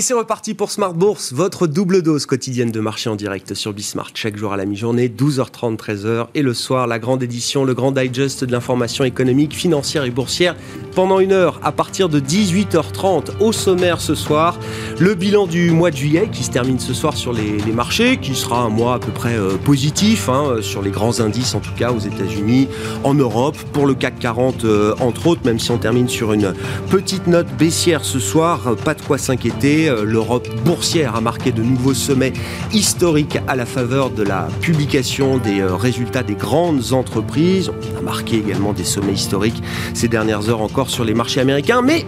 Et 0.00 0.02
c'est 0.02 0.14
reparti 0.14 0.54
pour 0.54 0.70
Smart 0.70 0.94
Bourse, 0.94 1.34
votre 1.34 1.66
double 1.66 2.00
dose 2.00 2.24
quotidienne 2.24 2.70
de 2.70 2.80
marché 2.80 3.10
en 3.10 3.16
direct 3.16 3.52
sur 3.52 3.74
Bismart. 3.74 4.12
Chaque 4.14 4.34
jour 4.34 4.50
à 4.50 4.56
la 4.56 4.64
mi-journée, 4.64 5.08
12h30, 5.10 5.76
13h. 5.76 6.28
Et 6.34 6.40
le 6.40 6.54
soir, 6.54 6.86
la 6.86 6.98
grande 6.98 7.22
édition, 7.22 7.66
le 7.66 7.74
grand 7.74 7.92
digest 7.92 8.42
de 8.44 8.50
l'information 8.50 9.04
économique, 9.04 9.54
financière 9.54 10.04
et 10.04 10.10
boursière. 10.10 10.56
Pendant 10.94 11.20
une 11.20 11.32
heure, 11.32 11.60
à 11.62 11.72
partir 11.72 12.08
de 12.08 12.20
18h30, 12.20 13.38
au 13.40 13.52
sommaire 13.52 14.00
ce 14.00 14.14
soir, 14.14 14.58
le 14.98 15.14
bilan 15.14 15.46
du 15.46 15.70
mois 15.70 15.90
de 15.90 15.96
juillet 15.96 16.28
qui 16.32 16.42
se 16.42 16.50
termine 16.50 16.78
ce 16.78 16.94
soir 16.94 17.16
sur 17.16 17.32
les, 17.32 17.60
marchés, 17.72 18.16
qui 18.16 18.34
sera 18.34 18.62
un 18.62 18.68
mois 18.68 18.94
à 18.94 18.98
peu 18.98 19.12
près 19.12 19.34
euh, 19.34 19.56
positif, 19.56 20.28
hein, 20.28 20.56
sur 20.60 20.82
les 20.82 20.90
grands 20.90 21.20
indices 21.20 21.54
en 21.54 21.60
tout 21.60 21.72
cas 21.76 21.92
aux 21.92 21.98
États-Unis, 21.98 22.68
en 23.04 23.14
Europe, 23.14 23.56
pour 23.72 23.86
le 23.86 23.94
CAC 23.94 24.18
40 24.18 24.64
euh, 24.64 24.94
entre 25.00 25.28
autres, 25.28 25.42
même 25.44 25.58
si 25.58 25.70
on 25.70 25.78
termine 25.78 26.08
sur 26.08 26.32
une 26.32 26.54
petite 26.90 27.26
note 27.26 27.46
baissière 27.56 28.04
ce 28.04 28.18
soir, 28.18 28.74
pas 28.84 28.94
de 28.94 29.02
quoi 29.02 29.18
s'inquiéter. 29.18 29.88
Euh, 29.88 30.04
L'Europe 30.04 30.48
boursière 30.64 31.14
a 31.16 31.20
marqué 31.20 31.52
de 31.52 31.62
nouveaux 31.62 31.94
sommets 31.94 32.32
historiques 32.72 33.38
à 33.46 33.56
la 33.56 33.66
faveur 33.66 34.10
de 34.10 34.22
la 34.22 34.48
publication 34.60 35.38
des 35.38 35.60
euh, 35.60 35.74
résultats 35.74 36.22
des 36.22 36.34
grandes 36.34 36.92
entreprises. 36.92 37.70
On 37.94 37.98
a 37.98 38.02
marqué 38.02 38.38
également 38.38 38.72
des 38.72 38.84
sommets 38.84 39.12
historiques 39.12 39.62
ces 39.94 40.08
dernières 40.08 40.48
heures 40.48 40.62
encore 40.62 40.79
sur 40.88 41.04
les 41.04 41.14
marchés 41.14 41.40
américains, 41.40 41.82
mais 41.82 42.06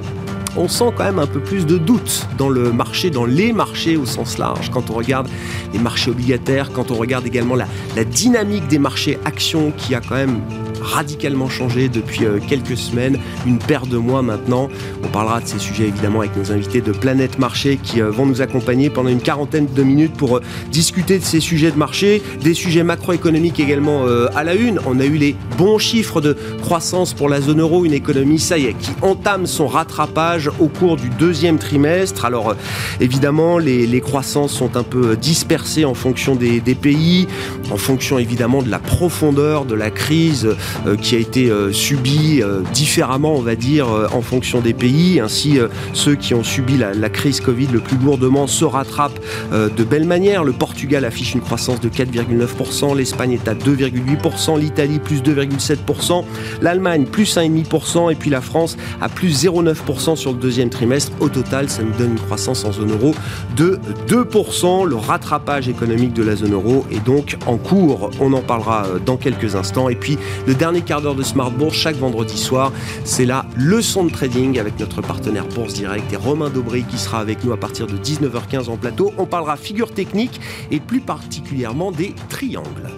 on 0.57 0.69
sent 0.69 0.93
quand 0.97 1.05
même 1.05 1.19
un 1.19 1.27
peu 1.27 1.41
plus 1.41 1.67
de 1.67 1.79
doute 1.79 2.27
dans 2.39 2.49
le 2.49 2.73
marché, 2.73 3.11
dans 3.11 3.25
les 3.25 3.53
marchés 3.53 3.97
au 3.97 4.07
sens 4.07 4.39
large, 4.39 4.71
quand 4.71 4.91
on 4.91 4.95
regarde 4.95 5.29
les 5.73 5.79
marchés 5.79 6.11
obligataires, 6.11 6.73
quand 6.73 6.91
on 6.91 6.95
regarde 6.95 7.27
également 7.27 7.55
la, 7.55 7.67
la 7.97 8.05
dynamique 8.05 8.67
des 8.69 8.79
marchés 8.79 9.19
actions 9.25 9.73
qui 9.77 9.95
a 9.95 10.01
quand 10.01 10.15
même 10.15 10.41
radicalement 10.83 11.49
changé 11.49 11.89
depuis 11.89 12.25
euh, 12.25 12.39
quelques 12.47 12.77
semaines, 12.77 13.19
une 13.47 13.59
paire 13.59 13.87
de 13.87 13.97
mois 13.97 14.23
maintenant. 14.23 14.69
On 15.05 15.09
parlera 15.09 15.41
de 15.41 15.47
ces 15.47 15.59
sujets 15.59 15.89
évidemment 15.89 16.21
avec 16.21 16.37
nos 16.37 16.53
invités 16.53 16.81
de 16.81 16.93
Planète 16.93 17.39
Marché 17.39 17.79
qui 17.83 18.01
euh, 18.01 18.11
vont 18.11 18.27
nous 18.27 18.43
accompagner 18.43 18.91
pendant 18.91 19.09
une 19.09 19.21
quarantaine 19.21 19.67
de 19.67 19.83
minutes 19.83 20.13
pour 20.13 20.39
euh, 20.39 20.43
discuter 20.71 21.19
de 21.19 21.25
ces 21.25 21.41
sujets 21.41 21.71
de 21.71 21.79
marché, 21.79 22.23
des 22.43 22.55
sujets 22.55 22.83
macroéconomiques 22.83 23.61
également 23.61 24.05
à 24.35 24.45
la 24.45 24.55
une. 24.55 24.81
On 24.87 24.99
a 25.01 25.05
eu 25.05 25.17
les 25.17 25.37
bons 25.57 25.79
chiffres 25.79 26.21
de 26.21 26.37
croissance 26.61 27.15
pour 27.15 27.29
la 27.29 27.41
zone 27.41 27.61
euro, 27.61 27.85
une 27.85 27.93
économie, 27.93 28.39
ça 28.39 28.59
y 28.59 28.67
est, 28.67 28.75
qui 28.75 28.91
entame 29.03 29.47
son 29.47 29.67
rattrapage 29.67 30.51
au 30.59 30.69
cours 30.69 30.97
du 30.97 31.09
deuxième 31.11 31.59
trimestre. 31.59 32.25
Alors 32.25 32.55
évidemment, 33.01 33.59
les, 33.59 34.01
croissances 34.01 34.53
sont 34.53 34.77
un 34.77 34.83
peu 34.83 35.17
dispersées 35.17 35.85
en 35.85 35.95
fonction 35.95 36.35
des, 36.35 36.61
pays, 36.75 37.29
en 37.71 37.77
fonction 37.77 38.19
évidemment 38.19 38.63
de 38.63 38.71
la 38.71 38.79
profondeur 38.79 39.65
de 39.65 39.75
la 39.75 39.91
crise 39.91 40.49
qui 41.01 41.17
a 41.17 41.19
été 41.19 41.51
euh, 41.51 41.73
subi 41.73 42.43
euh, 42.43 42.61
différemment, 42.73 43.35
on 43.35 43.41
va 43.41 43.55
dire, 43.55 43.87
en 44.13 44.23
fonction 44.23 44.61
des 44.61 44.75
pays. 44.75 45.21
Ainsi, 45.21 45.59
ceux 45.93 46.15
qui 46.15 46.35
ont 46.35 46.43
subi 46.43 46.77
la, 46.77 47.09
crise 47.09 47.41
Covid 47.41 47.69
le 47.73 47.81
plus 47.81 47.97
lourdement 47.97 48.47
se 48.47 48.65
rattrapent 48.65 49.21
de 49.53 49.85
belle 49.85 50.05
manière. 50.05 50.45
Le 50.45 50.53
Portugal 50.53 51.05
affiche 51.05 51.35
une 51.35 51.41
croissance 51.41 51.81
de 51.81 51.89
4,9%, 51.89 52.97
l'Espagne 52.97 53.33
est 53.33 53.49
à 53.49 53.55
2,8%, 53.55 54.59
l'Italie 54.59 54.99
plus 54.99 55.23
2,7%, 55.23 56.25
l'Allemagne 56.61 57.05
plus 57.05 57.37
1,5% 57.37 58.11
et 58.11 58.15
puis 58.15 58.31
la 58.31 58.41
France 58.41 58.77
à 59.01 59.09
plus 59.09 59.45
0,9% 59.45 60.17
sur 60.17 60.33
le 60.33 60.39
deuxième 60.39 60.71
trimestre. 60.71 61.13
Au 61.21 61.29
total, 61.29 61.69
ça 61.69 61.83
nous 61.83 61.93
donne 61.93 62.13
une 62.13 62.21
croissance 62.21 62.65
en 62.65 62.73
zone 62.73 62.93
euro 62.93 63.15
de 63.57 63.79
2%. 64.09 64.87
Le 64.87 64.97
rattrapage 64.97 65.69
économique 65.69 66.13
de 66.13 66.23
la 66.23 66.37
zone 66.37 66.55
euro 66.55 66.87
est 66.91 67.05
donc 67.05 67.37
en 67.47 67.57
cours. 67.57 68.11
On 68.21 68.33
en 68.33 68.43
parlera 68.43 68.87
dans 69.05 69.17
quelques 69.17 69.55
instants. 69.55 69.89
Et 69.89 69.97
puis, 69.97 70.19
le 70.47 70.55
dernier 70.63 70.83
quart 70.83 71.03
d'heure 71.03 71.17
de 71.17 71.25
Smart 71.25 71.51
Bourse 71.51 71.75
chaque 71.75 71.97
vendredi 71.97 72.39
soir. 72.39 72.71
C'est 73.03 73.25
la 73.25 73.47
leçon 73.57 74.05
de 74.05 74.13
trading 74.13 74.61
avec 74.61 74.79
notre 74.79 75.03
partenaire 75.03 75.45
Bourse 75.45 75.75
Direct 75.75 76.13
et 76.13 76.17
Romain 76.17 76.51
Dobré 76.51 76.83
qui 76.83 76.99
sera 76.99 77.19
avec 77.19 77.43
nous 77.43 77.51
à 77.53 77.57
partir 77.57 77.89
de 77.89 77.97
19h15 77.97 78.71
en 78.71 78.77
plateau. 78.77 79.13
On 79.19 79.27
parlera 79.27 79.57
figure 79.57 79.93
technique 79.93 80.41
et 80.71 80.79
plus 80.79 81.01
particulièrement 81.01 81.91
des 81.91 82.15
triangles. 82.29 82.93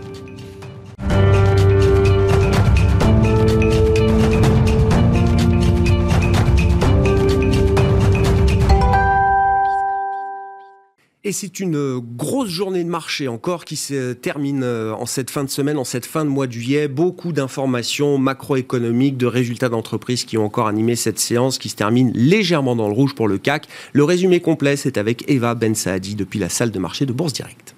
Et 11.27 11.33
c'est 11.33 11.59
une 11.59 11.77
euh, 11.77 12.01
grosse 12.03 12.51
journée 12.51 12.85
de 12.85 12.89
marché 12.91 13.29
encore 13.29 13.65
qui 13.65 13.77
se 13.77 14.13
termine 14.13 14.63
euh, 14.63 14.93
en 14.93 15.07
cette 15.07 15.31
fin 15.31 15.43
de 15.43 15.49
semaine, 15.49 15.79
en 15.79 15.85
cette 15.85 16.05
fin 16.05 16.23
de 16.23 16.29
mois 16.29 16.47
de 16.47 16.53
juillet. 16.53 16.87
Beaucoup 16.87 17.33
d'informations 17.33 18.19
macroéconomiques, 18.19 19.17
de 19.17 19.25
résultats 19.25 19.71
d'entreprises 19.71 20.25
qui 20.25 20.37
ont 20.37 20.45
encore 20.45 20.69
animé 20.69 20.97
cette 20.97 21.19
séance 21.19 21.57
qui 21.57 21.71
se 21.71 21.77
termine 21.77 22.13
légèrement 22.15 22.77
dans 22.77 22.89
le 22.89 22.95
rouge 22.95 23.15
pour 23.15 23.27
le 23.27 23.39
CAC. 23.39 23.69
Le 23.95 24.05
résumé 24.05 24.41
complet, 24.41 24.77
c'est 24.77 24.99
avec 24.99 25.25
Eva 25.27 25.55
Ben 25.55 25.75
Saadi 25.75 26.15
depuis 26.15 26.39
la 26.39 26.51
salle 26.51 26.71
de 26.71 26.79
marché 26.79 27.07
de 27.07 27.13
Bourse 27.15 27.33
Direct. 27.33 27.74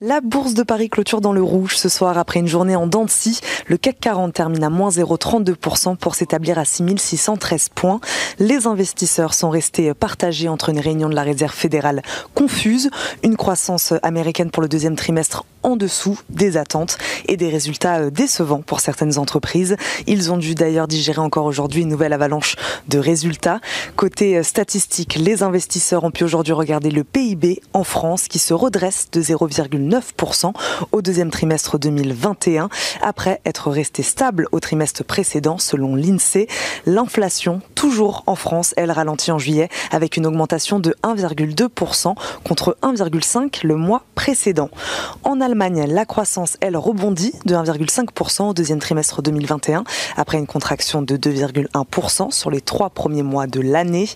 La 0.00 0.20
bourse 0.20 0.54
de 0.54 0.62
Paris 0.62 0.90
clôture 0.90 1.20
dans 1.20 1.32
le 1.32 1.42
rouge 1.42 1.76
ce 1.76 1.88
soir 1.88 2.18
après 2.18 2.38
une 2.38 2.46
journée 2.46 2.76
en 2.76 2.86
dents 2.86 3.06
Le 3.66 3.76
CAC 3.76 3.98
40 3.98 4.32
termine 4.32 4.62
à 4.62 4.70
moins 4.70 4.90
0,32% 4.90 5.96
pour 5.96 6.14
s'établir 6.14 6.56
à 6.56 6.64
6613 6.64 7.70
points. 7.70 7.98
Les 8.38 8.68
investisseurs 8.68 9.34
sont 9.34 9.50
restés 9.50 9.92
partagés 9.94 10.48
entre 10.48 10.68
une 10.68 10.78
réunion 10.78 11.08
de 11.08 11.16
la 11.16 11.24
Réserve 11.24 11.52
fédérale 11.52 12.02
confuse, 12.32 12.90
une 13.24 13.36
croissance 13.36 13.92
américaine 14.04 14.52
pour 14.52 14.62
le 14.62 14.68
deuxième 14.68 14.94
trimestre 14.94 15.44
en 15.64 15.74
dessous 15.74 16.20
des 16.28 16.56
attentes 16.56 16.96
et 17.26 17.36
des 17.36 17.48
résultats 17.48 17.98
euh, 17.98 18.10
décevants 18.10 18.62
pour 18.62 18.78
certaines 18.78 19.18
entreprises. 19.18 19.76
Ils 20.06 20.30
ont 20.30 20.36
dû 20.36 20.54
d'ailleurs 20.54 20.86
digérer 20.86 21.20
encore 21.20 21.46
aujourd'hui 21.46 21.82
une 21.82 21.88
nouvelle 21.88 22.12
avalanche 22.12 22.54
de 22.86 23.00
résultats. 23.00 23.60
Côté 23.96 24.38
euh, 24.38 24.44
statistique, 24.44 25.16
les 25.16 25.42
investisseurs 25.42 26.04
ont 26.04 26.12
pu 26.12 26.22
aujourd'hui 26.22 26.52
regarder 26.52 26.92
le 26.92 27.02
PIB 27.02 27.60
en 27.72 27.82
France 27.82 28.28
qui 28.28 28.38
se 28.38 28.54
redresse 28.54 29.08
de 29.10 29.20
0,9% 29.20 29.87
au 30.92 31.02
deuxième 31.02 31.30
trimestre 31.30 31.78
2021 31.78 32.68
après 33.02 33.40
être 33.44 33.70
resté 33.70 34.02
stable 34.02 34.46
au 34.52 34.60
trimestre 34.60 35.04
précédent 35.04 35.58
selon 35.58 35.94
l'INSEE. 35.94 36.48
L'inflation, 36.86 37.60
toujours 37.74 38.22
en 38.26 38.34
France, 38.34 38.74
elle 38.76 38.90
ralentit 38.90 39.32
en 39.32 39.38
juillet 39.38 39.68
avec 39.90 40.16
une 40.16 40.26
augmentation 40.26 40.80
de 40.80 40.94
1,2% 41.02 42.14
contre 42.44 42.76
1,5% 42.82 43.64
le 43.64 43.76
mois 43.76 44.02
précédent. 44.14 44.70
En 45.24 45.40
Allemagne, 45.40 45.86
la 45.88 46.04
croissance, 46.04 46.56
elle, 46.60 46.76
rebondit 46.76 47.32
de 47.44 47.54
1,5% 47.54 48.50
au 48.50 48.54
deuxième 48.54 48.78
trimestre 48.78 49.22
2021, 49.22 49.84
après 50.16 50.38
une 50.38 50.46
contraction 50.46 51.02
de 51.02 51.16
2,1% 51.16 52.30
sur 52.30 52.50
les 52.50 52.60
trois 52.60 52.90
premiers 52.90 53.22
mois 53.22 53.46
de 53.46 53.60
l'année. 53.60 54.08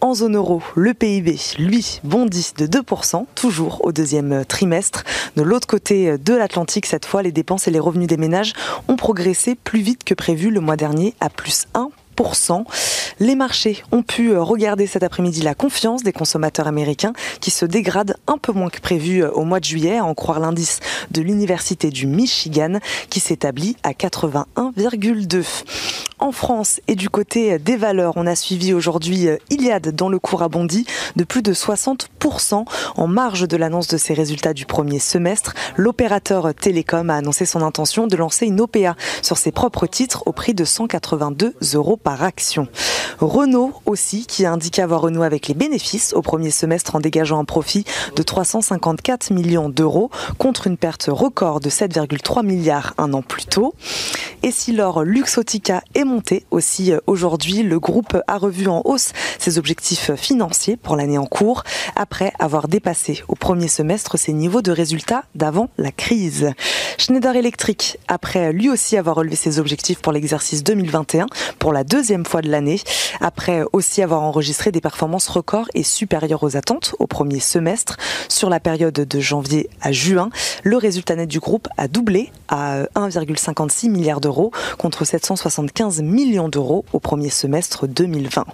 En 0.00 0.14
zone 0.14 0.36
euro, 0.36 0.62
le 0.74 0.94
PIB, 0.94 1.38
lui, 1.58 2.00
bondit 2.04 2.52
de 2.58 2.66
2%, 2.66 3.26
toujours 3.34 3.84
au 3.84 3.92
deuxième 3.92 4.44
trimestre. 4.44 5.04
De 5.36 5.42
l'autre 5.42 5.66
côté 5.66 6.18
de 6.18 6.34
l'Atlantique, 6.34 6.86
cette 6.86 7.06
fois, 7.06 7.22
les 7.22 7.32
dépenses 7.32 7.68
et 7.68 7.70
les 7.70 7.78
revenus 7.78 8.08
des 8.08 8.16
ménages 8.16 8.52
ont 8.88 8.96
progressé 8.96 9.54
plus 9.54 9.80
vite 9.80 10.04
que 10.04 10.14
prévu 10.14 10.50
le 10.50 10.60
mois 10.60 10.76
dernier, 10.76 11.14
à 11.20 11.30
plus 11.30 11.66
1%. 11.74 11.90
Les 13.18 13.34
marchés 13.34 13.82
ont 13.92 14.02
pu 14.02 14.32
euh, 14.32 14.42
regarder 14.42 14.86
cet 14.86 15.02
après-midi 15.02 15.42
la 15.42 15.54
confiance 15.54 16.02
des 16.02 16.12
consommateurs 16.12 16.66
américains 16.66 17.12
qui 17.40 17.50
se 17.50 17.64
dégrade 17.64 18.16
un 18.26 18.36
peu 18.38 18.52
moins 18.52 18.68
que 18.68 18.80
prévu 18.80 19.22
euh, 19.22 19.30
au 19.30 19.44
mois 19.44 19.60
de 19.60 19.64
juillet, 19.64 19.98
à 19.98 20.04
en 20.04 20.14
croire 20.14 20.40
l'indice 20.40 20.80
de 21.10 21.22
l'Université 21.22 21.90
du 21.90 22.06
Michigan 22.06 22.78
qui 23.08 23.20
s'établit 23.20 23.76
à 23.82 23.92
81,2. 23.92 25.44
En 26.18 26.32
France 26.32 26.80
et 26.88 26.94
du 26.94 27.10
côté 27.10 27.58
des 27.58 27.76
valeurs, 27.76 28.14
on 28.16 28.26
a 28.26 28.34
suivi 28.34 28.72
aujourd'hui 28.72 29.28
euh, 29.28 29.36
Iliad 29.50 29.94
dont 29.94 30.08
le 30.08 30.18
cours 30.18 30.42
a 30.42 30.48
bondi 30.48 30.86
de 31.16 31.24
plus 31.24 31.42
de 31.42 31.52
60% 31.52 32.64
en 32.96 33.06
marge 33.06 33.46
de 33.46 33.56
l'annonce 33.56 33.88
de 33.88 33.98
ses 33.98 34.14
résultats 34.14 34.54
du 34.54 34.64
premier 34.64 34.98
semestre. 34.98 35.54
L'opérateur 35.76 36.54
Télécom 36.54 37.10
a 37.10 37.16
annoncé 37.16 37.44
son 37.44 37.60
intention 37.62 38.06
de 38.06 38.16
lancer 38.16 38.46
une 38.46 38.60
OPA 38.60 38.96
sur 39.20 39.36
ses 39.36 39.52
propres 39.52 39.86
titres 39.86 40.22
au 40.26 40.32
prix 40.32 40.54
de 40.54 40.64
182 40.64 41.54
euros 41.74 41.98
par 42.06 42.22
action. 42.22 42.68
Renault 43.18 43.72
aussi 43.84 44.26
qui 44.26 44.44
a 44.44 44.52
indiqué 44.52 44.80
avoir 44.80 45.00
renoué 45.00 45.26
avec 45.26 45.48
les 45.48 45.54
bénéfices 45.54 46.12
au 46.12 46.22
premier 46.22 46.52
semestre 46.52 46.94
en 46.94 47.00
dégageant 47.00 47.40
un 47.40 47.44
profit 47.44 47.84
de 48.14 48.22
354 48.22 49.32
millions 49.32 49.68
d'euros 49.68 50.10
contre 50.38 50.68
une 50.68 50.76
perte 50.76 51.06
record 51.08 51.58
de 51.58 51.68
7,3 51.68 52.46
milliards 52.46 52.94
un 52.96 53.12
an 53.12 53.22
plus 53.22 53.46
tôt. 53.46 53.74
Et 54.44 54.52
si 54.52 54.70
l'or 54.70 55.02
Luxotica 55.02 55.82
est 55.96 56.04
monté 56.04 56.44
aussi 56.52 56.92
euh, 56.92 57.00
aujourd'hui, 57.08 57.64
le 57.64 57.80
groupe 57.80 58.16
a 58.28 58.38
revu 58.38 58.68
en 58.68 58.82
hausse 58.84 59.10
ses 59.40 59.58
objectifs 59.58 60.14
financiers 60.14 60.76
pour 60.76 60.94
l'année 60.94 61.18
en 61.18 61.26
cours 61.26 61.64
après 61.96 62.32
avoir 62.38 62.68
dépassé 62.68 63.24
au 63.26 63.34
premier 63.34 63.66
semestre 63.66 64.16
ses 64.16 64.32
niveaux 64.32 64.62
de 64.62 64.70
résultats 64.70 65.24
d'avant 65.34 65.70
la 65.76 65.90
crise. 65.90 66.52
Schneider 66.98 67.34
Electric, 67.34 67.98
après 68.06 68.52
lui 68.52 68.70
aussi 68.70 68.96
avoir 68.96 69.16
relevé 69.16 69.34
ses 69.34 69.58
objectifs 69.58 70.00
pour 70.00 70.12
l'exercice 70.12 70.62
2021 70.62 71.26
pour 71.58 71.72
la 71.72 71.82
deuxième 71.82 71.95
fois 72.26 72.42
de 72.42 72.50
l'année, 72.50 72.80
après 73.20 73.62
aussi 73.72 74.02
avoir 74.02 74.22
enregistré 74.22 74.70
des 74.70 74.80
performances 74.80 75.28
records 75.28 75.68
et 75.74 75.82
supérieures 75.82 76.42
aux 76.42 76.56
attentes 76.56 76.94
au 76.98 77.06
premier 77.06 77.40
semestre. 77.40 77.96
Sur 78.28 78.50
la 78.50 78.60
période 78.60 78.94
de 78.94 79.20
janvier 79.20 79.70
à 79.80 79.92
juin, 79.92 80.30
le 80.62 80.76
résultat 80.76 81.16
net 81.16 81.28
du 81.28 81.40
groupe 81.40 81.68
a 81.78 81.88
doublé 81.88 82.32
à 82.48 82.82
1,56 82.94 83.90
milliard 83.90 84.20
d'euros 84.20 84.50
contre 84.78 85.04
775 85.04 86.02
millions 86.02 86.48
d'euros 86.48 86.84
au 86.92 87.00
premier 87.00 87.30
semestre 87.30 87.86
2020. 87.86 88.44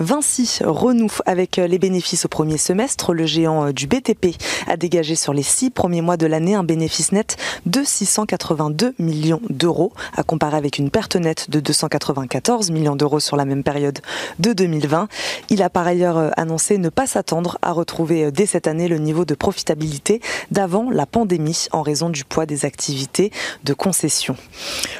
Vinci 0.00 0.58
renoue 0.62 1.10
avec 1.26 1.56
les 1.56 1.78
bénéfices 1.78 2.26
au 2.26 2.28
premier 2.28 2.58
semestre. 2.58 3.14
Le 3.14 3.26
géant 3.26 3.72
du 3.72 3.86
BTP 3.86 4.36
a 4.66 4.76
dégagé 4.76 5.14
sur 5.14 5.32
les 5.32 5.42
six 5.42 5.70
premiers 5.70 6.02
mois 6.02 6.16
de 6.16 6.26
l'année 6.26 6.54
un 6.54 6.64
bénéfice 6.64 7.12
net 7.12 7.36
de 7.66 7.82
682 7.82 8.94
millions 8.98 9.40
d'euros, 9.48 9.92
à 10.16 10.22
comparer 10.22 10.56
avec 10.56 10.78
une 10.78 10.90
perte 10.90 11.16
nette 11.16 11.50
de 11.50 11.60
294 11.60 12.57
millions 12.70 12.96
d'euros 12.96 13.20
sur 13.20 13.36
la 13.36 13.44
même 13.44 13.62
période 13.62 14.00
de 14.38 14.52
2020. 14.52 15.08
Il 15.50 15.62
a 15.62 15.70
par 15.70 15.86
ailleurs 15.86 16.32
annoncé 16.38 16.78
ne 16.78 16.88
pas 16.88 17.06
s'attendre 17.06 17.58
à 17.62 17.72
retrouver 17.72 18.30
dès 18.32 18.46
cette 18.46 18.66
année 18.66 18.88
le 18.88 18.98
niveau 18.98 19.24
de 19.24 19.34
profitabilité 19.34 20.20
d'avant 20.50 20.90
la 20.90 21.06
pandémie 21.06 21.66
en 21.72 21.82
raison 21.82 22.10
du 22.10 22.24
poids 22.24 22.46
des 22.46 22.64
activités 22.64 23.30
de 23.64 23.72
concession. 23.72 24.36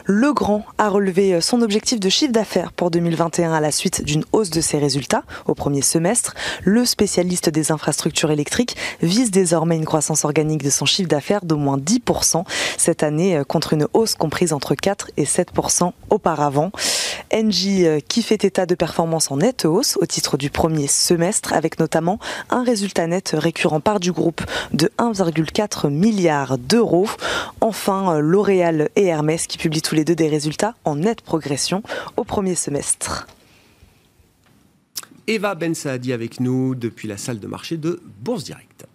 Le 0.05 0.33
Grand 0.33 0.65
a 0.79 0.89
relevé 0.89 1.41
son 1.41 1.63
objectif 1.63 2.01
de 2.01 2.09
chiffre 2.09 2.33
d'affaires 2.33 2.73
pour 2.73 2.91
2021 2.91 3.53
à 3.53 3.61
la 3.61 3.73
suite 3.73 4.05
d'une 4.05 4.25
hausse 4.33 4.51
de 4.51 4.61
ses 4.61 4.79
résultats 4.79 5.25
au 5.47 5.55
premier 5.55 5.83
semestre. 5.83 6.35
Le 6.65 6.85
spécialiste 6.85 7.51
des 7.51 7.73
infrastructures 7.73 8.31
électriques 8.31 8.77
vise 9.03 9.31
désormais 9.31 9.77
une 9.77 9.85
croissance 9.85 10.25
organique 10.25 10.63
de 10.63 10.71
son 10.71 10.87
chiffre 10.87 11.09
d'affaires 11.09 11.45
d'au 11.45 11.57
moins 11.57 11.79
10% 11.79 12.45
cette 12.77 13.03
année 13.03 13.43
contre 13.47 13.73
une 13.73 13.87
hausse 13.93 14.15
comprise 14.15 14.53
entre 14.53 14.75
4 14.75 15.11
et 15.17 15.25
7% 15.25 15.93
auparavant. 16.11 16.71
Engie 17.33 17.87
euh, 17.87 18.01
qui 18.01 18.23
fait 18.23 18.45
état 18.45 18.67
de 18.67 18.75
performance 18.75 19.31
en 19.31 19.39
nette 19.39 19.65
hausse 19.65 19.97
au 20.01 20.07
titre 20.07 20.37
du 20.37 20.51
premier 20.51 20.87
semestre 20.87 21.53
avec 21.53 21.79
notamment 21.79 22.19
un 22.51 22.63
résultat 22.63 23.07
net 23.07 23.35
récurrent 23.37 23.81
par 23.81 24.01
du 24.01 24.13
groupe 24.13 24.43
de 24.73 24.91
1,4 24.99 25.91
milliard 25.91 26.59
d'euros. 26.59 27.09
Enfin, 27.61 28.17
euh, 28.17 28.21
L'Oréal 28.21 28.89
et 28.97 29.07
Hermès 29.07 29.47
qui 29.47 29.59
publient 29.59 29.83
tous 29.83 29.95
les 29.95 30.05
deux 30.05 30.15
des 30.15 30.29
résultats 30.29 30.75
en 30.85 30.97
nette 30.97 31.21
progression 31.21 31.83
au 32.17 32.25
premier 32.25 32.55
semestre. 32.55 33.27
Eva 35.27 35.55
Ben 35.55 35.75
Saadi 35.75 36.13
avec 36.13 36.41
nous 36.41 36.75
depuis 36.75 37.07
la 37.07 37.19
salle 37.19 37.39
de 37.39 37.47
marché 37.47 37.77
de 37.77 38.01
Bourse 38.23 38.45
Direct. 38.45 38.87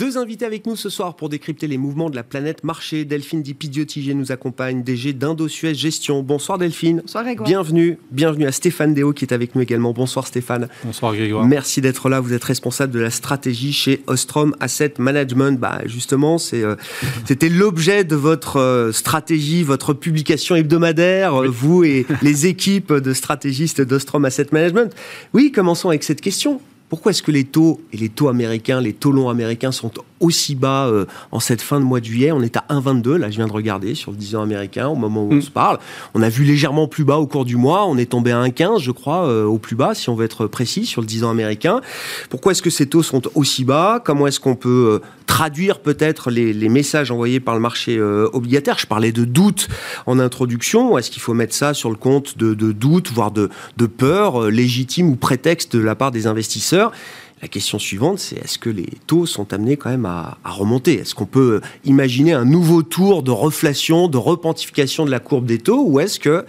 Deux 0.00 0.16
invités 0.16 0.46
avec 0.46 0.66
nous 0.66 0.76
ce 0.76 0.88
soir 0.88 1.14
pour 1.14 1.28
décrypter 1.28 1.66
les 1.66 1.76
mouvements 1.76 2.08
de 2.08 2.16
la 2.16 2.22
planète 2.22 2.64
marché. 2.64 3.04
Delphine 3.04 3.42
Dipidiotigier 3.42 4.14
nous 4.14 4.32
accompagne, 4.32 4.82
DG 4.82 5.12
d'Indosuez 5.12 5.74
Gestion. 5.74 6.22
Bonsoir 6.22 6.56
Delphine. 6.56 7.02
Bonsoir 7.02 7.22
Grégoire. 7.22 7.46
Bienvenue, 7.46 7.98
bienvenue 8.10 8.46
à 8.46 8.52
Stéphane 8.52 8.94
Déo 8.94 9.12
qui 9.12 9.26
est 9.26 9.34
avec 9.34 9.54
nous 9.54 9.60
également. 9.60 9.92
Bonsoir 9.92 10.26
Stéphane. 10.26 10.68
Bonsoir 10.84 11.14
Grégoire. 11.14 11.44
Merci 11.44 11.82
d'être 11.82 12.08
là. 12.08 12.20
Vous 12.20 12.32
êtes 12.32 12.44
responsable 12.44 12.94
de 12.94 12.98
la 12.98 13.10
stratégie 13.10 13.74
chez 13.74 14.02
Ostrom 14.06 14.56
Asset 14.58 14.94
Management. 14.96 15.60
Bah, 15.60 15.82
justement, 15.84 16.38
euh, 16.54 16.76
c'était 17.26 17.50
l'objet 17.50 18.02
de 18.02 18.16
votre 18.16 18.56
euh, 18.56 18.92
stratégie, 18.92 19.64
votre 19.64 19.92
publication 19.92 20.56
hebdomadaire, 20.56 21.34
oui. 21.34 21.48
vous 21.50 21.84
et 21.84 22.06
les 22.22 22.46
équipes 22.46 22.94
de 22.94 23.12
stratégistes 23.12 23.82
d'Ostrom 23.82 24.24
Asset 24.24 24.46
Management. 24.50 24.94
Oui, 25.34 25.52
commençons 25.52 25.90
avec 25.90 26.04
cette 26.04 26.22
question. 26.22 26.58
Pourquoi 26.90 27.10
est-ce 27.10 27.22
que 27.22 27.30
les 27.30 27.44
taux 27.44 27.80
et 27.92 27.96
les 27.96 28.08
taux 28.08 28.28
américains, 28.28 28.80
les 28.80 28.92
taux 28.92 29.12
longs 29.12 29.28
américains 29.28 29.70
sont 29.70 29.92
aussi 30.20 30.54
bas 30.54 30.86
euh, 30.86 31.06
en 31.32 31.40
cette 31.40 31.62
fin 31.62 31.80
de 31.80 31.84
mois 31.84 32.00
de 32.00 32.04
juillet 32.04 32.30
On 32.30 32.42
est 32.42 32.56
à 32.56 32.64
1,22, 32.68 33.16
là 33.16 33.30
je 33.30 33.36
viens 33.36 33.46
de 33.46 33.52
regarder 33.52 33.94
sur 33.94 34.12
le 34.12 34.16
10 34.16 34.36
ans 34.36 34.42
américain 34.42 34.86
au 34.88 34.94
moment 34.94 35.24
où 35.24 35.32
mmh. 35.32 35.38
on 35.38 35.40
se 35.40 35.50
parle. 35.50 35.78
On 36.14 36.22
a 36.22 36.28
vu 36.28 36.44
légèrement 36.44 36.86
plus 36.86 37.04
bas 37.04 37.16
au 37.16 37.26
cours 37.26 37.44
du 37.44 37.56
mois, 37.56 37.86
on 37.86 37.96
est 37.96 38.10
tombé 38.10 38.30
à 38.30 38.42
1,15 38.44 38.80
je 38.80 38.90
crois 38.92 39.26
euh, 39.26 39.44
au 39.44 39.58
plus 39.58 39.76
bas 39.76 39.94
si 39.94 40.08
on 40.10 40.14
veut 40.14 40.24
être 40.24 40.46
précis 40.46 40.86
sur 40.86 41.00
le 41.00 41.06
10 41.06 41.24
ans 41.24 41.30
américain. 41.30 41.80
Pourquoi 42.28 42.52
est-ce 42.52 42.62
que 42.62 42.70
ces 42.70 42.86
taux 42.86 43.02
sont 43.02 43.22
aussi 43.34 43.64
bas? 43.64 44.00
Comment 44.04 44.26
est-ce 44.26 44.40
qu'on 44.40 44.56
peut 44.56 45.00
euh, 45.02 45.06
traduire 45.26 45.80
peut-être 45.80 46.30
les, 46.30 46.52
les, 46.52 46.68
messages 46.68 47.10
envoyés 47.10 47.40
par 47.40 47.54
le 47.54 47.60
marché 47.60 48.00
obligataire? 48.00 48.78
Je 48.78 48.86
parlais 48.86 49.12
de 49.12 49.24
doute 49.24 49.68
en 50.06 50.18
introduction. 50.18 50.98
Est-ce 50.98 51.10
qu'il 51.10 51.22
faut 51.22 51.34
mettre 51.34 51.54
ça 51.54 51.72
sur 51.72 51.88
le 51.88 51.96
compte 51.96 52.36
de, 52.36 52.54
de 52.54 52.72
doute, 52.72 53.10
voire 53.12 53.30
de, 53.30 53.48
de 53.76 53.86
peur 53.86 54.50
légitime 54.50 55.08
ou 55.08 55.16
prétexte 55.16 55.76
de 55.76 55.82
la 55.82 55.94
part 55.94 56.10
des 56.10 56.26
investisseurs? 56.26 56.92
La 57.42 57.48
question 57.48 57.78
suivante, 57.78 58.18
c'est 58.18 58.36
est-ce 58.36 58.58
que 58.58 58.68
les 58.68 58.88
taux 59.06 59.24
sont 59.24 59.52
amenés 59.52 59.76
quand 59.76 59.90
même 59.90 60.06
à, 60.06 60.38
remonter? 60.44 60.98
Est-ce 60.98 61.14
qu'on 61.14 61.26
peut 61.26 61.60
imaginer 61.84 62.32
un 62.32 62.44
nouveau 62.44 62.82
tour 62.82 63.22
de 63.22 63.30
reflation, 63.30 64.08
de 64.08 64.18
repentification 64.18 65.06
de 65.06 65.10
la 65.10 65.20
courbe 65.20 65.46
des 65.46 65.58
taux, 65.58 65.84
ou 65.86 66.00
est-ce 66.00 66.20
que 66.20 66.44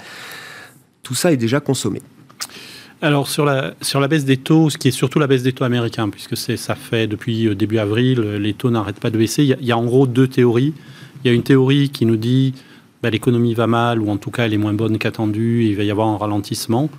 tout 1.03 1.15
ça 1.15 1.31
est 1.31 1.37
déjà 1.37 1.59
consommé? 1.59 2.01
Alors 3.01 3.27
sur 3.27 3.45
la, 3.45 3.73
sur 3.81 3.99
la 3.99 4.07
baisse 4.07 4.25
des 4.25 4.37
taux, 4.37 4.69
ce 4.69 4.77
qui 4.77 4.89
est 4.89 4.91
surtout 4.91 5.17
la 5.17 5.27
baisse 5.27 5.43
des 5.43 5.53
taux 5.53 5.63
américains, 5.63 6.09
puisque 6.09 6.37
ça 6.37 6.75
fait 6.75 7.07
depuis 7.07 7.55
début 7.55 7.79
avril, 7.79 8.19
les 8.19 8.53
taux 8.53 8.69
n'arrêtent 8.69 8.99
pas 8.99 9.09
de 9.09 9.17
baisser. 9.17 9.43
Il 9.43 9.49
y, 9.49 9.53
a, 9.53 9.57
il 9.59 9.65
y, 9.65 9.71
a, 9.71 9.77
en 9.77 9.85
gros 9.85 10.05
deux 10.05 10.27
théories. 10.27 10.73
Il 11.23 11.27
y 11.27 11.31
a 11.31 11.33
une 11.33 11.43
théorie 11.43 11.89
qui 11.89 12.05
nous 12.05 12.17
dit 12.17 12.53
bah, 13.01 13.09
l'économie 13.09 13.55
va 13.55 13.65
mal, 13.65 13.99
ou 14.01 14.09
en 14.09 14.17
tout 14.17 14.29
cas 14.29 14.45
elle 14.45 14.53
est 14.53 14.57
moins 14.57 14.73
bonne 14.73 14.99
qu'attendue, 14.99 15.65
il 15.65 15.75
va 15.75 15.83
y 15.83 15.89
avoir 15.89 16.09
un 16.09 16.17
ralentissement. 16.17 16.89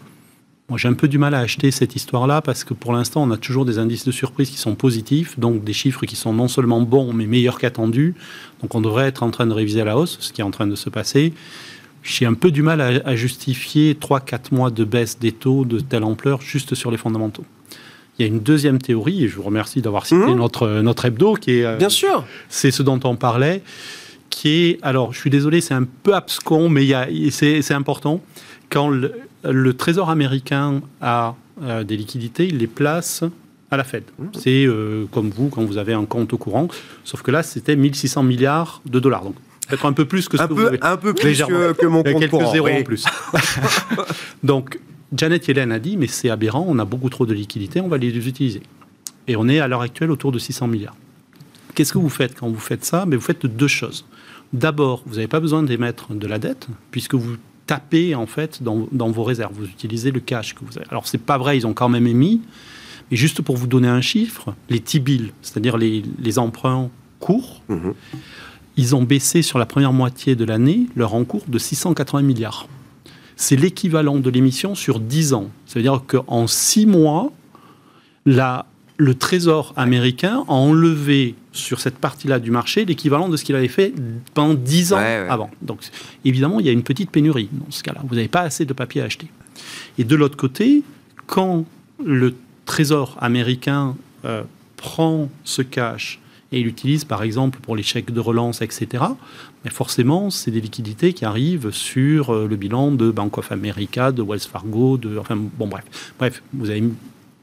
Moi, 0.73 0.79
j'ai 0.79 0.89
un 0.89 0.95
peu 0.95 1.07
du 1.07 1.19
mal 1.19 1.35
à 1.35 1.41
acheter 1.41 1.71
cette 1.71 1.97
histoire-là 1.97 2.41
parce 2.41 2.65
que 2.65 2.73
pour 2.73 2.95
l'instant, 2.95 3.23
on 3.23 3.31
a 3.31 3.37
toujours 3.37 3.67
des 3.67 3.79
indices 3.79 4.07
de 4.07 4.11
surprise 4.11 4.49
qui 4.49 4.57
sont 4.57 4.75
positifs, 4.75 5.39
donc 5.39 5.65
des 5.65 5.75
chiffres 5.75 6.07
qui 6.07 6.17
sont 6.17 6.33
non 6.33 6.49
seulement 6.49 6.81
bons, 6.81 7.13
mais 7.13 7.27
meilleurs 7.27 7.59
qu'attendus. 7.59 8.15
Donc, 8.63 8.75
on 8.75 8.81
devrait 8.81 9.07
être 9.07 9.23
en 9.23 9.31
train 9.31 9.47
de 9.47 9.53
réviser 9.53 9.83
à 9.83 9.85
la 9.85 9.99
hausse, 9.99 10.17
ce 10.21 10.33
qui 10.33 10.41
est 10.41 10.45
en 10.45 10.51
train 10.51 10.67
de 10.67 10.75
se 10.75 10.89
passer. 10.89 11.35
J'ai 12.03 12.25
un 12.25 12.33
peu 12.33 12.51
du 12.51 12.63
mal 12.63 12.81
à, 12.81 12.87
à 13.05 13.15
justifier 13.15 13.93
3-4 13.93 14.55
mois 14.55 14.71
de 14.71 14.85
baisse 14.85 15.19
des 15.19 15.33
taux 15.33 15.67
de 15.67 15.79
telle 15.79 16.05
ampleur 16.05 16.41
juste 16.41 16.75
sur 16.75 16.91
les 16.91 16.97
fondamentaux. 16.97 17.45
Il 18.19 18.23
y 18.23 18.25
a 18.25 18.29
une 18.29 18.41
deuxième 18.41 18.79
théorie, 18.79 19.25
et 19.25 19.29
je 19.29 19.37
vous 19.37 19.43
remercie 19.43 19.83
d'avoir 19.83 20.07
cité 20.07 20.25
mmh. 20.25 20.37
notre, 20.37 20.81
notre 20.81 21.05
hebdo, 21.05 21.35
qui 21.35 21.51
est. 21.59 21.77
Bien 21.77 21.91
sûr 21.91 22.25
C'est 22.49 22.71
ce 22.71 22.83
dont 22.83 22.99
on 23.05 23.17
parlait, 23.17 23.63
qui 24.31 24.49
est. 24.49 24.79
Alors, 24.81 25.13
je 25.13 25.19
suis 25.19 25.29
désolé, 25.29 25.61
c'est 25.61 25.75
un 25.75 25.85
peu 25.85 26.15
abscon, 26.15 26.71
mais 26.71 26.89
c'est 27.31 27.75
important. 27.75 28.23
Quand 28.71 28.89
le, 28.89 29.13
le 29.45 29.75
Trésor 29.75 30.11
américain 30.11 30.81
a 31.01 31.35
euh, 31.63 31.85
des 31.85 31.97
liquidités, 31.97 32.47
il 32.47 32.59
les 32.59 32.67
place 32.67 33.25
à 33.71 33.77
la 33.77 33.85
Fed. 33.85 34.05
Mmh. 34.19 34.25
C'est 34.35 34.67
euh, 34.67 35.07
comme 35.11 35.31
vous 35.31 35.49
quand 35.49 35.65
vous 35.65 35.79
avez 35.79 35.95
un 35.95 36.05
compte 36.05 36.33
au 36.33 36.39
courant, 36.39 36.69
sauf 37.05 37.23
que 37.23 37.31
là 37.31 37.43
c'était 37.43 37.77
1600 37.77 38.23
milliards 38.23 38.83
de 38.87 39.01
dollars. 39.01 39.25
Donc 39.25 39.35
peut-être 39.69 39.87
un 39.87 39.93
peu 39.93 40.05
plus 40.05 40.29
que 40.29 40.37
ce 40.37 40.43
un 40.43 40.49
que 40.49 40.55
peu, 40.55 40.61
vous 40.61 40.67
avez. 40.67 40.79
Un 40.83 40.97
peu 40.97 41.15
plus 41.15 41.43
que, 41.43 41.73
que, 41.73 41.87
mon 41.87 42.03
compte 42.03 42.19
quelques 42.19 42.31
courant. 42.31 42.53
zéros 42.53 42.67
oui. 42.67 42.81
en 42.81 42.83
plus. 42.83 43.05
Donc 44.43 44.79
Janet 45.15 45.47
Yellen 45.47 45.73
a 45.73 45.79
dit 45.79 45.97
mais 45.97 46.07
c'est 46.07 46.31
aberrant, 46.31 46.65
on 46.69 46.79
a 46.79 46.85
beaucoup 46.85 47.11
trop 47.11 47.27
de 47.27 47.35
liquidités, 47.35 47.81
on 47.81 47.89
va 47.89 47.99
les 47.99 48.29
utiliser. 48.29 48.63
Et 49.29 49.37
on 49.37 49.49
est 49.49 49.61
à 49.61 49.69
l'heure 49.69 49.83
actuelle 49.83 50.11
autour 50.11 50.33
de 50.33 50.39
600 50.39 50.67
milliards. 50.67 50.97
Qu'est-ce 51.75 51.93
que 51.93 51.99
vous 51.99 52.09
faites 52.09 52.39
quand 52.39 52.49
vous 52.49 52.59
faites 52.59 52.85
ça? 52.85 53.07
Mais 53.07 53.17
vous 53.17 53.23
faites 53.23 53.47
deux 53.47 53.69
choses. 53.69 54.05
D'abord, 54.53 55.03
vous 55.07 55.15
n'avez 55.15 55.29
pas 55.29 55.41
besoin 55.41 55.63
d'émettre 55.63 56.13
de 56.13 56.27
la 56.27 56.39
dette, 56.39 56.67
puisque 56.91 57.15
vous 57.15 57.37
tapez 57.67 58.15
en 58.15 58.27
fait 58.27 58.63
dans, 58.63 58.87
dans, 58.93 59.11
vos 59.11 59.25
réserves. 59.25 59.53
Vous 59.55 59.67
utilisez 59.67 60.11
le 60.11 60.21
cash 60.21 60.55
que 60.55 60.65
vous 60.65 60.77
avez. 60.79 60.87
Alors 60.91 61.07
c'est 61.07 61.19
pas 61.19 61.39
vrai, 61.39 61.57
ils 61.57 61.67
ont 61.67 61.75
quand 61.75 61.89
même 61.89 62.07
émis. 62.07 62.41
Mais 63.11 63.17
juste 63.17 63.43
pour 63.43 63.57
vous 63.57 63.67
donner 63.67 63.89
un 63.89 64.01
chiffre, 64.01 64.55
les 64.71 64.81
T-bills, 64.81 65.33
c'est-à-dire 65.43 65.77
les, 65.77 66.03
les, 66.19 66.39
emprunts 66.39 66.89
courts, 67.21 67.63
mmh. 67.69 67.91
ils 68.77 68.97
ont 68.97 69.03
baissé 69.03 69.43
sur 69.43 69.59
la 69.59 69.67
première 69.67 69.93
moitié 69.93 70.35
de 70.35 70.45
l'année 70.45 70.87
leur 70.97 71.15
encours 71.15 71.43
de 71.47 71.59
680 71.59 72.23
milliards. 72.23 72.69
C'est 73.37 73.57
l'équivalent 73.57 74.19
de 74.19 74.31
l'émission 74.31 74.75
sur 74.75 75.01
10 75.01 75.35
ans. 75.35 75.51
Ça 75.67 75.79
veut 75.79 75.83
dire 75.83 76.03
qu'en 76.07 76.47
6 76.47 76.87
mois, 76.87 77.33
la, 78.25 78.67
le 78.97 79.15
Trésor 79.15 79.73
américain 79.77 80.45
a 80.49 80.53
enlevé 80.53 81.35
sur 81.53 81.81
cette 81.81 81.99
partie-là 81.99 82.39
du 82.39 82.51
marché 82.51 82.85
l'équivalent 82.85 83.29
de 83.29 83.37
ce 83.37 83.45
qu'il 83.45 83.55
avait 83.55 83.69
fait 83.69 83.93
pendant 84.35 84.55
10 84.55 84.93
ans 84.93 84.97
ouais, 84.97 85.03
ouais. 85.03 85.29
avant. 85.29 85.51
Donc, 85.61 85.81
évidemment, 86.25 86.61
il 86.61 86.67
y 86.67 86.69
a 86.69 86.73
une 86.73 86.83
petite 86.83 87.11
pénurie 87.11 87.49
dans 87.53 87.71
ce 87.71 87.83
cas-là. 87.83 88.03
Vous 88.09 88.15
n'avez 88.15 88.29
pas 88.29 88.43
assez 88.43 88.65
de 88.65 88.73
papier 88.73 89.03
à 89.03 89.05
acheter. 89.05 89.29
Et 89.99 90.05
de 90.05 90.17
l'autre 90.17 90.37
côté, 90.37 90.83
quand 91.27 91.65
le 92.05 92.35
Trésor 92.65 93.17
américain 93.21 93.97
euh, 94.25 94.43
prend 94.77 95.29
ce 95.45 95.63
cash 95.63 96.21
et 96.53 96.61
l'utilise, 96.61 97.05
par 97.05 97.23
exemple, 97.23 97.59
pour 97.61 97.77
les 97.77 97.83
chèques 97.83 98.13
de 98.13 98.21
relance, 98.21 98.61
etc., 98.63 99.05
mais 99.65 99.71
forcément, 99.71 100.31
c'est 100.31 100.51
des 100.51 100.61
liquidités 100.61 101.13
qui 101.13 101.25
arrivent 101.25 101.71
sur 101.71 102.31
euh, 102.31 102.47
le 102.49 102.57
bilan 102.57 102.91
de 102.91 103.11
Bank 103.11 103.39
of 103.39 103.53
America, 103.53 104.13
de 104.13 104.23
Wells 104.23 104.41
Fargo, 104.41 104.97
de... 104.97 105.17
Enfin, 105.19 105.37
bon, 105.37 105.69
bref. 105.69 105.85
Bref, 106.19 106.43
vous 106.53 106.69
avez 106.69 106.83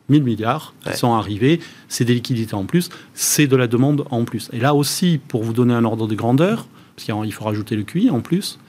1000 0.10 0.24
milliards 0.24 0.74
qui 0.82 0.89
ouais. 0.89 0.96
sont 0.96 1.13
arrivés, 1.13 1.60
c'est 1.88 2.06
des 2.06 2.13
liquidités 2.13 2.56
en 2.56 2.66
plus, 2.66 2.89
c'est 3.13 3.48
de 3.48 3.56
la 3.56 3.68
demande 3.68 4.06
en 4.12 4.25
plus. 4.25 4.50
Et 4.54 4.60
là 4.60 4.75
aussi, 4.75 5.20
pour 5.28 5.44
vous 5.44 5.54
donner 5.54 5.74
un 5.74 5.86
ordre 5.86 6.08
de 6.08 6.16
grandeur, 6.16 6.68
parce 6.96 7.06
qu'il 7.06 7.34
faut 7.34 7.46
rajouter 7.46 7.75
le 7.75 7.84
QI 7.84 8.10
en 8.10 8.22
plus, 8.22 8.60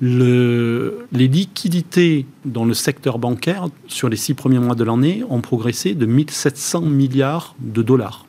le, 0.00 1.06
les 1.12 1.26
liquidités 1.26 2.26
dans 2.44 2.64
le 2.64 2.74
secteur 2.74 3.18
bancaire 3.18 3.68
sur 3.88 4.08
les 4.08 4.16
six 4.16 4.34
premiers 4.34 4.58
mois 4.58 4.74
de 4.74 4.84
l'année 4.84 5.24
ont 5.30 5.40
progressé 5.40 5.94
de 5.94 6.06
1700 6.06 6.82
milliards 6.82 7.54
de 7.60 7.82
dollars. 7.82 8.26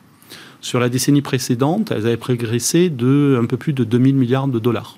Sur 0.60 0.80
la 0.80 0.88
décennie 0.88 1.22
précédente, 1.22 1.92
elles 1.92 2.06
avaient 2.06 2.16
progressé 2.16 2.90
de 2.90 3.38
un 3.40 3.46
peu 3.46 3.56
plus 3.56 3.72
de 3.72 3.84
2000 3.84 4.16
milliards 4.16 4.48
de 4.48 4.58
dollars. 4.58 4.97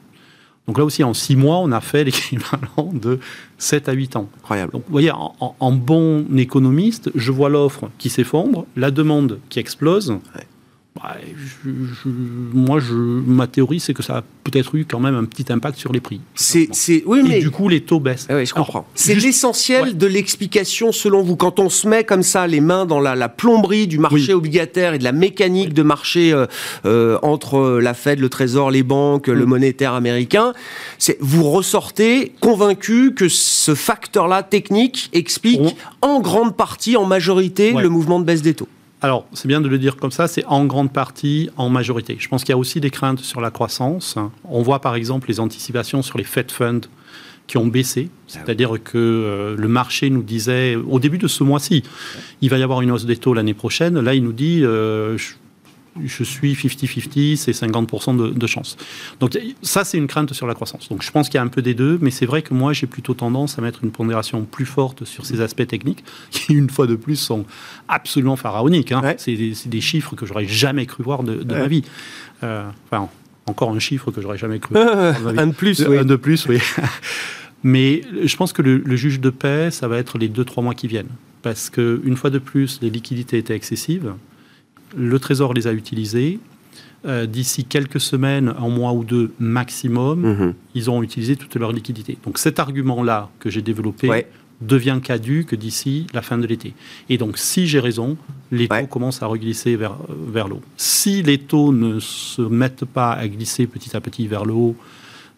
Donc 0.70 0.78
là 0.78 0.84
aussi, 0.84 1.02
en 1.02 1.14
6 1.14 1.34
mois, 1.34 1.56
on 1.56 1.72
a 1.72 1.80
fait 1.80 2.04
l'équivalent 2.04 2.92
de 2.92 3.18
7 3.58 3.88
à 3.88 3.92
8 3.92 4.14
ans. 4.14 4.28
Incroyable. 4.38 4.70
Donc 4.70 4.84
vous 4.86 4.92
voyez, 4.92 5.10
en, 5.10 5.72
bon 5.72 6.24
économiste, 6.38 7.10
je 7.16 7.32
vois 7.32 7.48
l'offre 7.48 7.90
qui 7.98 8.08
s'effondre, 8.08 8.66
la 8.76 8.92
demande 8.92 9.40
qui 9.48 9.58
explose. 9.58 10.16
Bah, 11.02 11.16
moi, 11.64 12.78
je, 12.78 12.92
ma 12.92 13.46
théorie, 13.46 13.80
c'est 13.80 13.94
que 13.94 14.02
ça 14.02 14.18
a 14.18 14.22
peut-être 14.44 14.74
eu 14.74 14.84
quand 14.84 15.00
même 15.00 15.14
un 15.14 15.24
petit 15.24 15.50
impact 15.50 15.78
sur 15.78 15.92
les 15.92 16.00
prix. 16.00 16.20
C'est, 16.34 16.68
oui, 17.06 17.22
mais... 17.26 17.38
Et 17.38 17.40
du 17.40 17.50
coup, 17.50 17.68
les 17.68 17.80
taux 17.80 18.00
baissent. 18.00 18.26
Ah 18.28 18.36
oui, 18.36 18.46
je 18.46 18.52
comprends. 18.52 18.86
C'est 18.94 19.14
l'essentiel 19.14 19.96
de 19.96 20.06
l'explication, 20.06 20.92
selon 20.92 21.22
vous. 21.22 21.36
Quand 21.36 21.58
on 21.58 21.70
se 21.70 21.88
met 21.88 22.04
comme 22.04 22.22
ça 22.22 22.46
les 22.46 22.60
mains 22.60 22.84
dans 22.84 23.00
la, 23.00 23.28
plomberie 23.28 23.86
du 23.86 23.98
marché 23.98 24.34
obligataire 24.34 24.94
et 24.94 24.98
de 24.98 25.04
la 25.04 25.12
mécanique 25.12 25.72
de 25.72 25.82
marché 25.82 26.32
euh, 26.32 26.46
euh, 26.84 27.18
entre 27.22 27.78
la 27.80 27.94
Fed, 27.94 28.18
le 28.18 28.28
Trésor, 28.28 28.70
les 28.70 28.82
banques, 28.82 29.28
le 29.28 29.46
monétaire 29.46 29.94
américain, 29.94 30.52
c'est 30.98 31.16
vous 31.20 31.44
ressortez 31.44 32.32
convaincu 32.40 33.14
que 33.14 33.28
ce 33.28 33.74
facteur-là 33.74 34.42
technique 34.42 35.08
explique 35.12 35.76
en 36.02 36.20
grande 36.20 36.56
partie, 36.56 36.96
en 36.96 37.06
majorité, 37.06 37.72
le 37.72 37.88
mouvement 37.88 38.20
de 38.20 38.24
baisse 38.24 38.42
des 38.42 38.54
taux. 38.54 38.68
Alors, 39.02 39.26
c'est 39.32 39.48
bien 39.48 39.60
de 39.60 39.68
le 39.68 39.78
dire 39.78 39.96
comme 39.96 40.10
ça, 40.10 40.28
c'est 40.28 40.44
en 40.44 40.66
grande 40.66 40.92
partie, 40.92 41.48
en 41.56 41.70
majorité. 41.70 42.16
Je 42.18 42.28
pense 42.28 42.44
qu'il 42.44 42.52
y 42.52 42.54
a 42.54 42.58
aussi 42.58 42.80
des 42.80 42.90
craintes 42.90 43.20
sur 43.20 43.40
la 43.40 43.50
croissance. 43.50 44.16
On 44.44 44.62
voit 44.62 44.80
par 44.80 44.94
exemple 44.94 45.28
les 45.28 45.40
anticipations 45.40 46.02
sur 46.02 46.18
les 46.18 46.24
Fed 46.24 46.50
Funds 46.50 46.82
qui 47.46 47.56
ont 47.56 47.66
baissé. 47.66 48.10
C'est-à-dire 48.26 48.74
que 48.82 48.96
euh, 48.96 49.56
le 49.56 49.68
marché 49.68 50.10
nous 50.10 50.22
disait, 50.22 50.76
au 50.76 51.00
début 51.00 51.18
de 51.18 51.28
ce 51.28 51.42
mois-ci, 51.42 51.82
il 52.42 52.50
va 52.50 52.58
y 52.58 52.62
avoir 52.62 52.82
une 52.82 52.92
hausse 52.92 53.06
des 53.06 53.16
taux 53.16 53.34
l'année 53.34 53.54
prochaine. 53.54 53.98
Là, 53.98 54.14
il 54.14 54.22
nous 54.22 54.32
dit, 54.32 54.60
euh, 54.62 55.16
je 56.04 56.24
suis 56.24 56.54
50-50, 56.54 57.36
c'est 57.36 57.52
50% 57.52 58.16
de, 58.16 58.30
de 58.30 58.46
chance. 58.46 58.76
Donc 59.18 59.38
ça, 59.62 59.84
c'est 59.84 59.98
une 59.98 60.06
crainte 60.06 60.32
sur 60.32 60.46
la 60.46 60.54
croissance. 60.54 60.88
Donc 60.88 61.02
je 61.02 61.10
pense 61.10 61.28
qu'il 61.28 61.36
y 61.36 61.38
a 61.38 61.42
un 61.42 61.48
peu 61.48 61.62
des 61.62 61.74
deux, 61.74 61.98
mais 62.00 62.10
c'est 62.10 62.26
vrai 62.26 62.42
que 62.42 62.54
moi, 62.54 62.72
j'ai 62.72 62.86
plutôt 62.86 63.14
tendance 63.14 63.58
à 63.58 63.62
mettre 63.62 63.80
une 63.82 63.90
pondération 63.90 64.44
plus 64.44 64.66
forte 64.66 65.04
sur 65.04 65.26
ces 65.26 65.40
aspects 65.40 65.66
techniques, 65.66 66.04
qui, 66.30 66.54
une 66.54 66.70
fois 66.70 66.86
de 66.86 66.94
plus, 66.94 67.16
sont 67.16 67.44
absolument 67.88 68.36
pharaoniques. 68.36 68.92
Hein. 68.92 69.14
C'est 69.18 69.36
des, 69.36 69.80
chiffres 69.80 70.14
que 70.14 70.26
j'aurais 70.26 70.46
jamais 70.46 70.86
cru 70.86 71.02
voir 71.02 71.22
de, 71.22 71.42
ma 71.44 71.66
vie. 71.66 71.82
Euh, 72.42 72.68
enfin, 72.90 73.08
encore 73.46 73.70
un 73.70 73.78
chiffre 73.78 74.10
que 74.10 74.20
j'aurais 74.20 74.38
jamais 74.38 74.60
cru. 74.60 74.76
un 74.76 75.46
de 75.46 75.52
plus, 75.52 75.80
oui. 75.80 75.98
Un 75.98 76.04
de 76.04 76.16
plus, 76.16 76.46
oui. 76.46 76.58
mais 77.64 78.02
je 78.24 78.36
pense 78.36 78.52
que 78.52 78.62
le, 78.62 78.78
le 78.78 78.96
juge 78.96 79.20
de 79.20 79.30
paix, 79.30 79.70
ça 79.70 79.88
va 79.88 79.98
être 79.98 80.18
les 80.18 80.28
deux, 80.28 80.44
trois 80.44 80.62
mois 80.62 80.74
qui 80.74 80.86
viennent. 80.86 81.10
Parce 81.42 81.70
qu'une 81.70 82.16
fois 82.16 82.30
de 82.30 82.38
plus, 82.38 82.80
les 82.82 82.90
liquidités 82.90 83.38
étaient 83.38 83.56
excessives 83.56 84.12
le 84.96 85.18
Trésor 85.18 85.54
les 85.54 85.66
a 85.66 85.72
utilisés. 85.72 86.38
Euh, 87.06 87.24
d'ici 87.24 87.64
quelques 87.64 88.00
semaines, 88.00 88.52
un 88.58 88.68
mois 88.68 88.92
ou 88.92 89.04
deux 89.04 89.32
maximum, 89.38 90.20
mhm. 90.20 90.54
ils 90.74 90.90
auront 90.90 91.02
utilisé 91.02 91.34
toute 91.34 91.56
leur 91.56 91.72
liquidité. 91.72 92.18
Donc 92.26 92.36
cet 92.36 92.58
argument-là 92.58 93.30
que 93.38 93.48
j'ai 93.48 93.62
développé 93.62 94.26
devient 94.60 95.00
caduque 95.02 95.54
d'ici 95.54 96.06
la 96.12 96.20
fin 96.20 96.36
de 96.36 96.46
l'été. 96.46 96.74
Et 97.08 97.16
donc 97.16 97.38
si 97.38 97.66
j'ai 97.66 97.80
raison, 97.80 98.18
les 98.52 98.68
taux 98.68 98.86
commencent 98.86 99.22
à 99.22 99.26
reglisser 99.26 99.76
vers, 99.76 99.96
vers 100.10 100.46
le 100.46 100.56
haut. 100.56 100.62
Si 100.76 101.22
les 101.22 101.38
taux 101.38 101.72
ne 101.72 102.00
se 102.00 102.42
mettent 102.42 102.84
pas 102.84 103.12
à 103.12 103.26
glisser 103.28 103.66
petit 103.66 103.96
à 103.96 104.02
petit 104.02 104.26
vers 104.26 104.44
le 104.44 104.52
haut, 104.52 104.76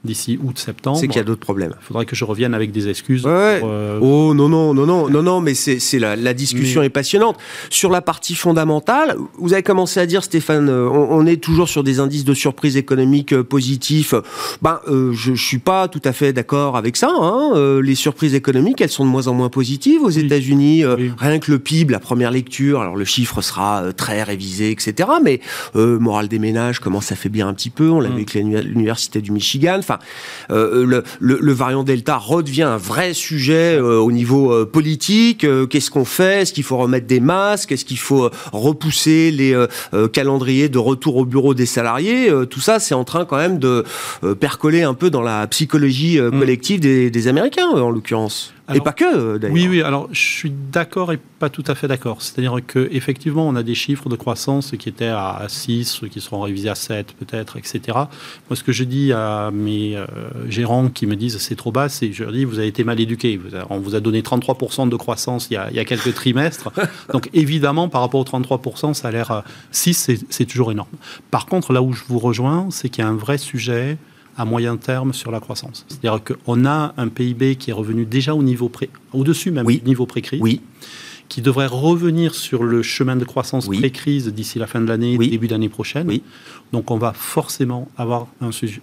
d'ici 0.05 0.39
août-septembre. 0.43 0.99
C'est 0.99 1.07
qu'il 1.07 1.17
y 1.17 1.21
a 1.21 1.25
d'autres 1.25 1.41
problèmes. 1.41 1.75
Il 1.81 1.85
faudrait 1.85 2.07
que 2.07 2.17
je 2.17 2.25
revienne 2.25 2.55
avec 2.55 2.73
des 2.73 2.89
excuses. 2.89 3.23
Euh, 3.25 3.99
oh 4.01 4.35
non, 4.35 4.49
non, 4.49 4.75
non, 4.75 4.85
non, 4.85 5.09
non, 5.09 5.23
non, 5.23 5.41
mais 5.41 5.55
c'est 5.55 5.99
la, 5.99 6.17
la, 6.17 6.35
discussion 6.35 6.83
est 6.83 6.91
passionnante. 6.91 7.37
Sur 7.71 7.91
la 7.91 8.01
partie 8.01 8.35
fondamentale, 8.35 9.17
vous 9.39 9.53
avez 9.53 9.63
commencé 9.63 10.01
à 10.01 10.07
dire, 10.07 10.25
Stéphane, 10.25 10.69
euh, 10.69 10.89
on, 10.89 11.25
est 11.27 11.37
toujours 11.37 11.69
sur 11.69 11.85
des 11.85 12.01
indices 12.01 12.25
de 12.25 12.35
surprise 12.35 12.77
économique 12.77 13.33
euh, 13.33 13.45
positifs. 13.45 14.15
Ben, 14.61 14.81
je 14.87 15.31
ne 15.31 15.37
suis 15.37 15.59
pas 15.59 15.87
tout 15.89 16.01
à 16.05 16.13
fait 16.13 16.33
d'accord 16.33 16.77
avec 16.77 16.97
ça. 16.97 17.11
Hein. 17.21 17.81
les 17.81 17.95
surprises 17.95 18.35
économiques, 18.35 18.81
elles 18.81 18.89
sont 18.89 19.05
de 19.05 19.11
moins 19.11 19.29
en 19.29 19.35
moins 19.35 19.51
positives 19.51 20.03
aux 20.03 20.11
États-Unis. 20.11 20.85
Rien 20.85 21.39
que 21.39 21.51
le 21.51 21.59
PIB, 21.59 21.93
la 21.93 22.01
première 22.01 22.31
lecture, 22.31 22.81
alors 22.81 22.97
le 22.97 23.05
chiffre 23.05 23.41
sera 23.41 23.93
très 23.93 24.23
révisé, 24.23 24.71
etc. 24.71 25.09
Mais 25.23 25.41
morale 25.75 26.29
des 26.29 26.39
ménages 26.39 26.81
commence 26.81 27.13
à 27.13 27.17
faiblir 27.17 27.47
un 27.47 27.55
petit 27.55 27.71
peu. 27.71 27.91
On 27.91 28.01
l'a 28.01 28.09
vu 28.09 28.15
avec 28.15 28.35
l'université 28.35 29.21
du 29.21 29.31
Michigan. 29.31 29.81
Euh, 30.51 31.03
le, 31.21 31.53
variant 31.53 31.83
Delta 31.83 32.17
redevient 32.17 32.63
un 32.63 32.77
vrai 32.77 33.15
sujet 33.15 33.77
euh, 33.77 33.99
au 33.99 34.13
niveau 34.13 34.53
euh, 34.53 34.65
politique. 34.65 35.47
Qu'est-ce 35.71 35.91
qu'on 35.91 36.05
fait? 36.05 36.43
Est-ce 36.43 36.53
qu'il 36.53 36.65
faut 36.65 36.77
remettre 36.77 37.07
des 37.07 37.21
masques? 37.21 37.73
Est-ce 37.73 37.85
qu'il 37.85 37.99
faut 37.99 38.31
repousser 38.53 39.31
les 39.31 39.57
calendriers 40.13 40.69
de 40.69 40.79
retour 40.79 41.17
au 41.17 41.25
bureau 41.25 41.55
des 41.55 41.67
salariés? 41.67 42.31
Tout 42.51 42.61
ça, 42.61 42.79
c'est 42.79 42.95
en 42.95 43.05
train 43.05 43.25
quand 43.25 43.37
même 43.37 43.59
de 43.59 43.85
percoler 44.41 44.83
un 44.83 44.95
peu 44.95 45.11
dans 45.11 45.23
la 45.23 45.47
psychologie 45.47 46.21
mm. 46.21 46.39
collective 46.39 46.81
des 46.81 47.29
Américains, 47.29 47.69
en 47.69 47.91
l'occurrence 47.91 48.53
et 48.75 48.81
pas 48.81 48.93
que, 48.93 49.05
euh, 49.05 49.39
d'ailleurs. 49.39 49.55
Oui, 49.55 49.69
oui, 49.69 49.83
alors 49.83 50.09
je 50.13 50.21
suis 50.21 50.51
d'accord 50.51 51.13
et 51.13 51.19
pas 51.39 51.49
tout 51.49 51.65
à 51.67 51.75
fait 51.75 51.89
d'accord. 51.89 52.23
C'est-à-dire 52.23 52.57
qu'effectivement, 52.67 53.47
on 53.49 53.57
a 53.57 53.63
des 53.63 53.75
chiffres 53.75 54.09
de 54.09 54.17
croissance 54.17 54.73
qui 54.79 54.89
étaient 54.89 55.07
à 55.07 55.45
6, 55.49 56.03
qui 56.11 56.21
seront 56.21 56.41
révisés 56.41 56.69
à 56.69 56.75
7 56.75 57.15
peut-être, 57.15 57.57
etc. 57.57 57.81
Moi, 57.95 58.55
ce 58.55 58.63
que 58.63 58.73
je 58.73 58.85
dis 58.85 59.13
à 59.13 59.51
mes 59.53 59.97
euh, 59.97 60.07
gérants 60.49 60.89
qui 60.89 61.07
me 61.07 61.17
disent 61.17 61.39
c'est 61.39 61.57
trop 61.57 61.73
bas, 61.73 61.89
c'est 61.89 62.13
je 62.13 62.25
leur 62.25 62.33
dis 62.33 62.45
vous 62.45 62.59
avez 62.59 62.69
été 62.69 62.85
mal 62.85 63.01
éduqués. 63.01 63.41
On 63.71 63.79
vous 63.79 63.95
a 63.95 64.01
donné 64.01 64.23
33% 64.23 64.89
de 64.89 64.97
croissance 64.97 65.49
il 65.51 65.55
y, 65.55 65.57
a, 65.57 65.71
il 65.71 65.77
y, 65.77 65.81
a, 65.81 65.85
quelques 65.85 66.15
trimestres. 66.15 66.71
Donc 67.13 67.29
évidemment, 67.33 67.89
par 67.89 68.01
rapport 68.01 68.21
aux 68.21 68.25
33%, 68.25 68.95
ça 68.95 69.09
a 69.09 69.11
l'air... 69.11 69.43
6, 69.71 70.09
euh, 70.09 70.15
c'est 70.31 70.45
toujours 70.47 70.73
énorme. 70.73 70.89
Par 71.31 71.47
contre, 71.47 71.73
là 71.73 71.83
où 71.83 71.93
je 71.93 72.03
vous 72.07 72.19
rejoins, 72.19 72.69
c'est 72.71 72.89
qu'il 72.89 73.03
y 73.05 73.07
a 73.07 73.11
un 73.11 73.17
vrai 73.17 73.39
sujet 73.39 73.99
à 74.37 74.45
moyen 74.45 74.77
terme 74.77 75.13
sur 75.13 75.31
la 75.31 75.41
croissance. 75.41 75.85
C'est-à-dire 75.89 76.21
qu'on 76.25 76.65
a 76.65 76.95
un 76.97 77.09
PIB 77.09 77.57
qui 77.57 77.71
est 77.71 77.75
revenu 77.75 78.05
déjà 78.05 78.35
au 78.35 78.43
niveau 78.43 78.69
pré, 78.69 78.91
au-dessus 79.13 79.51
même 79.51 79.67
du 79.67 79.83
niveau 79.83 80.07
pré-crise, 80.07 80.41
oui. 80.41 80.61
qui 81.29 81.43
devrait 81.43 81.67
revenir 81.67 82.35
sur 82.35 82.65
le 82.65 82.83
chemin 82.83 83.17
de 83.17 83.25
croissance 83.25 83.69
pré-crise 83.69 84.29
d'ici 84.29 84.59
la 84.59 84.67
fin 84.67 84.81
de 84.81 84.87
l'année, 84.87 85.19
début 85.19 85.49
d'année 85.49 85.69
prochaine. 85.69 86.21
Donc 86.73 86.91
on 86.91 86.99
va 86.99 87.13
forcément 87.13 87.89
avoir 87.97 88.27
un 88.41 88.53
sujet, 88.53 88.81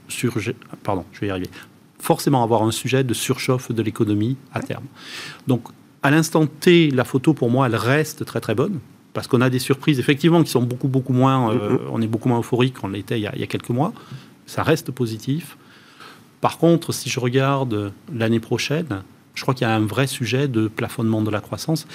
pardon, 0.83 1.05
je 1.11 1.21
vais 1.21 1.27
y 1.27 1.29
arriver, 1.31 1.49
forcément 1.99 2.43
avoir 2.43 2.63
un 2.63 2.71
sujet 2.71 3.03
de 3.03 3.13
surchauffe 3.13 3.71
de 3.71 3.81
l'économie 3.81 4.37
à 4.53 4.61
terme. 4.61 4.85
Donc 5.47 5.63
à 6.03 6.11
l'instant 6.11 6.45
T, 6.45 6.91
la 6.91 7.03
photo 7.03 7.33
pour 7.33 7.49
moi, 7.49 7.67
elle 7.67 7.75
reste 7.75 8.23
très 8.25 8.39
très 8.39 8.55
bonne 8.55 8.79
parce 9.13 9.27
qu'on 9.27 9.41
a 9.41 9.49
des 9.49 9.59
surprises 9.59 9.99
effectivement 9.99 10.43
qui 10.43 10.51
sont 10.51 10.61
beaucoup 10.61 10.87
beaucoup 10.87 11.13
moins, 11.13 11.51
euh, 11.51 11.77
on 11.91 12.01
est 12.01 12.07
beaucoup 12.07 12.29
moins 12.29 12.39
euphorique 12.39 12.75
qu'on 12.79 12.89
l'était 12.89 13.19
il, 13.19 13.29
il, 13.33 13.41
y 13.41 13.43
a 13.43 13.47
quelques 13.47 13.69
mois 13.69 13.91
ça 14.49 14.63
reste 14.63 14.91
positif. 14.91 15.57
Par 16.41 16.57
contre, 16.57 16.91
si 16.91 17.09
je 17.09 17.19
regarde 17.19 17.93
l'année 18.11 18.39
prochaine, 18.39 19.03
je 19.35 19.41
crois 19.43 19.53
qu'il 19.53 19.67
y 19.67 19.69
a 19.69 19.75
un 19.75 19.85
vrai 19.85 20.07
sujet 20.07 20.47
de 20.47 20.67
plafonnement 20.67 21.21
de 21.21 21.29
la 21.29 21.39
croissance. 21.39 21.87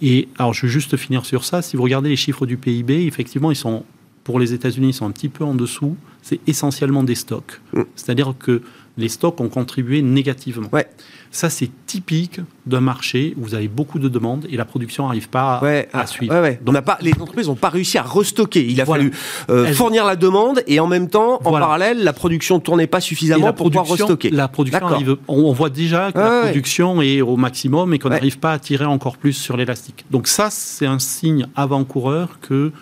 Et 0.00 0.28
alors, 0.38 0.54
je 0.54 0.62
vais 0.62 0.72
juste 0.72 0.96
finir 0.96 1.26
sur 1.26 1.44
ça. 1.44 1.60
Si 1.60 1.76
vous 1.76 1.82
regardez 1.82 2.08
les 2.08 2.16
chiffres 2.16 2.46
du 2.46 2.56
PIB, 2.56 3.06
effectivement, 3.06 3.50
ils 3.50 3.56
sont, 3.56 3.84
pour 4.24 4.40
les 4.40 4.54
États-Unis, 4.54 4.88
ils 4.88 4.94
sont 4.94 5.06
un 5.06 5.10
petit 5.10 5.28
peu 5.28 5.44
en 5.44 5.54
dessous. 5.54 5.96
C'est 6.22 6.40
essentiellement 6.46 7.04
des 7.04 7.14
stocks. 7.14 7.60
Mm. 7.74 7.82
C'est-à-dire 7.94 8.34
que 8.38 8.62
les 8.98 9.08
stocks 9.08 9.40
ont 9.40 9.48
contribué 9.48 10.02
négativement. 10.02 10.68
Ouais. 10.72 10.86
Ça, 11.30 11.50
c'est 11.50 11.70
typique 11.86 12.40
d'un 12.66 12.80
marché 12.80 13.34
où 13.36 13.44
vous 13.44 13.54
avez 13.54 13.68
beaucoup 13.68 13.98
de 13.98 14.08
demandes 14.08 14.46
et 14.50 14.56
la 14.56 14.64
production 14.64 15.06
n'arrive 15.06 15.28
pas 15.28 15.60
à, 15.62 15.84
ah, 15.92 16.06
suivre. 16.06 16.34
Donc, 16.62 16.76
on 16.76 16.82
pas, 16.82 16.98
les 17.00 17.12
entreprises 17.12 17.48
n'ont 17.48 17.54
pas 17.54 17.68
réussi 17.68 17.96
à 17.98 18.02
restocker. 18.02 18.66
Il 18.66 18.80
a 18.80 18.86
fallu 18.86 19.12
euh, 19.50 19.72
fournir 19.72 20.04
la 20.04 20.16
demande 20.16 20.62
et 20.66 20.80
en 20.80 20.86
même 20.86 21.08
temps, 21.08 21.40
en 21.44 21.52
parallèle, 21.52 22.02
la 22.02 22.12
production 22.12 22.56
ne 22.56 22.60
tournait 22.60 22.86
pas 22.86 23.00
suffisamment 23.00 23.52
pour 23.52 23.66
pouvoir 23.66 23.86
restocker. 23.86 24.30
La 24.30 24.48
production 24.48 24.86
arrive, 24.86 25.16
on, 25.28 25.52
voit 25.52 25.70
déjà 25.70 26.12
que 26.12 26.18
la 26.18 26.42
production 26.42 27.00
est 27.02 27.20
au 27.20 27.36
maximum 27.36 27.94
et 27.94 27.98
qu'on 27.98 28.08
n'arrive 28.08 28.38
pas 28.38 28.52
à 28.52 28.58
tirer 28.58 28.86
encore 28.86 29.16
plus 29.16 29.34
sur 29.34 29.56
l'élastique. 29.56 30.04
Donc 30.10 30.28
ça, 30.28 30.48
c'est 30.50 30.86
un 30.86 30.98
signe 30.98 31.46
avant-coureur 31.54 32.38
que 32.40 32.72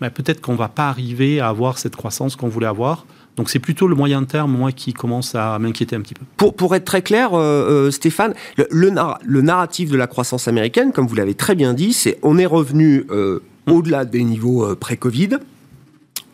ben, 0.00 0.10
peut-être 0.10 0.40
qu'on 0.40 0.52
ne 0.52 0.58
va 0.58 0.68
pas 0.68 0.88
arriver 0.88 1.40
à 1.40 1.48
avoir 1.48 1.78
cette 1.78 1.96
croissance 1.96 2.36
qu'on 2.36 2.48
voulait 2.48 2.66
avoir. 2.66 3.06
Donc 3.36 3.50
c'est 3.50 3.58
plutôt 3.58 3.86
le 3.86 3.94
moyen 3.94 4.24
terme, 4.24 4.56
moi, 4.56 4.72
qui 4.72 4.92
commence 4.92 5.34
à 5.34 5.58
m'inquiéter 5.58 5.94
un 5.94 6.00
petit 6.00 6.14
peu. 6.14 6.24
Pour, 6.36 6.54
pour 6.54 6.74
être 6.74 6.84
très 6.84 7.02
clair, 7.02 7.34
euh, 7.34 7.86
euh, 7.86 7.90
Stéphane, 7.90 8.34
le, 8.56 8.66
le, 8.70 9.42
narratif 9.42 9.90
de 9.90 9.96
la 9.96 10.06
croissance 10.06 10.48
américaine, 10.48 10.92
comme 10.92 11.06
vous 11.06 11.14
l'avez 11.14 11.34
très 11.34 11.54
bien 11.54 11.74
dit, 11.74 11.92
c'est 11.92 12.18
on 12.22 12.38
est 12.38 12.46
revenu 12.46 13.04
euh, 13.10 13.40
au-delà 13.66 14.04
des 14.04 14.24
niveaux 14.24 14.74
pré-Covid. 14.76 15.38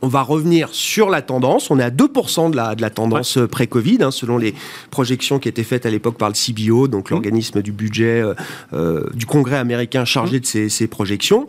On 0.04 0.08
va 0.08 0.22
revenir 0.22 0.68
sur 0.72 1.10
la 1.10 1.22
tendance. 1.22 1.70
On 1.70 1.78
est 1.78 1.84
à 1.84 1.90
2% 1.90 2.50
de 2.50 2.56
la, 2.56 2.74
de 2.74 2.82
la 2.82 2.90
tendance 2.90 3.38
pré-Covid, 3.50 3.98
hein, 4.00 4.10
selon 4.10 4.36
les 4.36 4.54
projections 4.90 5.38
qui 5.38 5.48
étaient 5.48 5.62
faites 5.62 5.86
à 5.86 5.90
l'époque 5.90 6.18
par 6.18 6.28
le 6.28 6.34
CBO, 6.34 6.88
donc 6.88 7.10
mmh. 7.10 7.14
l'organisme 7.14 7.62
du 7.62 7.70
budget 7.72 8.22
du 9.14 9.26
Congrès 9.26 9.58
américain 9.58 10.04
chargé 10.04 10.38
mmh. 10.38 10.40
de 10.40 10.46
ces, 10.46 10.68
ces 10.68 10.86
projections 10.88 11.48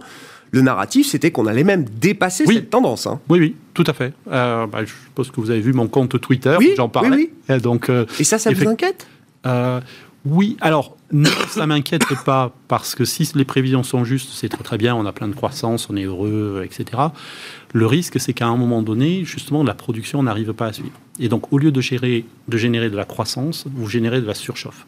le 0.53 0.61
narratif, 0.61 1.07
c'était 1.07 1.31
qu'on 1.31 1.47
allait 1.47 1.63
même 1.63 1.83
dépasser 1.83 2.45
cette 2.45 2.69
tendance. 2.69 3.07
Hein. 3.07 3.19
Oui, 3.27 3.39
oui, 3.39 3.55
tout 3.73 3.83
à 3.87 3.93
fait. 3.93 4.13
Euh, 4.31 4.67
bah, 4.67 4.85
je 4.85 4.93
pense 5.15 5.31
que 5.31 5.41
vous 5.41 5.49
avez 5.49 5.61
vu 5.61 5.73
mon 5.73 5.87
compte 5.87 6.21
Twitter, 6.21 6.55
oui, 6.59 6.73
j'en 6.77 6.89
parlais. 6.89 7.09
Oui, 7.09 7.31
Et, 7.49 7.57
donc, 7.57 7.89
euh, 7.89 8.05
Et 8.19 8.23
ça, 8.23 8.37
ça 8.37 8.51
vous 8.51 8.67
inquiète? 8.67 9.07
Euh, 9.47 9.81
Oui, 10.25 10.55
alors 10.61 10.95
Non, 11.11 11.31
ça 11.49 11.65
m'inquiète 11.65 12.03
pas, 12.25 12.55
parce 12.67 12.93
que 12.93 13.03
si 13.03 13.27
les 13.33 13.45
prévisions 13.45 13.81
sont 13.81 14.05
justes, 14.05 14.29
c'est 14.31 14.47
très 14.47 14.63
très 14.63 14.77
bien, 14.77 14.95
on 14.95 15.07
a 15.07 15.11
plein 15.11 15.27
de 15.27 15.33
croissance, 15.33 15.89
on 15.89 15.95
est 15.95 16.03
heureux, 16.03 16.61
etc. 16.63 17.01
Le 17.73 17.87
risque, 17.87 18.19
c'est 18.19 18.33
qu'à 18.33 18.45
un 18.45 18.55
moment 18.55 18.83
donné, 18.83 19.25
justement, 19.25 19.63
la 19.63 19.73
production 19.73 20.21
n'arrive 20.21 20.53
pas 20.53 20.67
à 20.67 20.73
suivre. 20.73 20.99
Et 21.19 21.29
donc, 21.29 21.51
au 21.51 21.57
lieu 21.57 21.71
de, 21.71 21.81
gérer, 21.81 22.25
de 22.47 22.57
générer 22.57 22.91
de 22.91 22.95
la 22.95 23.05
croissance, 23.05 23.65
vous 23.73 23.89
générez 23.89 24.21
de 24.21 24.27
la 24.27 24.35
surchauffe. 24.35 24.85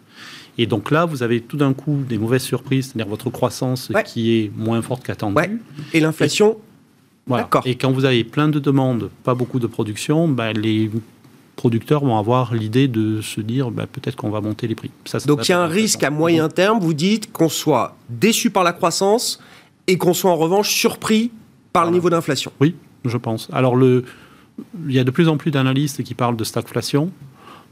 Et 0.58 0.66
donc 0.68 0.92
là, 0.92 1.06
vous 1.06 1.24
avez 1.24 1.42
tout 1.42 1.58
d'un 1.58 1.74
coup 1.74 2.04
des 2.08 2.18
mauvaises 2.18 2.44
surprises, 2.44 2.88
c'est-à-dire 2.88 3.10
votre 3.10 3.30
croissance 3.30 3.92
qui 4.06 4.38
est 4.38 4.52
moins 4.56 4.82
forte 4.82 5.04
qu'attendue. 5.04 5.36
Ouais. 5.36 5.52
Et 5.94 6.00
l'inflation 6.00 6.58
voilà. 7.28 7.50
Et 7.66 7.76
quand 7.76 7.92
vous 7.92 8.06
avez 8.06 8.24
plein 8.24 8.50
de 8.50 8.60
demandes, 8.60 9.10
pas 9.24 9.34
beaucoup 9.34 9.60
de 9.60 9.68
production, 9.68 10.28
ben 10.28 10.54
les 10.54 10.92
producteurs 11.56 12.04
vont 12.04 12.18
avoir 12.18 12.54
l'idée 12.54 12.88
de 12.88 13.22
se 13.22 13.42
dire 13.42 13.72
bah, 13.72 13.88
peut-être 13.92 14.16
qu'on 14.16 14.30
va 14.30 14.42
monter 14.42 14.68
les 14.68 14.76
prix. 14.76 14.92
Donc 15.26 15.48
il 15.48 15.52
y 15.52 15.54
a 15.56 15.62
un 15.62 15.68
risque 15.68 16.04
à 16.04 16.12
moyen 16.12 16.50
terme, 16.50 16.80
vous 16.80 16.94
dites, 16.94 17.32
qu'on 17.32 17.50
soit 17.50 17.96
déçu 18.10 18.52
par 18.52 18.64
la 18.64 18.74
croissance 18.74 19.40
et 19.88 19.98
qu'on 19.98 20.14
soit 20.14 20.32
en 20.32 20.36
revanche 20.36 20.70
surpris 20.70 21.32
par 21.74 21.86
le 21.86 21.92
niveau 21.92 22.10
d'inflation. 22.10 22.52
Oui, 22.62 22.76
je 23.06 23.18
pense. 23.18 23.48
Alors 23.52 23.76
le, 23.76 24.06
il 24.88 24.94
y 24.94 25.00
a 25.00 25.04
de 25.04 25.12
plus 25.12 25.28
en 25.28 25.38
plus 25.38 25.50
d'analystes 25.50 26.04
qui 26.04 26.14
parlent 26.14 26.38
de 26.38 26.44
stagflation. 26.44 27.12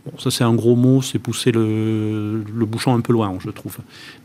Bon, 0.06 0.18
ça 0.20 0.32
c'est 0.32 0.44
un 0.44 0.54
gros 0.54 0.76
mot, 0.76 1.02
c'est 1.02 1.20
pousser 1.20 1.52
le, 1.52 2.44
bouchon 2.66 2.94
un 2.94 3.00
peu 3.00 3.14
loin, 3.14 3.34
je 3.40 3.50
trouve. 3.50 3.78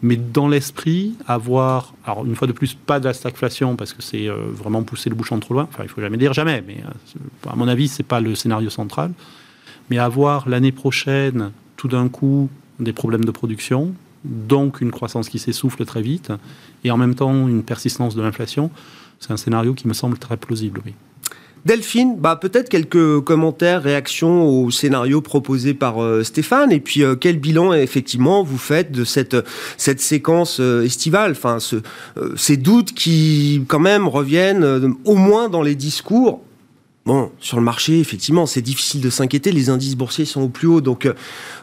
Mais 0.02 0.16
dans 0.16 0.48
l'esprit, 0.48 1.14
avoir, 1.26 1.94
alors 2.04 2.26
une 2.26 2.34
fois 2.34 2.48
de 2.48 2.52
plus, 2.52 2.74
pas 2.74 2.98
de 2.98 3.04
la 3.04 3.14
stagflation 3.14 3.76
parce 3.76 3.92
que 3.92 4.02
c'est 4.02 4.28
euh, 4.28 4.36
vraiment 4.52 4.82
pousser 4.82 5.08
le 5.08 5.14
bouchon 5.14 5.38
trop 5.38 5.54
loin. 5.54 5.68
Enfin, 5.72 5.84
il 5.84 5.88
faut 5.88 6.00
jamais 6.00 6.16
dire 6.16 6.32
jamais, 6.32 6.64
mais 6.66 6.78
euh, 6.84 7.50
à 7.50 7.54
mon 7.54 7.68
avis, 7.68 7.86
c'est 7.86 8.02
pas 8.02 8.20
le 8.20 8.34
scénario 8.34 8.70
central 8.70 9.12
mais 9.90 9.98
avoir 9.98 10.48
l'année 10.48 10.72
prochaine, 10.72 11.52
tout 11.76 11.88
d'un 11.88 12.08
coup, 12.08 12.48
des 12.78 12.92
problèmes 12.92 13.24
de 13.24 13.30
production, 13.30 13.94
donc 14.24 14.80
une 14.80 14.90
croissance 14.90 15.28
qui 15.28 15.38
s'essouffle 15.38 15.84
très 15.84 16.02
vite, 16.02 16.32
et 16.84 16.90
en 16.90 16.96
même 16.96 17.14
temps 17.14 17.48
une 17.48 17.62
persistance 17.62 18.14
de 18.14 18.22
l'inflation, 18.22 18.70
c'est 19.20 19.32
un 19.32 19.36
scénario 19.36 19.74
qui 19.74 19.88
me 19.88 19.94
semble 19.94 20.18
très 20.18 20.36
plausible, 20.36 20.80
oui. 20.84 20.94
Delphine, 21.64 22.16
bah 22.18 22.36
peut-être 22.36 22.68
quelques 22.68 23.20
commentaires, 23.20 23.82
réactions 23.82 24.46
au 24.46 24.70
scénario 24.70 25.20
proposé 25.20 25.74
par 25.74 26.02
euh, 26.02 26.22
Stéphane, 26.22 26.72
et 26.72 26.80
puis 26.80 27.02
euh, 27.02 27.14
quel 27.14 27.38
bilan 27.38 27.74
effectivement 27.74 28.42
vous 28.42 28.58
faites 28.58 28.92
de 28.92 29.04
cette 29.04 29.36
cette 29.76 30.00
séquence 30.00 30.60
euh, 30.60 30.84
estivale, 30.84 31.32
enfin 31.32 31.58
ce, 31.60 31.76
ces 32.36 32.56
doutes 32.56 32.92
qui 32.92 33.62
quand 33.68 33.80
même 33.80 34.08
reviennent 34.08 34.94
au 35.04 35.16
moins 35.16 35.48
dans 35.48 35.62
les 35.62 35.74
discours 35.74 36.42
Bon, 37.08 37.30
sur 37.40 37.56
le 37.56 37.62
marché, 37.62 38.00
effectivement, 38.00 38.44
c'est 38.44 38.60
difficile 38.60 39.00
de 39.00 39.08
s'inquiéter. 39.08 39.50
Les 39.50 39.70
indices 39.70 39.96
boursiers 39.96 40.26
sont 40.26 40.42
au 40.42 40.50
plus 40.50 40.66
haut. 40.66 40.82
Donc, 40.82 41.06
euh, 41.06 41.14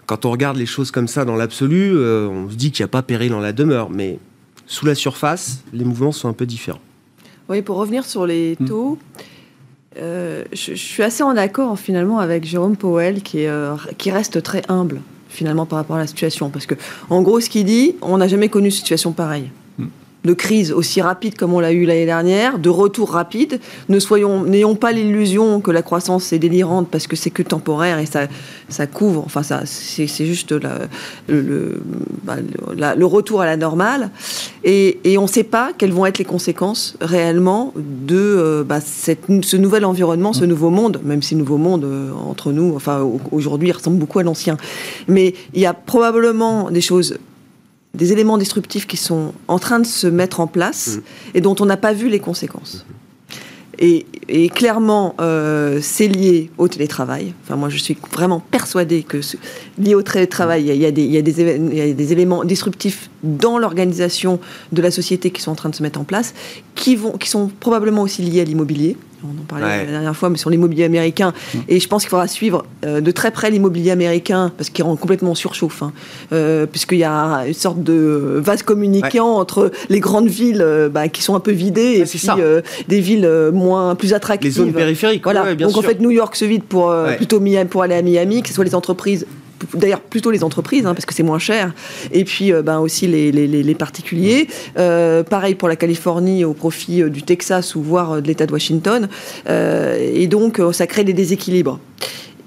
quand 0.07 0.25
on 0.25 0.31
regarde 0.31 0.57
les 0.57 0.65
choses 0.65 0.89
comme 0.89 1.07
ça 1.07 1.23
dans 1.23 1.35
l'absolu, 1.35 1.91
euh, 1.93 2.27
on 2.27 2.49
se 2.49 2.55
dit 2.55 2.71
qu'il 2.71 2.81
n'y 2.83 2.85
a 2.85 2.91
pas 2.91 3.03
péril 3.03 3.29
dans 3.29 3.39
la 3.39 3.53
demeure. 3.53 3.91
Mais 3.91 4.17
sous 4.65 4.87
la 4.87 4.95
surface, 4.95 5.59
les 5.71 5.85
mouvements 5.85 6.11
sont 6.11 6.27
un 6.27 6.33
peu 6.33 6.47
différents. 6.47 6.81
Oui, 7.47 7.61
pour 7.61 7.77
revenir 7.77 8.05
sur 8.05 8.25
les 8.25 8.57
hmm. 8.59 8.65
taux, 8.65 8.97
euh, 9.97 10.43
je, 10.51 10.73
suis 10.73 11.03
assez 11.03 11.23
en 11.23 11.37
accord 11.37 11.79
finalement 11.79 12.19
avec 12.19 12.45
Jérôme 12.45 12.75
Powell 12.75 13.21
qui, 13.21 13.45
qui 13.97 14.11
reste 14.11 14.41
très 14.43 14.61
humble 14.67 15.01
finalement 15.29 15.65
par 15.65 15.77
rapport 15.77 15.97
à 15.97 15.99
la 15.99 16.07
situation. 16.07 16.49
Parce 16.49 16.65
que, 16.65 16.75
en 17.09 17.21
gros, 17.21 17.39
ce 17.39 17.49
qu'il 17.49 17.65
dit, 17.65 17.95
on 18.01 18.17
n'a 18.17 18.27
jamais 18.27 18.49
connu 18.49 18.67
une 18.67 18.71
situation 18.71 19.11
pareille 19.11 19.49
de 20.25 20.33
crise 20.33 20.71
aussi 20.71 21.01
rapide 21.01 21.35
comme 21.37 21.53
on 21.53 21.59
l'a 21.59 21.71
eu 21.71 21.85
l'année 21.85 22.05
dernière, 22.05 22.59
de 22.59 22.69
retour 22.69 23.11
rapide. 23.11 23.59
Ne 23.89 23.99
soyons, 23.99 24.43
n'ayons 24.43 24.75
pas 24.75 24.91
l'illusion 24.91 25.61
que 25.61 25.71
la 25.71 25.81
croissance 25.81 26.33
est 26.33 26.39
délirante 26.39 26.89
parce 26.89 27.07
que 27.07 27.15
c'est 27.15 27.29
que 27.29 27.43
temporaire 27.43 27.99
et 27.99 28.05
ça, 28.05 28.27
ça 28.69 28.87
couvre. 28.87 29.23
Enfin, 29.25 29.43
ça, 29.43 29.61
c'est, 29.65 30.07
juste 30.25 30.51
le, 30.51 31.81
bah, 32.23 32.35
le, 32.95 33.05
retour 33.05 33.41
à 33.41 33.45
la 33.45 33.57
normale. 33.57 34.09
Et, 34.63 34.99
on 35.17 35.23
ne 35.23 35.27
sait 35.27 35.43
pas 35.43 35.71
quelles 35.77 35.93
vont 35.93 36.05
être 36.05 36.17
les 36.17 36.25
conséquences 36.25 36.97
réellement 36.99 37.73
de 37.75 38.15
euh, 38.17 38.63
bah, 38.63 38.79
ce 38.81 39.57
nouvel 39.57 39.85
environnement, 39.85 40.33
ce 40.33 40.45
nouveau 40.45 40.69
monde, 40.69 40.99
même 41.03 41.21
si 41.21 41.35
le 41.35 41.39
nouveau 41.39 41.57
monde 41.57 41.85
euh, 41.85 42.11
entre 42.11 42.51
nous, 42.51 42.75
enfin 42.75 43.07
aujourd'hui, 43.31 43.71
ressemble 43.71 43.97
beaucoup 43.97 44.19
à 44.19 44.23
l'ancien. 44.23 44.57
Mais 45.07 45.33
il 45.53 45.61
y 45.61 45.65
a 45.65 45.73
probablement 45.73 46.69
des 46.69 46.81
choses 46.81 47.17
des 47.95 48.11
éléments 48.11 48.37
disruptifs 48.37 48.87
qui 48.87 48.97
sont 48.97 49.33
en 49.47 49.59
train 49.59 49.79
de 49.79 49.85
se 49.85 50.07
mettre 50.07 50.39
en 50.39 50.47
place 50.47 50.97
mm. 50.97 51.01
et 51.37 51.41
dont 51.41 51.55
on 51.59 51.65
n'a 51.65 51.77
pas 51.77 51.93
vu 51.93 52.09
les 52.09 52.19
conséquences. 52.19 52.85
Et, 53.77 54.05
clairement, 54.49 55.15
euh, 55.19 55.79
c'est 55.81 56.07
lié 56.07 56.49
au 56.57 56.67
télétravail. 56.67 57.33
Enfin, 57.43 57.55
moi, 57.55 57.69
je 57.69 57.77
suis 57.77 57.97
vraiment 58.11 58.39
persuadée 58.39 59.03
que 59.03 59.19
lié 59.77 59.95
au 59.95 60.01
télétravail, 60.01 60.63
il 60.65 60.75
y, 60.75 60.85
a, 60.85 60.91
des, 60.91 61.03
il, 61.03 61.11
y 61.11 61.17
a 61.17 61.21
des, 61.21 61.41
il 61.41 61.75
y 61.75 61.81
a 61.81 61.93
des 61.93 62.11
éléments 62.13 62.43
disruptifs 62.45 63.09
dans 63.23 63.57
l'organisation 63.57 64.39
de 64.71 64.81
la 64.81 64.91
société 64.91 65.29
qui 65.29 65.41
sont 65.41 65.51
en 65.51 65.55
train 65.55 65.69
de 65.69 65.75
se 65.75 65.83
mettre 65.83 65.99
en 65.99 66.03
place, 66.03 66.33
qui, 66.75 66.95
vont, 66.95 67.11
qui 67.13 67.29
sont 67.29 67.51
probablement 67.59 68.03
aussi 68.03 68.21
liés 68.21 68.41
à 68.41 68.45
l'immobilier 68.45 68.95
on 69.25 69.41
en 69.41 69.45
parlait 69.45 69.85
la 69.85 69.91
dernière 69.91 70.15
fois, 70.15 70.29
mais 70.29 70.37
sur 70.37 70.49
l'immobilier 70.49 70.83
américain. 70.83 71.33
Mm. 71.53 71.57
Et 71.67 71.79
je 71.79 71.87
pense 71.87 72.03
qu'il 72.03 72.09
faudra 72.09 72.27
suivre 72.27 72.65
euh, 72.85 73.01
de 73.01 73.11
très 73.11 73.31
près 73.31 73.51
l'immobilier 73.51 73.91
américain, 73.91 74.51
parce 74.57 74.69
qu'il 74.69 74.83
rend 74.83 74.95
complètement 74.95 75.35
surchauffe, 75.35 75.83
hein. 75.83 75.91
euh, 76.33 76.65
puisqu'il 76.65 76.99
y 76.99 77.03
a 77.03 77.45
une 77.47 77.53
sorte 77.53 77.81
de 77.83 78.39
vase 78.43 78.63
communicant 78.63 79.37
entre 79.37 79.71
les 79.89 79.99
grandes 79.99 80.27
villes 80.27 80.61
euh, 80.61 80.89
bah, 80.89 81.07
qui 81.07 81.21
sont 81.21 81.35
un 81.35 81.39
peu 81.39 81.51
vidées 81.51 81.99
et 81.99 82.05
puis 82.05 82.21
des 82.87 82.99
villes 82.99 83.29
moins 83.53 83.95
plus 83.95 84.13
attractives. 84.13 84.51
Les 84.51 84.55
zones 84.55 84.73
périphériques. 84.73 85.23
Voilà. 85.23 85.55
Donc 85.55 85.77
en 85.77 85.81
fait, 85.81 85.99
New 85.99 86.11
York 86.11 86.35
se 86.35 86.45
vide 86.45 86.63
pour 86.63 86.93
plutôt 87.17 87.41
pour 87.69 87.83
aller 87.83 87.95
à 87.95 88.01
Miami, 88.01 88.41
que 88.41 88.49
ce 88.49 88.55
soit 88.55 88.63
les 88.63 88.75
entreprises 88.75 89.25
d'ailleurs 89.73 90.01
plutôt 90.01 90.31
les 90.31 90.43
entreprises, 90.43 90.85
hein, 90.85 90.93
parce 90.93 91.05
que 91.05 91.13
c'est 91.13 91.23
moins 91.23 91.39
cher, 91.39 91.73
et 92.11 92.23
puis 92.23 92.51
euh, 92.51 92.61
ben, 92.61 92.79
aussi 92.79 93.07
les, 93.07 93.31
les, 93.31 93.75
particuliers. 93.75 94.47
Euh, 94.77 95.23
pareil 95.23 95.55
pour 95.55 95.67
la 95.67 95.75
Californie 95.75 96.45
au 96.45 96.53
profit 96.53 97.01
euh, 97.01 97.09
du 97.09 97.23
Texas 97.23 97.75
ou 97.75 97.81
voire 97.81 98.21
de 98.21 98.27
l'État 98.27 98.45
de 98.45 98.51
Washington. 98.51 99.07
et 99.47 100.27
donc, 100.27 100.61
ça 100.71 100.87
crée 100.87 101.03
des 101.03 101.13
déséquilibres. 101.13 101.79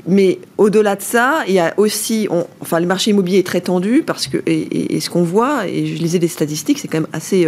Mais 0.06 0.38
au-delà 0.56 0.96
de 0.96 1.02
ça, 1.02 1.42
il 1.46 1.54
y 1.54 1.58
a 1.58 1.74
aussi, 1.76 2.28
enfin, 2.60 2.80
le 2.80 2.86
marché 2.86 3.10
immobilier 3.10 3.40
est 3.40 3.46
très 3.46 3.60
tendu 3.60 4.02
parce 4.06 4.26
que, 4.26 4.38
et, 4.46 5.00
ce 5.00 5.10
qu'on 5.10 5.22
voit, 5.22 5.66
et 5.66 5.86
je 5.86 6.00
lisais 6.00 6.18
des 6.18 6.28
statistiques, 6.28 6.78
c'est 6.78 6.88
quand 6.88 6.98
même 6.98 7.10
assez 7.12 7.46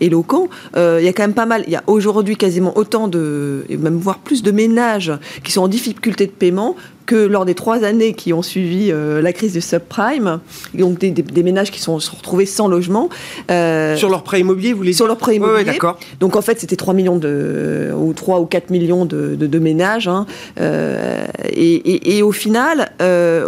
éloquent. 0.00 0.48
il 0.74 1.04
y 1.04 1.08
a 1.08 1.12
quand 1.12 1.24
même 1.24 1.34
pas 1.34 1.44
mal, 1.44 1.64
il 1.66 1.72
y 1.72 1.76
a 1.76 1.82
aujourd'hui 1.86 2.36
quasiment 2.36 2.76
autant 2.78 3.08
de, 3.08 3.66
même 3.68 3.98
voire 3.98 4.20
plus 4.20 4.42
de 4.42 4.50
ménages 4.50 5.12
qui 5.44 5.52
sont 5.52 5.62
en 5.62 5.68
difficulté 5.68 6.26
de 6.26 6.32
paiement 6.32 6.76
que 7.08 7.16
lors 7.16 7.46
des 7.46 7.54
trois 7.54 7.84
années 7.84 8.12
qui 8.12 8.34
ont 8.34 8.42
suivi 8.42 8.92
euh, 8.92 9.22
la 9.22 9.32
crise 9.32 9.54
du 9.54 9.62
subprime, 9.62 10.40
donc 10.74 10.98
des, 10.98 11.42
ménages 11.42 11.70
qui 11.70 11.80
sont, 11.80 11.94
retrouvés 11.96 12.44
sans 12.44 12.68
logement. 12.68 13.08
Euh, 13.50 13.96
sur 13.96 14.10
leur 14.10 14.22
prêt 14.22 14.40
immobilier, 14.40 14.72
vous 14.72 14.78
voulez 14.78 14.92
Sur 14.92 15.06
leur 15.06 15.16
prêt 15.16 15.36
immobilier. 15.36 15.64
d'accord. 15.64 15.98
Donc 16.20 16.36
en 16.36 16.42
fait, 16.42 16.60
c'était 16.60 16.76
3 16.76 16.92
millions 16.92 17.16
de, 17.16 17.90
ou 17.96 18.12
3 18.12 18.40
ou 18.40 18.44
4 18.44 18.68
millions 18.68 19.06
de, 19.06 19.58
ménages. 19.58 20.06
Hein. 20.06 20.26
Euh, 20.60 21.26
et, 21.50 22.22
au 22.22 22.30
final, 22.30 22.92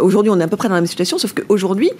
aujourd'hui, 0.01 0.31
on 0.31 0.39
est 0.39 0.43
à 0.43 0.47
peu 0.47 0.57
près 0.57 0.67
dans 0.67 0.75
la 0.75 0.81
même 0.81 0.87
situation, 0.87 1.19
sauf 1.19 1.33
qu'aujourd'hui, 1.33 1.91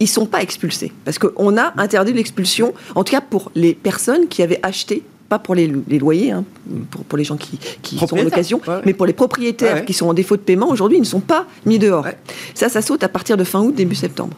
ils 0.00 0.04
ne 0.04 0.08
sont 0.08 0.26
pas 0.26 0.42
expulsés. 0.42 0.92
Parce 1.04 1.18
qu'on 1.18 1.56
a 1.56 1.72
interdit 1.80 2.12
l'expulsion, 2.14 2.74
en 2.96 3.04
tout 3.04 3.12
cas 3.12 3.20
pour 3.20 3.52
les 3.54 3.74
personnes 3.74 4.26
qui 4.26 4.42
avaient 4.42 4.60
acheté 4.64 5.04
pas 5.28 5.38
pour 5.38 5.54
les, 5.54 5.66
loyers, 5.66 6.30
hein, 6.30 6.44
pour, 6.90 7.04
pour, 7.04 7.18
les 7.18 7.24
gens 7.24 7.36
qui, 7.36 7.58
qui 7.82 7.98
sont 7.98 8.12
en 8.14 8.22
location, 8.22 8.60
mais 8.84 8.94
pour 8.94 9.06
les 9.06 9.12
propriétaires 9.12 9.84
qui 9.84 9.92
sont 9.92 10.06
en 10.06 10.14
défaut 10.14 10.36
de 10.36 10.42
paiement, 10.42 10.68
aujourd'hui, 10.68 10.98
ils 10.98 11.02
ne 11.02 11.06
sont 11.06 11.20
pas 11.20 11.46
mis 11.64 11.78
dehors. 11.78 12.06
Ça, 12.54 12.68
ça 12.68 12.82
saute 12.82 13.02
à 13.02 13.08
partir 13.08 13.36
de 13.36 13.44
fin 13.44 13.60
août, 13.60 13.74
début 13.74 13.94
septembre. 13.94 14.36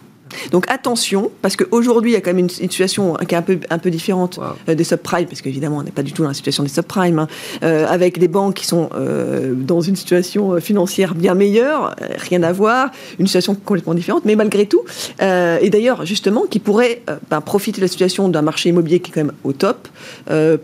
Donc 0.51 0.67
attention, 0.71 1.31
parce 1.43 1.57
qu'aujourd'hui, 1.57 2.13
il 2.13 2.15
y 2.15 2.17
a 2.17 2.21
quand 2.21 2.31
même 2.31 2.39
une 2.39 2.51
situation 2.51 3.15
qui 3.15 3.35
est 3.35 3.39
un 3.39 3.43
peu, 3.43 3.59
un 3.71 3.79
peu 3.79 3.91
différente 3.91 4.39
euh, 4.69 4.75
des 4.75 4.85
subprimes, 4.85 5.27
parce 5.27 5.43
qu'évidemment, 5.43 5.79
on 5.79 5.83
n'est 5.83 5.91
pas 5.91 6.03
du 6.03 6.13
tout 6.13 6.23
dans 6.23 6.29
la 6.29 6.35
situation 6.35 6.63
des 6.63 6.69
subprimes, 6.69 7.19
hein, 7.19 7.29
euh, 7.63 7.87
avec 7.89 8.19
des 8.19 8.29
banques 8.29 8.55
qui 8.55 8.67
sont 8.67 8.91
euh, 8.95 9.55
dans 9.55 9.81
une 9.81 9.97
situation 9.97 10.61
financière 10.61 11.15
bien 11.15 11.35
meilleure, 11.35 11.95
rien 12.19 12.43
à 12.43 12.53
voir, 12.53 12.91
une 13.19 13.27
situation 13.27 13.55
complètement 13.55 13.95
différente, 13.95 14.25
mais 14.25 14.37
malgré 14.37 14.67
tout, 14.67 14.83
et 15.21 15.71
d'ailleurs, 15.71 16.07
justement, 16.07 16.45
qui 16.49 16.59
pourrait 16.59 17.03
ben, 17.31 17.41
profiter 17.41 17.81
de 17.81 17.85
la 17.85 17.89
situation 17.89 18.29
d'un 18.29 18.43
marché 18.43 18.69
immobilier 18.69 19.01
qui 19.01 19.11
est 19.11 19.15
quand 19.15 19.25
même 19.25 19.33
au 19.45 19.53
top, 19.53 19.89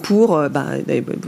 pour, 0.02 0.38
ben, 0.50 0.82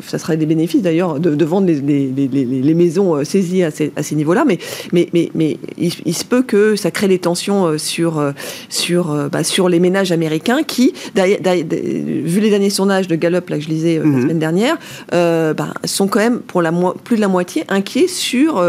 ça 0.07 0.19
serait 0.19 0.37
des 0.37 0.47
bénéfices 0.47 0.83
d'ailleurs, 0.83 1.19
de, 1.21 1.45
vendre 1.45 1.67
les, 1.67 1.81
les, 1.81 2.29
les, 2.29 2.75
maisons 2.75 3.25
saisies 3.25 3.65
à 3.65 3.71
ces, 3.71 3.93
à 3.97 4.03
ces 4.03 4.15
niveaux-là, 4.15 4.45
mais, 4.47 4.59
mais, 4.93 5.09
mais, 5.13 5.31
mais 5.35 5.57
il, 5.79 5.93
il, 6.05 6.15
se 6.17 6.25
peut 6.25 6.43
que 6.43 6.77
ça 6.77 6.91
crée 6.91 7.09
des 7.09 7.19
tensions 7.19 7.79
sur 7.79 8.26
euh, 8.27 8.33
sur, 8.69 9.11
euh, 9.11 9.29
bah, 9.29 9.45
sur 9.45 9.69
les 9.69 9.81
ménages 9.81 10.13
américains 10.13 10.63
qui, 10.63 10.93
vu 11.15 12.41
les 12.41 12.51
derniers 12.51 12.71
sondages 12.71 13.09
de 13.09 13.17
Gallup 13.17 13.49
là, 13.49 13.57
que 13.57 13.63
je 13.63 13.69
lisais 13.69 13.99
euh, 13.99 14.03
la 14.03 14.09
mhm. 14.09 14.23
semaine 14.23 14.39
dernière, 14.39 14.77
bah, 15.13 15.73
sont 15.85 16.09
quand 16.09 16.21
même 16.21 16.41
pour 16.41 16.63
la 16.63 16.73
plus 17.05 17.17
de 17.17 17.21
la 17.21 17.29
moitié 17.29 17.65
inquiets 17.69 18.09
sur 18.09 18.63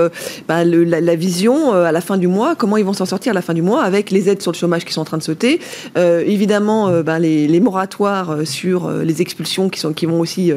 bah, 0.47 0.63
la, 0.63 1.15
vision 1.15 1.73
à 1.73 1.91
la 1.91 2.01
fin 2.01 2.17
du 2.17 2.27
mois, 2.27 2.55
comment 2.55 2.77
ils 2.77 2.85
vont 2.85 2.93
s'en 2.93 3.05
sortir 3.05 3.31
à 3.31 3.33
la 3.33 3.41
fin 3.41 3.53
du 3.53 3.61
mois 3.61 3.83
avec 3.83 4.11
les 4.11 4.29
aides 4.29 4.41
sur 4.41 4.51
le 4.51 4.57
chômage 4.57 4.85
qui 4.85 4.93
sont 4.93 5.01
en 5.01 5.05
train 5.05 5.17
de 5.17 5.23
sauter, 5.23 5.59
évidemment 5.95 6.89
les, 7.19 7.59
moratoires 7.59 8.37
sur 8.45 8.89
les 8.89 9.21
expulsions 9.21 9.69
qui, 9.69 9.79
sont, 9.79 9.93
qui 9.93 10.05
vont 10.05 10.19
aussi 10.19 10.51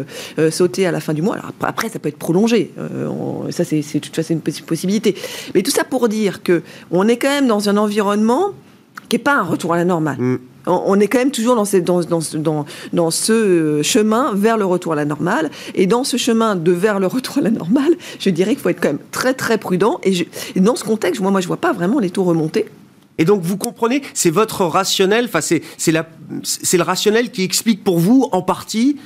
sauter 0.51 0.87
à 0.87 0.93
la 0.93 1.01
fin 1.01 1.15
du 1.15 1.23
mois. 1.23 1.37
Alors 1.37 1.51
après, 1.63 1.89
ça 1.89 1.99
peut 1.99 2.09
être 2.09 2.19
prolongé, 2.19 2.73
ça 3.51 3.65
c'est 3.65 3.81
de 3.81 3.99
toute 3.99 4.15
façon 4.15 4.35
une 4.35 4.41
possibilité. 4.41 5.15
Mais 5.55 5.63
tout 5.63 5.71
ça 5.71 5.85
pour 5.85 6.09
dire 6.09 6.43
que 6.43 6.63
on 6.91 7.09
est 7.09 7.17
quand 7.17 7.29
même 7.29 7.47
dans 7.47 7.69
un 7.69 7.77
environnement 7.77 8.53
qui 9.11 9.17
n'est 9.17 9.23
pas 9.23 9.35
un 9.35 9.43
retour 9.43 9.75
à 9.75 9.77
la 9.77 9.85
normale. 9.85 10.17
Mm. 10.19 10.39
On 10.67 11.01
est 11.01 11.09
quand 11.09 11.19
même 11.19 11.31
toujours 11.31 11.57
dans, 11.57 11.65
dans, 11.81 12.21
dans, 12.35 12.67
dans, 12.93 13.11
ce 13.11 13.81
chemin 13.83 14.33
vers 14.35 14.57
le 14.59 14.67
retour 14.67 14.93
à 14.93 14.97
la 14.97 15.05
normale. 15.05 15.51
Et 15.75 15.87
dans 15.87 16.05
ce 16.05 16.17
chemin 16.17 16.55
de 16.55 16.71
vers 16.71 17.01
le 17.01 17.07
retour 17.09 17.39
à 17.39 17.41
la 17.41 17.51
normale, 17.51 17.95
je 18.19 18.31
dirais 18.31 18.53
qu'il 18.53 18.61
faut 18.61 18.69
être 18.69 18.81
quand 18.81 18.91
même 18.91 18.99
très 19.11 19.35
très 19.35 19.59
prudent. 19.59 20.01
Et, 20.05 20.27
dans 20.57 20.77
ce 20.77 20.85
contexte, 20.85 21.21
moi, 21.21 21.31
moi 21.31 21.41
je 21.41 21.47
ne 21.47 21.49
vois 21.49 21.57
pas 21.57 21.73
vraiment 21.73 21.99
les 21.99 22.11
taux 22.11 22.25
remonter. 22.25 22.67
Et 23.19 23.25
donc, 23.25 23.43
vous 23.43 23.57
comprenez, 23.57 24.03
c'est 24.15 24.31
votre 24.31 24.65
rationnel, 24.65 25.27
enfin, 25.27 25.41
c'est 25.41 25.93
le 25.93 26.83
rationnel 26.83 27.31
qui 27.31 27.43
explique 27.43 27.85
pour 27.85 27.99
vous, 27.99 28.29
en 28.33 28.41
partie, 28.41 28.97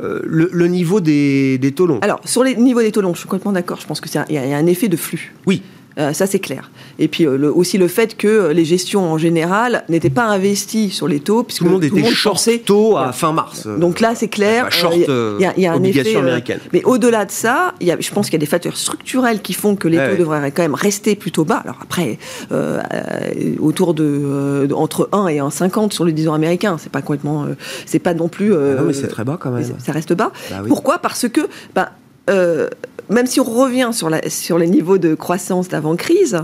euh, 0.00 0.20
le, 0.24 0.66
niveau 0.66 1.00
des, 1.00 1.58
des 1.58 1.72
taux 1.72 1.86
longs. 1.86 1.98
Alors, 2.02 2.20
sur 2.24 2.44
les 2.44 2.56
niveaux 2.56 2.82
des 2.82 2.92
taux 2.92 3.00
longs, 3.00 3.14
je 3.14 3.20
suis 3.20 3.28
complètement 3.28 3.52
d'accord. 3.52 3.80
Je 3.80 3.86
pense 3.86 4.00
qu'il 4.00 4.10
y, 4.28 4.34
y, 4.34 4.38
a 4.38 4.56
un 4.56 4.66
effet 4.66 4.88
de 4.88 4.96
flux. 4.96 5.32
Oui. 5.46 5.62
Euh, 5.98 6.12
ça, 6.12 6.26
c'est 6.26 6.38
clair. 6.38 6.70
Et 6.98 7.08
puis 7.08 7.24
euh, 7.24 7.52
aussi 7.52 7.78
le 7.78 7.88
fait 7.88 8.16
que 8.16 8.50
les 8.50 8.64
gestions 8.64 9.12
en 9.12 9.18
général 9.18 9.84
n'étaient 9.88 10.10
pas 10.10 10.24
investies 10.24 10.90
sur 10.90 11.08
les 11.08 11.20
taux, 11.20 11.42
puisque 11.42 11.58
tout 11.58 11.64
le 11.64 11.70
monde 11.70 11.84
était 11.84 12.04
short 12.04 12.48
taux 12.64 12.96
à 12.96 13.12
fin 13.12 13.32
mars. 13.32 13.66
Donc 13.66 14.00
là, 14.00 14.14
c'est 14.14 14.28
clair. 14.28 14.68
il 14.92 15.52
y, 15.56 15.66
a 15.66 15.72
un 15.72 15.82
effet. 15.82 16.16
Américaine. 16.16 16.60
mais 16.72 16.82
au-delà 16.84 17.24
de 17.24 17.30
ça, 17.30 17.74
y 17.80 17.90
a, 17.90 17.96
je 17.98 18.10
pense 18.10 18.26
qu'il 18.26 18.34
y 18.34 18.36
a 18.36 18.40
des 18.40 18.46
facteurs 18.46 18.76
structurels 18.76 19.40
qui 19.40 19.52
font 19.52 19.76
que 19.76 19.88
les 19.88 19.96
taux 19.96 20.16
devraient 20.16 20.50
quand 20.50 20.62
même 20.62 20.74
rester 20.74 21.16
plutôt 21.16 21.44
bas. 21.44 21.60
Alors 21.64 21.78
après, 21.82 22.18
euh, 22.52 22.80
autour 23.58 23.94
de 23.94 24.68
entre 24.74 25.08
1 25.12 25.28
et 25.28 25.38
1,50 25.38 25.92
sur 25.92 26.04
le 26.04 26.12
10 26.12 26.28
ans 26.28 26.34
américain, 26.34 26.76
c'est 26.78 26.90
pas 26.90 27.02
complètement, 27.02 27.46
c'est 27.86 27.98
pas 27.98 28.14
non 28.14 28.28
plus. 28.28 28.54
Ah 28.54 28.80
non, 28.80 28.82
mais 28.86 28.92
c'est 28.92 29.08
très 29.08 29.24
bas 29.24 29.38
quand 29.40 29.50
même. 29.50 29.64
Ça 29.78 29.92
reste 29.92 30.12
bas. 30.12 30.32
Bah 30.50 30.62
Pourquoi? 30.66 30.98
Parce 30.98 31.28
que 31.28 31.40
bah, 31.74 31.92
même 32.28 33.26
si 33.26 33.40
on 33.40 33.44
revient 33.44 33.90
sur, 33.92 34.58
les 34.58 34.66
niveaux 34.66 34.98
de 34.98 35.14
croissance 35.14 35.68
d'avant-crise, 35.68 36.38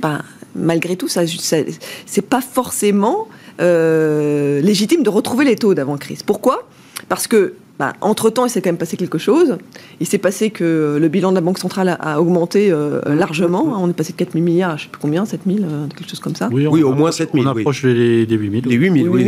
ben, 0.00 0.22
malgré 0.54 0.96
tout, 0.96 1.08
ça, 1.08 1.22
c'est 1.26 2.22
pas 2.22 2.40
forcément 2.40 3.28
euh, 3.60 4.60
légitime 4.60 5.02
de 5.02 5.10
retrouver 5.10 5.44
les 5.44 5.56
taux 5.56 5.74
d'avant-crise. 5.74 6.22
Pourquoi? 6.22 6.68
Parce 7.08 7.26
que 7.26 7.54
bah, 7.78 7.92
entre-temps, 8.00 8.46
il 8.46 8.50
s'est 8.50 8.62
quand 8.62 8.70
même 8.70 8.78
passé 8.78 8.96
quelque 8.96 9.18
chose. 9.18 9.58
Il 10.00 10.06
s'est 10.06 10.18
passé 10.18 10.48
que 10.50 10.96
le 10.98 11.08
bilan 11.08 11.30
de 11.30 11.34
la 11.34 11.42
Banque 11.42 11.58
centrale 11.58 11.98
a, 12.00 12.20
augmenté 12.20 12.70
euh, 12.70 13.00
largement. 13.06 13.74
On 13.78 13.90
est 13.90 13.92
passé 13.92 14.12
de 14.12 14.16
4 14.16 14.32
000 14.32 14.42
milliards 14.42 14.70
à 14.70 14.76
je 14.76 14.82
ne 14.82 14.84
sais 14.84 14.90
plus 14.90 15.00
combien, 15.00 15.26
7 15.26 15.40
000, 15.46 15.58
euh, 15.58 15.86
quelque 15.88 16.08
chose 16.08 16.20
comme 16.20 16.34
ça. 16.34 16.48
Oui, 16.50 16.66
au 16.82 16.92
moins 16.94 17.12
7 17.12 17.30
000. 17.34 17.44
On 17.44 17.50
approche 17.50 17.82
des, 17.82 18.26
8 18.26 18.50
000. 18.50 18.62
Les 18.64 18.76
8 18.76 19.02
000, 19.02 19.14
oui. 19.14 19.26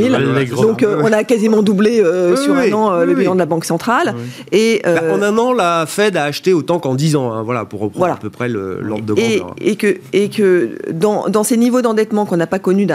Donc 0.63 0.83
euh, 0.83 1.03
on 1.05 1.13
a 1.13 1.25
quasiment 1.25 1.63
doublé 1.63 2.03
sur 2.43 2.55
un 2.55 2.73
an 2.73 3.05
le 3.05 3.15
bilan 3.15 3.35
de 3.35 3.39
la 3.39 3.47
Banque 3.47 3.67
centrale. 3.67 4.15
Et, 4.51 4.81
bah, 4.83 5.03
en 5.13 5.21
un 5.21 5.37
an, 5.37 5.53
la 5.53 5.85
Fed 5.87 6.17
a 6.17 6.25
acheté 6.25 6.55
autant 6.55 6.79
qu'en 6.79 6.95
10 6.95 7.17
ans, 7.17 7.33
hein, 7.33 7.43
voilà, 7.43 7.67
pour 7.67 7.81
reprendre 7.81 8.13
à 8.13 8.17
peu 8.17 8.31
près 8.31 8.49
l'ordre 8.49 9.05
de 9.05 9.13
grandeur. 9.13 9.55
Et, 9.61 9.77
que, 9.77 9.99
et 10.15 10.31
que 10.31 10.71
dans, 10.93 11.29
dans 11.29 11.45
ces 11.45 11.59
niveaux 11.59 11.83
d'endettement 11.83 12.25
qu'on 12.25 12.39
n'a 12.39 12.47
pas 12.47 12.59
connus, 12.59 12.87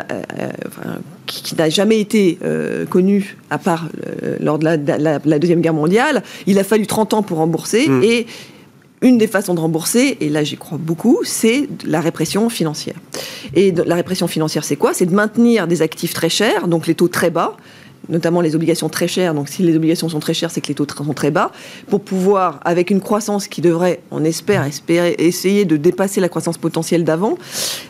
qui, 1.28 1.56
n'a 1.56 1.70
jamais 1.70 2.00
été 2.00 2.40
connu 2.90 3.38
à 3.52 3.60
part 3.60 3.88
lors 4.40 4.58
de 4.58 4.66
la, 4.66 5.20
la 5.24 5.40
Deuxième 5.44 5.60
Guerre 5.60 5.74
mondiale, 5.74 6.24
il 6.48 6.58
a 6.58 6.64
fallu 6.64 6.88
30 6.88 7.16
ans 7.16 7.22
pour 7.22 7.40
rembourser. 7.40 7.90
Mm. 7.90 8.04
Et 8.04 8.26
une 9.02 9.18
des 9.18 9.28
façons 9.28 9.54
de 9.54 9.60
rembourser, 9.60 10.16
et 10.22 10.30
là 10.30 10.46
j'y 10.46 10.56
crois 10.56 10.78
beaucoup, 10.78 11.20
c'est 11.26 11.68
la 11.86 12.00
répression 12.00 12.48
financière. 12.48 12.96
Et 13.54 13.74
la 13.74 13.96
répression 13.96 14.28
financière, 14.28 14.64
c'est 14.64 14.78
quoi? 14.78 14.94
C'est 14.94 15.06
de 15.06 15.14
maintenir 15.14 15.68
des 15.68 15.82
actifs 15.82 16.14
très 16.14 16.30
chers, 16.30 16.70
donc 16.70 16.88
les 16.88 16.96
taux 16.96 17.10
très 17.10 17.30
bas, 17.30 17.58
notamment 18.10 18.42
les 18.42 18.56
obligations 18.56 18.90
très 18.90 19.08
chères. 19.08 19.34
Donc, 19.34 19.50
si 19.50 19.64
les 19.64 19.76
obligations 19.76 20.10
sont 20.10 20.20
très 20.20 20.34
chères, 20.34 20.52
c'est 20.52 20.62
que 20.62 20.68
les 20.68 20.76
taux 20.76 20.86
sont 20.96 21.14
très 21.14 21.32
bas. 21.32 21.52
Pour 21.90 22.02
pouvoir, 22.02 22.60
avec 22.66 22.90
une 22.90 23.02
croissance 23.02 23.48
qui 23.48 23.62
devrait, 23.62 24.02
on 24.12 24.24
espère, 24.24 24.64
espérer, 24.64 25.16
essayer 25.20 25.66
de 25.66 25.78
dépasser 25.78 26.22
la 26.22 26.30
croissance 26.30 26.58
potentielle 26.58 27.04
d'avant, 27.04 27.38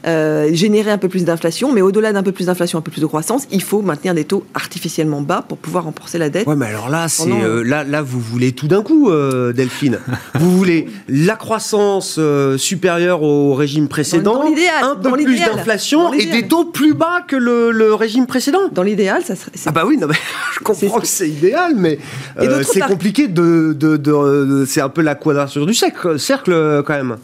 euh, 0.07 0.53
générer 0.53 0.91
un 0.91 0.97
peu 0.97 1.09
plus 1.09 1.25
d'inflation. 1.25 1.71
Mais 1.73 1.81
au-delà 1.81 2.13
d'un 2.13 2.23
peu 2.23 2.31
plus 2.31 2.45
d'inflation, 2.45 2.79
un 2.79 2.81
peu 2.81 2.91
plus 2.91 3.01
de 3.01 3.05
croissance, 3.05 3.47
il 3.51 3.61
faut 3.61 3.81
maintenir 3.81 4.13
des 4.13 4.25
taux 4.25 4.45
artificiellement 4.53 5.21
bas 5.21 5.43
pour 5.47 5.57
pouvoir 5.57 5.85
rembourser 5.85 6.17
la 6.17 6.29
dette. 6.29 6.47
Ouais, 6.47 6.55
mais 6.55 6.67
alors 6.67 6.89
là, 6.89 7.07
c'est 7.07 7.31
euh, 7.31 7.63
là, 7.63 7.83
là, 7.83 8.01
vous 8.01 8.19
voulez 8.19 8.51
tout 8.51 8.67
d'un 8.67 8.83
coup, 8.83 9.09
euh, 9.09 9.53
Delphine. 9.53 9.99
vous 10.35 10.57
voulez 10.57 10.87
la 11.07 11.35
croissance 11.35 12.19
supérieure 12.57 13.23
au 13.23 13.53
régime 13.53 13.87
précédent, 13.87 14.43
un 14.81 14.95
peu 14.95 15.11
plus 15.11 15.39
d'inflation 15.39 16.13
et 16.13 16.25
des 16.25 16.47
taux 16.47 16.65
plus 16.65 16.93
bas 16.93 17.21
que 17.27 17.35
le, 17.35 17.93
régime 17.93 18.25
précédent. 18.25 18.59
Dans 18.71 18.83
l'idéal, 18.83 19.23
ça 19.23 19.35
serait. 19.35 19.51
Ah 19.65 19.71
bah 19.71 19.83
oui 19.85 19.97
je 20.53 20.59
comprends 20.59 20.99
que 20.99 21.07
c'est 21.07 21.29
idéal, 21.29 21.73
mais 21.75 21.99
euh, 22.39 22.63
c'est 22.63 22.81
compliqué 22.81 23.27
de, 23.27 23.73
de, 23.73 24.65
c'est 24.67 24.81
un 24.81 24.89
peu 24.89 25.01
la 25.01 25.15
quadrature 25.15 25.65
du 25.65 25.73
cercle, 25.73 26.19
cercle 26.19 26.83
quand 26.85 26.95
même. 26.95 27.17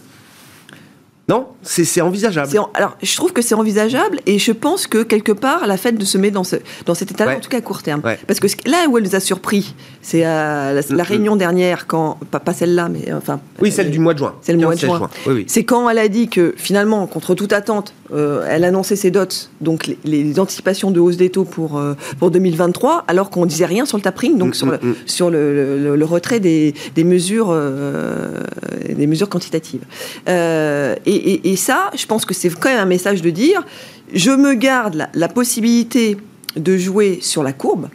Non 1.30 1.48
c'est 1.62 2.02
envisageable. 2.02 2.50
alors, 2.74 2.98
je 3.02 3.16
trouve 3.16 3.34
que 3.34 3.42
c'est 3.42 3.56
envisageable 3.56 4.20
et 4.26 4.40
je 4.40 4.52
pense 4.52 4.88
que 4.88 5.04
quelque 5.04 5.32
part, 5.32 5.68
la 5.68 5.78
Fed 5.78 6.02
se 6.02 6.18
met 6.18 6.32
dans, 6.32 6.44
ce, 6.44 6.56
dans 6.86 6.96
cet 6.96 7.12
état-là, 7.12 7.36
en 7.38 7.40
tout 7.40 7.50
cas 7.50 7.58
à 7.58 7.62
court 7.62 7.84
terme. 7.84 8.02
Parce 8.02 8.40
que 8.40 8.48
là 8.70 8.88
où 8.90 8.98
elle 8.98 9.04
nous 9.04 9.16
a 9.16 9.20
surpris, 9.20 9.76
c'est 10.02 10.22
la, 10.22 10.74
la, 10.74 10.82
mm-hmm. 10.82 11.02
réunion 11.02 11.36
dernière, 11.36 11.88
quand, 11.88 12.18
pas, 12.32 12.54
celle-là, 12.54 12.90
mais 12.90 13.14
enfin. 13.14 13.40
Oui, 13.62 13.72
celle 13.72 13.92
du 13.92 14.00
mois 14.00 14.14
de 14.14 14.20
juin. 14.20 14.36
C'est 14.42 14.54
le 14.54 14.60
mois 14.60 14.76
de 14.76 14.80
juin. 14.80 15.10
c'est 15.48 15.64
quand 15.64 15.90
elle 15.90 15.98
a 15.98 16.08
dit 16.08 16.30
que 16.30 16.54
finalement, 16.58 17.06
contre 17.08 17.36
toute 17.36 17.54
attente, 17.54 17.94
euh, 18.12 18.46
elle 18.50 18.64
annonçait 18.64 18.96
ses 18.96 19.12
dots, 19.12 19.26
donc 19.62 19.92
les, 20.04 20.40
anticipations 20.40 20.90
de 20.90 21.00
hausse 21.00 21.18
des 21.18 21.30
taux 21.30 21.44
pour, 21.44 21.78
euh, 21.78 21.94
pour 22.18 22.32
2023, 22.32 23.04
alors 23.08 23.30
qu'on 23.30 23.46
disait 23.46 23.66
rien 23.66 23.86
sur 23.86 23.98
le 23.98 24.04
tapering, 24.04 24.38
donc 24.38 24.50
mm, 24.50 24.54
sur, 24.54 24.68
mm, 24.68 24.72
le, 24.72 24.96
sur 25.06 25.30
le, 25.30 25.96
le, 25.96 26.06
retrait 26.06 26.40
des, 26.40 26.74
des 26.96 27.04
mesures, 27.04 27.50
euh, 27.52 28.44
des 28.90 29.06
mesures 29.06 29.30
quantitatives. 29.30 29.82
et 30.26 31.19
et, 31.26 31.56
ça, 31.56 31.92
je 31.96 32.06
pense 32.06 32.26
que 32.26 32.34
c'est 32.34 32.50
quand 32.50 32.70
même 32.70 32.80
un 32.80 32.86
message 32.86 33.22
de 33.22 33.30
dire, 33.30 33.66
je 34.14 34.32
me 34.32 34.54
garde 34.54 35.08
la 35.14 35.28
possibilité 35.28 36.18
de 36.56 36.78
jouer 36.78 37.20
sur 37.22 37.44
la 37.44 37.54
courbe, 37.54 37.90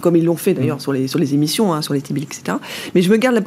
comme 0.00 0.16
ils 0.16 0.24
l'ont 0.24 0.36
fait 0.36 0.54
d'ailleurs 0.54 0.78
mm. 0.78 0.80
sur, 0.80 0.92
les, 0.92 1.08
sur 1.08 1.18
les 1.18 1.34
émissions, 1.34 1.72
hein, 1.72 1.82
sur 1.82 1.94
les 1.94 2.00
TBL, 2.00 2.24
etc. 2.24 2.58
Mais 2.94 3.02
je 3.02 3.10
me 3.10 3.16
garde 3.16 3.42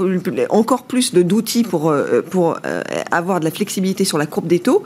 encore 0.50 0.84
plus 0.84 1.14
d'outils 1.14 1.64
pour, 1.64 1.90
euh, 1.90 2.22
pour 2.22 2.58
euh, 2.66 2.82
avoir 3.12 3.40
de 3.40 3.46
la 3.46 3.52
flexibilité 3.52 4.06
sur 4.06 4.18
la 4.18 4.26
courbe 4.26 4.48
des 4.48 4.60
taux. 4.60 4.84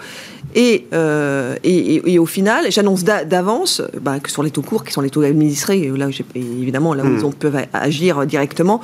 Et, 0.56 0.86
euh, 0.94 1.56
et, 1.64 2.20
au 2.20 2.28
final, 2.28 2.66
j'annonce 2.70 3.04
d'avance 3.04 3.82
bah, 4.02 4.20
que 4.20 4.30
sur 4.30 4.44
les 4.44 4.52
taux 4.52 4.62
courts, 4.62 4.84
qui 4.84 4.94
sont 4.94 5.02
les 5.02 5.10
taux 5.10 5.24
administrés, 5.24 5.92
là, 5.96 6.10
évidemment, 6.36 6.94
là 6.94 7.04
où 7.04 7.08
mm. 7.08 7.26
ils 7.26 7.36
peuvent 7.36 7.66
agir 7.74 8.26
directement, 8.28 8.82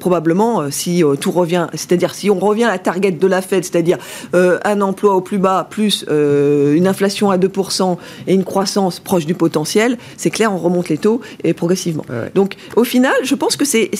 probablement, 0.00 0.70
si 0.70 1.02
tout 1.20 1.30
revient, 1.30 1.66
c'est-à-dire 1.74 2.14
si 2.14 2.30
on 2.30 2.38
revient 2.38 2.64
à 2.64 2.68
la 2.68 2.78
target 2.78 3.12
de 3.12 3.26
la 3.26 3.42
Fed, 3.42 3.64
c'est-à-dire 3.64 3.98
un 4.32 4.80
emploi 4.80 5.14
au 5.14 5.20
plus 5.20 5.38
bas, 5.38 5.66
plus 5.68 6.06
une 6.08 6.86
inflation 6.86 7.30
à 7.30 7.36
2% 7.36 7.98
et 8.26 8.32
une 8.32 8.44
croissance 8.44 8.98
proche 8.98 9.26
du 9.26 9.34
potentiel, 9.34 9.98
c'est 10.16 10.30
clair, 10.30 10.54
on 10.54 10.58
remonte 10.58 10.88
les 10.88 10.98
taux 10.98 11.20
et 11.42 11.52
progressivement. 11.52 11.93
Donc, 12.34 12.54
au 12.76 12.84
final, 12.84 13.14
je 13.22 13.34
pense 13.34 13.56
que 13.56 13.64
c'est, 13.64 13.90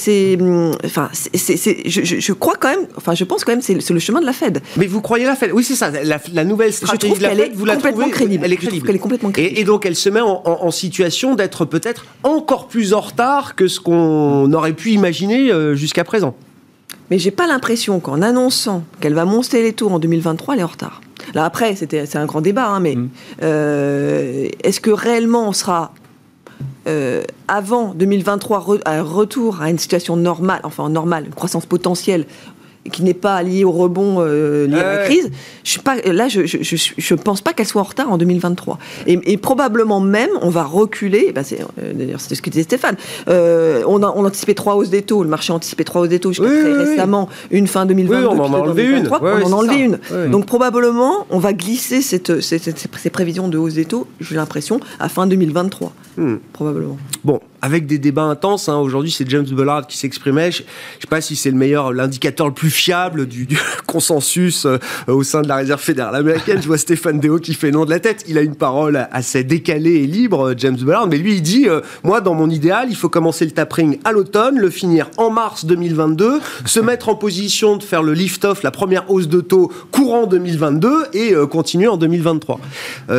hum, 0.40 0.72
enfin, 0.84 1.10
je, 1.12 2.32
crois 2.32 2.54
quand 2.58 2.70
même, 2.70 2.86
enfin, 2.96 3.14
je 3.14 3.24
pense 3.24 3.44
quand 3.44 3.52
même, 3.52 3.62
c'est, 3.62 3.74
le 3.74 4.00
chemin 4.00 4.20
de 4.20 4.26
la 4.26 4.32
Fed. 4.32 4.60
Mais 4.76 4.86
vous 4.86 5.00
croyez 5.00 5.24
la 5.24 5.36
Fed? 5.36 5.50
Oui, 5.52 5.64
c'est 5.64 5.74
ça. 5.74 5.90
La, 5.90 6.44
nouvelle 6.44 6.72
stratégie 6.72 7.14
de 7.14 7.22
la 7.22 7.34
Fed, 7.34 7.54
vous 7.54 7.64
la 7.64 7.76
trouvez 7.76 8.10
crédible. 8.10 8.44
Elle 8.44 8.52
est 8.52 8.56
crédible. 8.56 8.86
Elle 8.88 8.96
est 8.96 8.98
complètement 8.98 9.30
crédible. 9.30 9.58
Et, 9.58 9.64
donc, 9.64 9.86
elle 9.86 9.96
se 9.96 10.08
met 10.08 10.20
en, 10.20 10.70
situation 10.70 11.34
d'être 11.34 11.64
peut-être 11.64 12.04
encore 12.24 12.66
plus 12.66 12.94
en 12.94 13.00
retard 13.00 13.54
que 13.54 13.68
ce 13.68 13.78
qu'on 13.78 14.52
aurait 14.52 14.72
pu 14.72 14.90
imaginer 14.90 15.52
euh, 15.52 15.74
jusqu'à 15.74 16.04
présent. 16.04 16.34
Mais 17.10 17.18
j'ai 17.18 17.30
pas 17.30 17.46
l'impression 17.46 18.00
qu'en 18.00 18.22
annonçant 18.22 18.82
qu'elle 19.00 19.14
va 19.14 19.24
monter 19.24 19.62
les 19.62 19.72
taux 19.72 19.90
en 19.90 19.98
2023, 19.98 20.54
elle 20.54 20.60
est 20.60 20.64
en 20.64 20.68
retard. 20.68 21.00
Là 21.34 21.44
après, 21.44 21.74
c'est 21.74 22.16
un 22.16 22.26
grand 22.26 22.40
débat, 22.40 22.68
hein, 22.68 22.80
mais 22.80 22.96
mm. 22.96 23.08
euh, 23.42 24.48
est-ce 24.62 24.80
que 24.80 24.90
réellement 24.90 25.48
on 25.48 25.52
sera 25.52 25.92
euh, 26.86 27.22
avant 27.48 27.94
2023 27.94 28.82
un 28.84 29.02
retour 29.02 29.62
à 29.62 29.70
une 29.70 29.78
situation 29.78 30.16
normale, 30.16 30.60
enfin 30.64 30.88
normale, 30.88 31.26
une 31.26 31.34
croissance 31.34 31.66
potentielle 31.66 32.26
qui 32.92 33.02
n'est 33.02 33.14
pas 33.14 33.42
liée 33.42 33.64
au 33.64 33.70
rebond 33.70 34.16
euh, 34.18 34.66
lié 34.66 34.78
à 34.78 34.96
la 34.96 35.04
crise, 35.04 35.30
je 35.62 35.70
suis 35.70 35.80
pas, 35.80 35.96
là, 35.96 36.28
je 36.28 36.40
ne 36.40 37.20
pense 37.20 37.40
pas 37.40 37.52
qu'elle 37.52 37.66
soit 37.66 37.80
en 37.80 37.84
retard 37.84 38.10
en 38.10 38.18
2023. 38.18 38.78
Et, 39.06 39.36
probablement 39.36 40.00
même, 40.00 40.30
on 40.42 40.48
va 40.48 40.64
reculer, 40.64 41.32
ben 41.34 41.42
c'est, 41.42 41.60
euh, 41.60 41.92
d'ailleurs 41.92 42.20
c'était 42.20 42.34
ce 42.34 42.42
que 42.42 42.50
disait 42.50 42.64
Stéphane, 42.64 42.96
on, 43.26 44.02
a, 44.02 44.12
on 44.14 44.24
anticipait 44.24 44.54
trois 44.54 44.74
hausses 44.74 44.90
des 44.90 45.02
taux, 45.02 45.22
le 45.22 45.28
marché 45.28 45.52
anticipait 45.52 45.84
trois 45.84 46.02
hausses 46.02 46.08
des 46.08 46.20
taux 46.20 46.32
jusqu'à 46.32 46.48
très 46.48 46.72
récemment, 46.72 47.28
une 47.50 47.66
fin 47.66 47.86
2022, 47.86 48.26
on 48.26 48.40
en 48.40 48.52
a 48.52 48.58
enlevé 48.58 48.84
une. 48.84 49.08
on 49.08 49.42
en 49.42 49.52
a 49.52 49.54
enlevé 49.54 49.76
une. 49.76 49.98
Donc 50.30 50.46
probablement, 50.46 51.26
on 51.30 51.38
va 51.38 51.52
glisser 51.52 52.02
cette, 52.02 52.40
ces 52.40 53.10
prévisions 53.10 53.48
de 53.48 53.58
hausse 53.58 53.74
des 53.74 53.84
taux, 53.84 54.06
j'ai 54.20 54.36
l'impression, 54.36 54.80
à 54.98 55.08
fin 55.08 55.26
2023. 55.26 55.92
Hmm. 56.16 56.36
Probablement. 56.52 56.96
Bon, 57.24 57.40
avec 57.64 57.86
des 57.86 57.96
débats 57.96 58.24
intenses, 58.24 58.68
hein, 58.68 58.76
aujourd'hui 58.76 59.10
c'est 59.10 59.26
James 59.30 59.46
Bullard 59.46 59.86
qui 59.86 59.96
s'exprimait. 59.96 60.52
Je 60.52 60.60
ne 60.60 61.00
sais 61.00 61.06
pas 61.08 61.22
si 61.22 61.34
c'est 61.34 61.50
le 61.50 61.56
meilleur, 61.56 61.94
l'indicateur 61.94 62.46
le 62.46 62.52
plus 62.52 62.68
fiable 62.68 63.24
du, 63.24 63.48
consensus 63.86 64.66
euh, 64.66 64.76
au 65.08 65.22
sein 65.22 65.40
de 65.40 65.48
la 65.48 65.56
réserve 65.56 65.80
fédérale 65.80 66.14
américaine. 66.14 66.60
Je 66.60 66.66
vois 66.66 66.76
Stéphane 66.76 67.20
Deo 67.20 67.38
qui 67.38 67.54
fait 67.54 67.70
nom 67.70 67.86
de 67.86 67.90
la 67.90 68.00
tête. 68.00 68.22
Il 68.28 68.36
a 68.36 68.42
une 68.42 68.54
parole 68.54 69.08
assez 69.10 69.44
décalée 69.44 69.94
et 69.94 70.06
libre, 70.06 70.50
euh, 70.50 70.54
James 70.58 70.76
Bullard, 70.76 71.06
mais 71.06 71.16
lui 71.16 71.36
il 71.36 71.42
dit 71.42 71.66
euh, 71.66 71.80
Moi, 72.02 72.20
dans 72.20 72.34
mon 72.34 72.50
idéal, 72.50 72.88
il 72.90 72.96
faut 72.96 73.08
commencer 73.08 73.46
le 73.46 73.52
tapering 73.52 73.98
à 74.04 74.12
l'automne, 74.12 74.58
le 74.58 74.68
finir 74.68 75.08
en 75.16 75.30
mars 75.30 75.64
2022, 75.64 76.40
se 76.66 76.80
mettre 76.80 77.08
en 77.08 77.14
position 77.14 77.78
de 77.78 77.82
faire 77.82 78.02
le 78.02 78.12
lift-off, 78.12 78.62
la 78.62 78.72
première 78.72 79.10
hausse 79.10 79.28
de 79.28 79.40
taux 79.40 79.72
courant 79.90 80.26
2022 80.26 81.06
et 81.14 81.32
continuer 81.50 81.88
en 81.88 81.96
2023. 81.96 82.60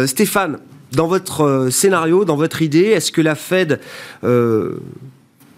Stéphane, 0.05 0.59
dans 0.95 1.07
votre 1.07 1.69
scénario, 1.71 2.25
dans 2.25 2.35
votre 2.35 2.61
idée, 2.61 2.85
est-ce 2.85 3.11
que 3.11 3.21
la 3.21 3.35
Fed 3.35 3.79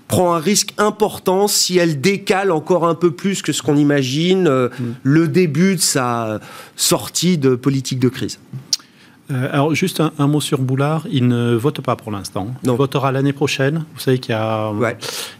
prend 0.07 0.33
un 0.33 0.39
risque 0.39 0.73
important 0.77 1.47
si 1.47 1.77
elle 1.77 1.99
décale 1.99 2.51
encore 2.51 2.87
un 2.87 2.95
peu 2.95 3.11
plus 3.11 3.41
que 3.41 3.51
ce 3.51 3.61
qu'on 3.61 3.75
imagine 3.75 4.49
mm. 4.49 4.69
le 5.03 5.27
début 5.27 5.75
de 5.75 5.81
sa 5.81 6.39
sortie 6.75 7.37
de 7.37 7.55
politique 7.55 7.99
de 7.99 8.09
crise? 8.09 8.39
Euh, 9.29 9.49
alors, 9.51 9.75
juste 9.75 10.01
un, 10.01 10.27
mot 10.27 10.39
sur 10.39 10.59
Boulard. 10.59 11.05
Il 11.11 11.27
ne 11.27 11.55
vote 11.55 11.81
pas 11.81 11.95
pour 11.95 12.11
l'instant. 12.11 12.47
Il 12.63 12.71
votera 12.71 13.11
l'année 13.11 13.33
prochaine. 13.33 13.83
Vous 13.93 13.99
savez 13.99 14.19
qu'il 14.19 14.33
y 14.33 14.37
a, 14.37 14.71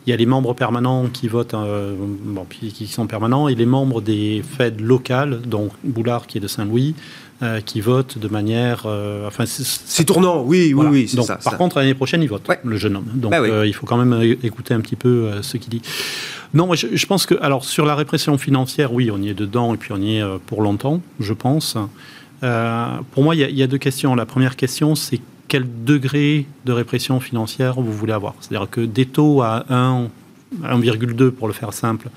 il 0.06 0.10
y 0.10 0.14
a 0.14 0.16
les 0.18 0.26
membres 0.26 0.54
permanents 0.54 1.06
qui 1.08 1.28
votent, 1.28 1.54
euh, 1.54 1.96
bon, 1.98 2.46
qui 2.46 2.88
sont 2.88 3.08
permanents, 3.08 3.48
et 3.48 3.56
les 3.56 3.66
membres 3.66 4.02
des 4.02 4.44
fêtes 4.58 4.82
locales, 4.82 5.42
dont 5.46 5.70
Boulard 5.84 6.28
qui 6.28 6.38
est 6.38 6.42
de 6.42 6.48
Saint-Louis, 6.48 6.96
euh, 7.44 7.62
qui 7.62 7.82
votent 7.82 8.18
de 8.18 8.28
manière. 8.28 8.86
enfin, 9.26 9.46
c'est 9.46 10.06
tournant, 10.06 10.42
oui, 10.42 10.74
oui, 10.76 10.86
oui. 10.90 11.12
Donc, 11.16 11.28
ça, 11.28 11.38
par 11.38 11.58
contre, 11.58 11.80
l'année 11.80 11.94
prochaine, 11.94 12.22
il 12.22 12.30
vote, 12.30 12.44
le 12.64 12.78
jeune 12.78 12.96
homme. 12.96 13.08
Donc, 13.14 13.32
bah 13.32 13.66
il 13.66 13.74
faut 13.74 13.86
quand 13.86 13.98
même 13.98 14.36
écouter 14.44 14.74
un 14.74 14.82
petit 14.82 14.96
peu 14.96 15.30
ce 15.42 15.58
qu'il 15.58 15.70
dit. 15.70 15.82
Non, 16.54 16.74
je, 16.74 16.88
je, 16.94 17.06
pense 17.06 17.26
que, 17.26 17.36
alors, 17.42 17.66
sur 17.66 17.86
la 17.86 17.96
répression 17.96 18.38
financière, 18.38 18.94
oui, 18.94 19.12
on 19.12 19.22
y 19.22 19.30
est 19.30 19.34
dedans, 19.34 19.74
et 19.74 19.78
puis 19.78 19.92
on 19.92 20.02
y 20.02 20.18
est 20.18 20.24
pour 20.46 20.62
longtemps, 20.62 21.02
je 21.20 21.34
pense. 21.34 21.78
Euh, 22.44 22.98
pour 23.12 23.24
moi, 23.24 23.36
il 23.36 23.58
y, 23.58 23.64
a 23.64 23.68
deux 23.68 23.78
questions. 23.78 24.16
La 24.16 24.26
première 24.26 24.56
question, 24.56 24.96
c'est 24.96 25.20
quel 25.48 25.66
degré 25.86 26.46
de 26.66 26.72
répression 26.72 27.20
financière 27.20 27.76
vous 27.80 27.94
voulez 27.94 28.14
avoir? 28.14 28.36
C'est-à-dire 28.40 28.70
que 28.70 28.82
des 28.82 29.06
taux 29.06 29.42
à 29.42 29.66
1, 29.70 30.08
1,2 30.64 31.32
pour 31.32 31.48
le 31.48 31.54
faire 31.54 31.74
simple, 31.74 32.10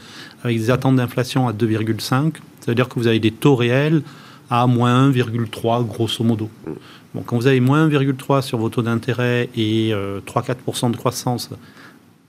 avec 0.44 0.58
des 0.58 0.70
attentes 0.70 0.96
d'inflation 0.96 1.48
à 1.48 1.52
2,5, 1.52 2.32
ça 2.60 2.66
veut 2.68 2.74
dire 2.74 2.88
que 2.88 2.98
vous 2.98 3.06
avez 3.06 3.20
des 3.20 3.30
taux 3.30 3.56
réels 3.56 4.02
à 4.50 4.66
moins 4.66 5.10
1,3 5.10 5.86
grosso 5.86 6.24
modo. 6.24 6.50
Bon, 7.14 7.22
quand 7.22 7.36
vous 7.36 7.46
avez 7.46 7.60
moins 7.60 7.88
1,3 7.88 8.42
sur 8.42 8.58
vos 8.58 8.68
taux 8.68 8.82
d'intérêt 8.82 9.48
et 9.56 9.92
3-4% 9.92 9.94
euh, 9.94 10.88
de 10.90 10.96
croissance 10.96 11.50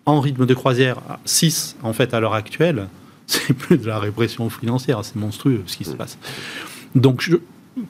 en 0.05 0.19
rythme 0.19 0.45
de 0.45 0.53
croisière, 0.53 0.97
6 1.25 1.77
en 1.83 1.93
fait 1.93 2.13
à 2.13 2.19
l'heure 2.19 2.33
actuelle, 2.33 2.87
c'est 3.27 3.53
plus 3.53 3.77
de 3.77 3.87
la 3.87 3.99
répression 3.99 4.49
financière, 4.49 5.03
c'est 5.03 5.15
monstrueux 5.15 5.63
ce 5.65 5.77
qui 5.77 5.83
se 5.83 5.93
passe. 5.93 6.17
Donc 6.95 7.21
je, 7.21 7.37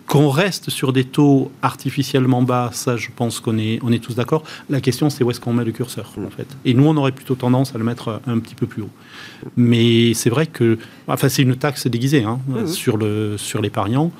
qu'on 0.07 0.29
reste 0.29 0.69
sur 0.69 0.93
des 0.93 1.03
taux 1.03 1.51
artificiellement 1.61 2.43
bas, 2.43 2.69
ça 2.71 2.97
je 2.97 3.09
pense 3.15 3.39
qu'on 3.39 3.57
est, 3.57 3.79
on 3.81 3.91
est 3.91 4.03
tous 4.03 4.15
d'accord. 4.15 4.43
La 4.69 4.79
question 4.79 5.09
c'est 5.09 5.23
où 5.23 5.31
est-ce 5.31 5.39
qu'on 5.39 5.53
met 5.53 5.65
le 5.65 5.71
curseur 5.71 6.11
en 6.17 6.29
fait? 6.29 6.47
Et 6.65 6.73
nous 6.73 6.85
on 6.85 6.95
aurait 6.97 7.11
plutôt 7.11 7.35
tendance 7.35 7.73
à 7.73 7.77
le 7.77 7.83
mettre 7.83 8.21
un 8.27 8.39
petit 8.39 8.55
peu 8.55 8.67
plus 8.67 8.83
haut. 8.83 8.89
Mais 9.57 10.13
c'est 10.13 10.29
vrai 10.29 10.45
que, 10.45 10.77
enfin 11.07 11.29
c'est 11.29 11.41
une 11.41 11.55
taxe 11.55 11.87
déguisée 11.87 12.23
hein, 12.23 12.39
sur, 12.67 12.97
le, 12.97 13.37
sur 13.37 13.61
l'épargnant 13.61 14.11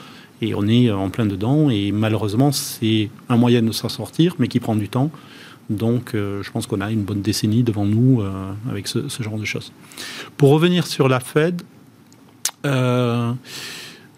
et 0.42 0.56
on 0.56 0.68
est 0.68 0.90
en 0.90 1.10
plein 1.10 1.28
dedans 1.28 1.70
et 1.70 1.92
malheureusement 1.92 2.52
c'est 2.52 3.10
un 3.30 3.38
moyen 3.38 3.62
de 3.62 3.72
s'en 3.72 3.90
sortir 3.90 4.36
mais 4.40 4.48
qui 4.48 4.60
prend 4.60 4.76
du 4.76 4.90
temps. 4.90 5.12
Donc 5.70 6.16
euh, 6.16 6.42
je 6.44 6.52
pense 6.52 6.68
qu'on 6.68 6.82
a 6.82 6.92
une 6.92 7.04
bonne 7.04 7.22
décennie 7.22 7.64
devant 7.64 7.86
nous 7.86 8.22
euh, 8.22 8.52
avec 8.70 8.88
ce, 8.88 9.08
genre 9.22 9.38
de 9.38 9.46
choses. 9.46 9.72
Pour 10.38 10.50
revenir 10.50 10.88
sur 10.88 11.08
la 11.08 11.20
Fed, 11.20 11.62
euh, 12.66 13.32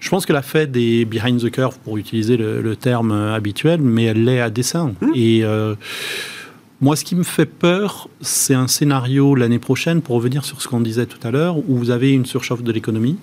je 0.03 0.09
pense 0.09 0.25
que 0.25 0.33
la 0.33 0.41
Fed 0.41 0.75
est 0.75 1.05
behind 1.05 1.41
the 1.41 1.49
curve, 1.49 1.77
pour 1.79 1.97
utiliser 1.97 2.35
le, 2.35 2.75
terme 2.75 3.13
habituel, 3.13 3.81
mais 3.81 4.03
elle 4.03 4.25
l'est 4.25 4.41
à 4.41 4.49
dessein. 4.49 4.93
Mmh. 4.99 5.07
Et 5.15 5.45
euh, 5.45 5.75
moi, 6.81 6.97
ce 6.97 7.05
qui 7.05 7.15
me 7.15 7.23
fait 7.23 7.45
peur, 7.45 8.09
c'est 8.19 8.53
un 8.53 8.67
scénario 8.67 9.33
l'année 9.33 9.59
prochaine, 9.59 10.01
pour 10.01 10.17
revenir 10.17 10.43
sur 10.43 10.61
ce 10.61 10.67
qu'on 10.67 10.81
disait 10.81 11.05
tout 11.05 11.25
à 11.25 11.31
l'heure, 11.31 11.57
où 11.57 11.77
vous 11.77 11.89
avez 11.89 12.11
une 12.11 12.25
surchauffe 12.25 12.63
de 12.63 12.71
l'économie 12.73 13.17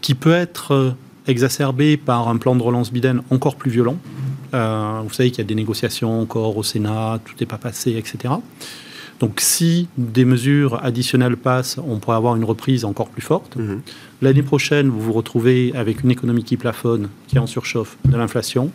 qui 0.00 0.16
peut 0.16 0.34
être 0.34 0.72
euh, 0.72 0.90
exacerbée 1.28 1.96
par 1.96 2.26
un 2.28 2.36
plan 2.36 2.56
de 2.56 2.62
relance 2.64 2.92
Biden 2.92 3.22
encore 3.30 3.54
plus 3.54 3.70
violent. 3.70 3.96
Euh, 4.54 5.02
vous 5.04 5.14
savez 5.14 5.30
qu'il 5.30 5.38
y 5.38 5.42
a 5.42 5.48
des 5.48 5.54
négociations 5.54 6.20
encore 6.20 6.56
au 6.56 6.64
Sénat, 6.64 7.20
tout 7.24 7.34
n'est 7.38 7.46
pas 7.46 7.58
passé, 7.58 7.92
etc. 7.96 8.34
Donc 9.20 9.40
si 9.40 9.88
des 9.96 10.24
mesures 10.24 10.84
additionnelles 10.84 11.36
passent, 11.36 11.78
on 11.86 11.98
pourrait 11.98 12.16
avoir 12.16 12.36
une 12.36 12.44
reprise 12.44 12.84
encore 12.84 13.08
plus 13.08 13.22
forte. 13.22 13.56
Mhm. 13.56 13.80
L'année 14.22 14.42
prochaine, 14.42 14.88
vous 14.88 15.00
vous 15.00 15.12
retrouvez 15.12 15.72
avec 15.74 16.02
une 16.02 16.10
économie 16.10 16.44
qui 16.44 16.56
plafonne, 16.56 17.08
qui 17.28 17.36
est 17.36 17.38
en 17.38 17.46
surchauffe, 17.46 17.96
de 18.04 18.16
l'inflation, 18.16 18.70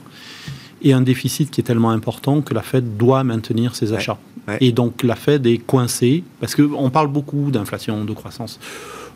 et 0.81 0.93
un 0.93 1.01
déficit 1.01 1.51
qui 1.51 1.61
est 1.61 1.63
tellement 1.63 1.91
important 1.91 2.41
que 2.41 2.53
la 2.53 2.61
Fed 2.61 2.97
doit 2.97 3.23
maintenir 3.23 3.75
ses 3.75 3.93
achats. 3.93 4.17
Et 4.59 4.71
donc 4.71 5.03
la 5.03 5.15
Fed 5.15 5.45
est 5.45 5.59
coincée, 5.59 6.23
parce 6.39 6.55
qu'on 6.55 6.89
parle 6.89 7.07
beaucoup 7.07 7.51
d'inflation, 7.51 8.03
de 8.03 8.13
croissance 8.13 8.59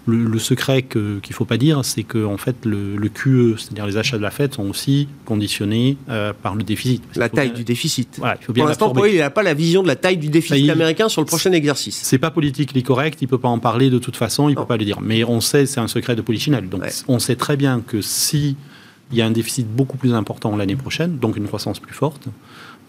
le, 0.07 0.39
secret 0.39 0.83
qu'il 0.83 1.01
ne 1.01 1.33
faut 1.33 1.45
pas 1.45 1.57
dire, 1.57 1.83
c'est 1.83 2.03
que 2.03 2.23
en 2.25 2.37
fait, 2.37 2.55
le, 2.65 3.09
QE, 3.09 3.57
c'est-à-dire 3.57 3.87
les 3.87 3.97
achats 3.97 4.17
de 4.17 4.21
la 4.21 4.31
Fed, 4.31 4.53
sont 4.53 4.69
aussi 4.69 5.07
conditionnés 5.25 5.97
euh, 6.09 6.33
par 6.33 6.55
le 6.55 6.63
déficit. 6.63 7.03
La 7.15 7.29
taille 7.29 7.51
du 7.51 7.63
déficit. 7.63 8.19
il 8.19 8.45
faut 8.45 8.53
bien 8.53 8.63
Pour 8.63 8.69
l'instant, 8.69 9.05
il 9.05 9.17
n'a 9.17 9.29
pas 9.29 9.43
la 9.43 9.53
vision 9.53 9.83
de 9.83 9.87
la 9.87 9.95
taille 9.95 10.17
du 10.17 10.29
déficit 10.29 10.69
américain 10.69 11.09
sur 11.09 11.21
le 11.21 11.25
prochain 11.25 11.51
exercice. 11.51 11.99
C'est 12.03 12.17
pas 12.17 12.31
politiquement 12.31 12.81
correct, 12.81 13.19
il 13.21 13.25
ne 13.25 13.29
peut 13.29 13.37
pas 13.37 13.49
en 13.49 13.59
parler 13.59 13.89
de 13.89 13.99
toute 13.99 14.15
façon, 14.15 14.49
il 14.49 14.53
ne 14.53 14.57
peut 14.57 14.65
pas 14.65 14.77
le 14.77 14.85
dire. 14.85 15.01
Mais 15.01 15.23
on 15.23 15.41
sait, 15.41 15.65
c'est 15.65 15.79
un 15.79 15.87
secret 15.87 16.15
de 16.15 16.21
polichinelle. 16.21 16.69
Donc 16.69 16.83
on 17.07 17.19
sait 17.19 17.35
très 17.35 17.57
bien 17.57 17.81
que 17.85 18.01
si 18.01 18.55
il 19.11 19.17
y 19.17 19.21
a 19.21 19.25
un 19.25 19.31
déficit 19.31 19.67
beaucoup 19.67 19.97
plus 19.97 20.13
important 20.13 20.55
l'année 20.55 20.75
prochaine, 20.75 21.17
donc 21.17 21.37
une 21.37 21.47
croissance 21.47 21.79
plus 21.79 21.93
forte, 21.93 22.27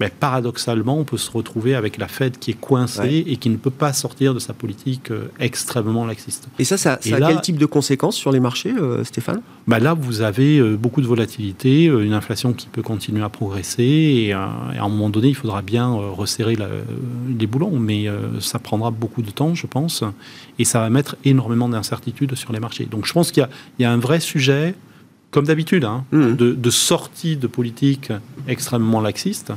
mais 0.01 0.11
paradoxalement, 0.11 0.99
on 0.99 1.05
peut 1.05 1.17
se 1.17 1.31
retrouver 1.31 1.75
avec 1.75 1.97
la 1.97 2.09
Fed 2.09 2.39
qui 2.39 2.51
est 2.51 2.61
coincée 2.61 3.25
et 3.27 3.37
qui 3.37 3.49
ne 3.49 3.57
peut 3.57 3.71
pas 3.71 3.93
sortir 3.93 4.35
de 4.35 4.39
sa 4.39 4.53
politique 4.53 5.11
euh, 5.11 5.29
extrêmement 5.41 6.05
laxiste. 6.05 6.49
Et 6.59 6.65
ça, 6.65 6.77
ça, 6.77 6.95
a 6.95 6.99
quel 6.99 7.41
type 7.41 7.57
de 7.57 7.67
conséquences 7.67 8.17
sur 8.17 8.31
les 8.31 8.41
marchés, 8.41 8.75
euh, 8.77 9.05
Stéphane? 9.05 9.41
Bah 9.67 9.79
Là, 9.79 9.95
vous 9.95 10.21
avez 10.21 10.59
euh, 10.59 10.77
beaucoup 10.77 11.01
de 11.01 11.07
volatilité, 11.07 11.85
une 11.85 12.13
inflation 12.13 12.53
qui 12.53 12.67
peut 12.67 12.83
continuer 12.83 13.23
à 13.23 13.29
progresser, 13.29 13.85
et, 13.85 14.33
à 14.33 14.51
un 14.79 14.89
moment 14.89 15.09
donné, 15.09 15.29
il 15.29 15.35
faudra 15.35 15.63
bien 15.63 15.89
resserrer 15.89 16.57
les 17.39 17.47
boulons, 17.47 17.79
mais 17.79 18.07
ça 18.41 18.59
prendra 18.59 18.91
beaucoup 18.91 19.23
de 19.23 19.31
temps, 19.31 19.55
je 19.55 19.67
pense, 19.67 20.05
et 20.59 20.65
ça 20.65 20.81
va 20.81 20.91
mettre 20.91 21.17
énormément 21.25 21.69
d'incertitudes 21.69 22.35
sur 22.35 22.53
les 22.53 22.61
marchés. 22.61 22.87
Donc 22.87 23.07
je 23.07 23.13
pense 23.13 23.33
qu'il 23.33 23.47
y, 23.79 23.85
a 23.85 23.91
un 23.91 23.97
vrai 23.97 24.21
sujet 24.21 24.75
comme 25.31 25.47
d'habitude, 25.47 25.85
hein, 25.85 26.05
mmh. 26.13 26.33
de, 26.35 26.53
de, 26.53 26.71
sortie 26.71 27.37
de 27.37 27.47
politique 27.47 28.13
extrêmement 28.49 29.01
laxiste. 29.01 29.53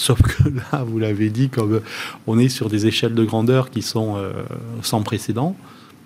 Sauf 0.00 0.22
que 0.22 0.48
là, 0.48 0.82
vous 0.82 0.98
l'avez 0.98 1.28
dit, 1.28 1.50
comme 1.50 1.82
on 2.26 2.38
est 2.38 2.48
sur 2.48 2.70
des 2.70 2.86
échelles 2.86 3.12
de 3.12 3.22
grandeur 3.22 3.68
qui 3.68 3.82
sont 3.82 4.16
euh, 4.16 4.32
sans 4.80 5.02
précédent, 5.02 5.54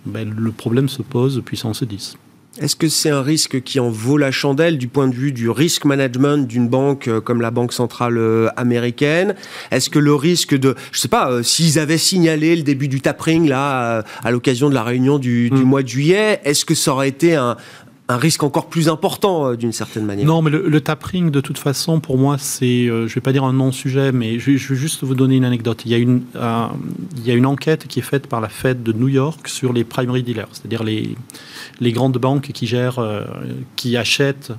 ben, 0.04 0.28
le 0.36 0.50
problème 0.50 0.88
se 0.88 1.00
pose 1.00 1.40
puissance 1.44 1.84
10. 1.84 2.16
Est-ce 2.60 2.74
que 2.74 2.88
c'est 2.88 3.10
un 3.10 3.22
risque 3.22 3.62
qui 3.62 3.78
en 3.78 3.90
vaut 3.90 4.16
la 4.16 4.32
chandelle 4.32 4.78
du 4.78 4.88
point 4.88 5.06
de 5.06 5.14
vue 5.14 5.30
du 5.30 5.48
risk 5.48 5.84
management 5.84 6.46
d'une 6.46 6.68
banque 6.68 7.06
euh, 7.06 7.20
comme 7.20 7.40
la 7.40 7.52
Banque 7.52 7.72
centrale 7.72 8.18
euh, 8.18 8.48
américaine? 8.56 9.36
Est-ce 9.70 9.90
que 9.90 10.00
le 10.00 10.14
risque 10.14 10.56
de, 10.56 10.74
je 10.90 10.98
sais 10.98 11.08
pas, 11.08 11.44
s'ils 11.44 11.78
avaient 11.78 11.98
signalé 11.98 12.56
le 12.56 12.62
début 12.62 12.88
du 12.88 13.00
tapering 13.00 13.48
là 13.48 14.02
à 14.24 14.30
l'occasion 14.32 14.68
de 14.70 14.74
la 14.74 14.82
réunion 14.82 15.20
du, 15.20 15.50
du 15.50 15.62
hmm. 15.62 15.64
mois 15.64 15.82
de 15.84 15.88
juillet, 15.88 16.40
est-ce 16.42 16.64
que 16.64 16.74
ça 16.74 16.92
aurait 16.92 17.08
été 17.08 17.36
un, 17.36 17.56
un 18.08 18.16
risque 18.18 18.42
encore 18.42 18.66
plus 18.66 18.88
important 18.88 19.46
euh, 19.46 19.56
d'une 19.56 19.72
certaine 19.72 20.04
manière. 20.04 20.26
Non, 20.26 20.42
mais 20.42 20.50
le, 20.50 20.80
tapering, 20.80 21.30
de 21.30 21.40
toute 21.40 21.56
façon, 21.56 22.00
pour 22.00 22.18
moi, 22.18 22.36
c'est, 22.38 22.86
euh, 22.86 23.06
je 23.06 23.12
ne 23.12 23.14
vais 23.14 23.20
pas 23.22 23.32
dire 23.32 23.44
un 23.44 23.54
non-sujet, 23.54 24.12
mais 24.12 24.38
je, 24.38 24.50
vais 24.50 24.58
juste 24.58 25.04
vous 25.04 25.14
donner 25.14 25.36
une 25.36 25.44
anecdote. 25.44 25.82
Il 25.86 25.92
y, 25.92 25.94
a 25.94 25.98
une, 25.98 26.22
euh, 26.36 26.66
il 27.16 27.26
y 27.26 27.30
a 27.30 27.34
une 27.34 27.46
enquête 27.46 27.86
qui 27.86 28.00
est 28.00 28.02
faite 28.02 28.26
par 28.26 28.42
la 28.42 28.50
Fed 28.50 28.82
de 28.82 28.92
New 28.92 29.08
York 29.08 29.48
sur 29.48 29.72
les 29.72 29.84
primary 29.84 30.22
dealers, 30.22 30.48
c'est-à-dire 30.52 30.84
les, 30.84 31.16
les 31.80 31.92
grandes 31.92 32.18
banques 32.18 32.50
qui 32.52 32.66
gèrent, 32.66 33.00
qui 33.76 33.96
achètent 33.96 34.52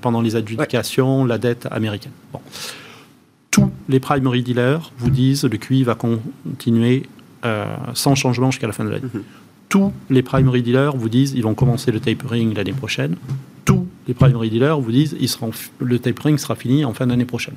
pendant 0.00 0.20
les 0.20 0.36
adjudications 0.36 1.24
la 1.24 1.38
dette 1.38 1.66
américaine. 1.70 2.12
Bon. 2.32 2.40
Tous 3.50 3.70
les 3.88 4.00
primary 4.00 4.42
dealers 4.42 4.92
vous 4.98 5.10
disent 5.10 5.44
le 5.44 5.56
QI 5.56 5.82
va 5.82 5.94
continuer 5.94 7.04
sans 7.94 8.14
changement 8.14 8.50
jusqu'à 8.50 8.66
la 8.66 8.72
fin 8.72 8.84
de 8.84 8.90
l'année. 8.90 9.08
Mhm 9.12 9.22
tous 9.74 9.92
les 10.08 10.22
primary 10.22 10.62
dealers 10.62 10.96
vous 10.96 11.08
disent 11.08 11.32
ils 11.34 11.42
vont 11.42 11.54
commencer 11.54 11.90
le 11.90 11.98
tapering 11.98 12.54
l'année 12.54 12.72
prochaine. 12.72 13.16
Tous 13.64 13.88
les 14.06 14.14
primary 14.14 14.48
dealers 14.48 14.78
vous 14.78 14.92
disent 14.92 15.16
ils 15.18 15.28
seront, 15.28 15.50
le 15.80 15.98
tapering 15.98 16.38
sera 16.38 16.54
fini 16.54 16.84
en 16.84 16.94
fin 16.94 17.08
d'année 17.08 17.24
prochaine. 17.24 17.56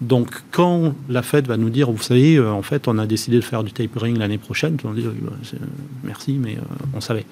Donc, 0.00 0.30
quand 0.52 0.94
la 1.08 1.22
Fed 1.22 1.48
va 1.48 1.56
nous 1.56 1.70
dire, 1.70 1.90
vous 1.90 2.02
savez, 2.02 2.36
euh, 2.36 2.52
en 2.52 2.62
fait, 2.62 2.86
on 2.86 2.98
a 2.98 3.06
décidé 3.06 3.36
de 3.36 3.40
faire 3.42 3.64
du 3.64 3.72
tapering 3.72 4.16
l'année 4.16 4.38
prochaine, 4.38 4.76
on 4.84 4.92
dit, 4.92 5.02
bah, 5.02 5.32
merci, 6.04 6.34
mais 6.40 6.56
euh, 6.56 6.84
on 6.94 7.00
savait. 7.00 7.26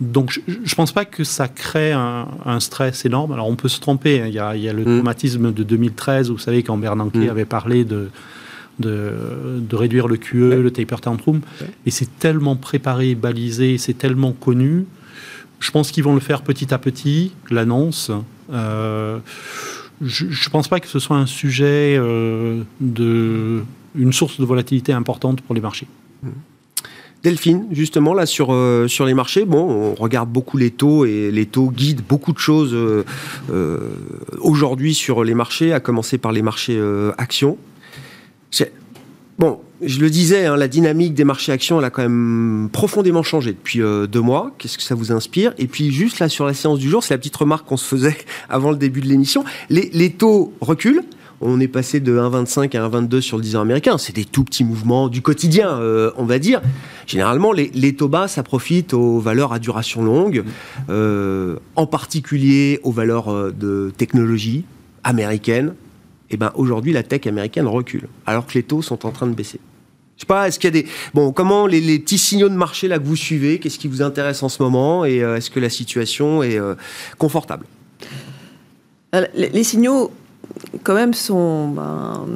Donc, 0.00 0.38
je 0.46 0.58
ne 0.58 0.74
pense 0.74 0.92
pas 0.92 1.06
que 1.06 1.24
ça 1.24 1.48
crée 1.48 1.92
un, 1.92 2.60
stress 2.60 3.06
énorme. 3.06 3.32
Alors, 3.32 3.48
on 3.48 3.56
peut 3.56 3.68
se 3.68 3.80
tromper. 3.80 4.20
Hein. 4.20 4.26
Il, 4.28 4.34
y 4.34 4.38
a, 4.38 4.56
il, 4.56 4.62
y 4.62 4.68
a, 4.68 4.74
le 4.74 4.82
mm. 4.82 4.96
traumatisme 4.96 5.52
de 5.52 5.62
2013, 5.62 6.30
vous 6.30 6.38
savez, 6.38 6.62
quand 6.62 6.76
Bernanke 6.76 7.14
mm. 7.14 7.30
avait 7.30 7.46
parlé 7.46 7.84
de 7.84 8.10
de, 8.78 9.14
réduire 9.72 10.08
le 10.08 10.16
QE, 10.16 10.60
le 10.60 10.70
taper 10.70 11.00
tantrum. 11.00 11.40
Et 11.86 11.90
c'est 11.90 12.18
tellement 12.18 12.56
préparé, 12.56 13.14
balisé, 13.14 13.78
c'est 13.78 13.96
tellement 13.96 14.32
connu. 14.32 14.86
Je 15.60 15.70
pense 15.70 15.90
qu'ils 15.90 16.04
vont 16.04 16.14
le 16.14 16.20
faire 16.20 16.42
petit 16.42 16.74
à 16.74 16.78
petit, 16.78 17.32
l'annonce. 17.50 18.10
Euh, 18.52 19.18
je 20.00 20.24
ne 20.24 20.50
pense 20.50 20.68
pas 20.68 20.80
que 20.80 20.88
ce 20.88 20.98
soit 20.98 21.16
un 21.16 21.26
sujet 21.26 21.96
euh, 21.96 22.62
de 22.80 23.62
une 23.94 24.12
source 24.12 24.40
de 24.40 24.44
volatilité 24.44 24.92
importante 24.92 25.42
pour 25.42 25.54
les 25.54 25.60
marchés. 25.60 25.86
Delphine, 27.22 27.66
justement, 27.70 28.14
là, 28.14 28.26
sur, 28.26 28.52
euh, 28.52 28.88
sur 28.88 29.06
les 29.06 29.14
marchés, 29.14 29.44
bon, 29.44 29.60
on 29.60 29.94
regarde 29.94 30.28
beaucoup 30.28 30.56
les 30.56 30.72
taux 30.72 31.04
et 31.04 31.30
les 31.30 31.46
taux 31.46 31.70
guident 31.70 32.02
beaucoup 32.08 32.32
de 32.32 32.38
choses 32.38 32.74
euh, 32.74 33.04
euh, 33.52 33.90
aujourd'hui 34.40 34.92
sur 34.92 35.22
les 35.22 35.34
marchés, 35.34 35.72
à 35.72 35.78
commencer 35.78 36.18
par 36.18 36.32
les 36.32 36.42
marchés 36.42 36.80
actions. 37.18 37.58
Bon, 39.38 39.60
je 39.80 39.98
le 39.98 40.10
disais, 40.10 40.46
hein, 40.46 40.56
la 40.56 40.68
dynamique 40.68 41.14
des 41.14 41.24
marchés 41.24 41.50
actions, 41.50 41.78
elle 41.78 41.84
a 41.84 41.90
quand 41.90 42.02
même 42.02 42.68
profondément 42.70 43.22
changé 43.22 43.52
depuis 43.52 43.80
deux 43.80 44.20
mois. 44.20 44.52
Qu'est-ce 44.58 44.76
que 44.76 44.84
ça 44.84 44.94
vous 44.94 45.10
inspire? 45.10 45.52
Et 45.58 45.66
puis, 45.66 45.90
juste 45.90 46.20
là, 46.20 46.28
sur 46.28 46.46
la 46.46 46.54
séance 46.54 46.78
du 46.78 46.88
jour, 46.88 47.02
c'est 47.02 47.14
la 47.14 47.18
petite 47.18 47.36
remarque 47.36 47.66
qu'on 47.66 47.76
se 47.76 47.86
faisait 47.86 48.16
avant 48.48 48.70
le 48.70 48.76
début 48.76 49.00
de 49.00 49.08
l'émission. 49.08 49.42
Les, 49.70 50.10
taux 50.10 50.52
reculent 50.60 51.02
on 51.42 51.58
est 51.58 51.68
passé 51.68 51.98
de 51.98 52.16
1,25 52.16 52.76
à 52.76 52.88
1,22 52.88 53.20
sur 53.20 53.36
le 53.36 53.42
10 53.42 53.56
ans 53.56 53.62
américain. 53.62 53.98
C'est 53.98 54.14
des 54.14 54.24
tout 54.24 54.44
petits 54.44 54.62
mouvements 54.62 55.08
du 55.08 55.22
quotidien, 55.22 55.70
euh, 55.70 56.12
on 56.16 56.24
va 56.24 56.38
dire. 56.38 56.62
Généralement, 57.06 57.52
les, 57.52 57.96
taux 57.96 58.08
bas, 58.08 58.28
ça 58.28 58.44
profite 58.44 58.94
aux 58.94 59.18
valeurs 59.18 59.52
à 59.52 59.58
duration 59.58 60.02
longue, 60.04 60.44
euh, 60.88 61.56
en 61.74 61.86
particulier 61.86 62.78
aux 62.84 62.92
valeurs 62.92 63.28
euh, 63.28 63.50
de 63.50 63.92
technologie 63.96 64.64
américaine. 65.02 65.74
Eh 66.32 66.36
ben 66.36 66.50
aujourd'hui, 66.54 66.92
la 66.92 67.02
tech 67.02 67.26
américaine 67.26 67.66
recule, 67.66 68.08
alors 68.26 68.46
que 68.46 68.54
les 68.54 68.62
taux 68.62 68.82
sont 68.82 69.06
en 69.06 69.10
train 69.10 69.26
de 69.26 69.34
baisser. 69.34 69.60
Je 70.16 70.22
sais 70.22 70.26
pas, 70.26 70.48
est-ce 70.48 70.58
qu'il 70.58 70.74
y 70.74 70.78
a 70.78 70.82
des. 70.82 70.88
Bon, 71.14 71.32
comment 71.32 71.66
les, 71.66 71.98
petits 71.98 72.18
signaux 72.18 72.48
de 72.48 72.54
marché 72.54 72.88
là 72.88 72.98
que 72.98 73.04
vous 73.04 73.16
suivez, 73.16 73.58
qu'est-ce 73.58 73.78
qui 73.78 73.88
vous 73.88 74.02
intéresse 74.02 74.42
en 74.42 74.48
ce 74.48 74.62
moment 74.62 75.04
et 75.04 75.18
est-ce 75.18 75.50
que 75.50 75.60
la 75.60 75.70
situation 75.70 76.42
est 76.42 76.58
confortable? 77.18 77.66
Les 79.34 79.64
signaux, 79.64 80.10
quand 80.82 80.94
même 80.94 81.14
sont, 81.14 81.68
ben, 81.68 82.26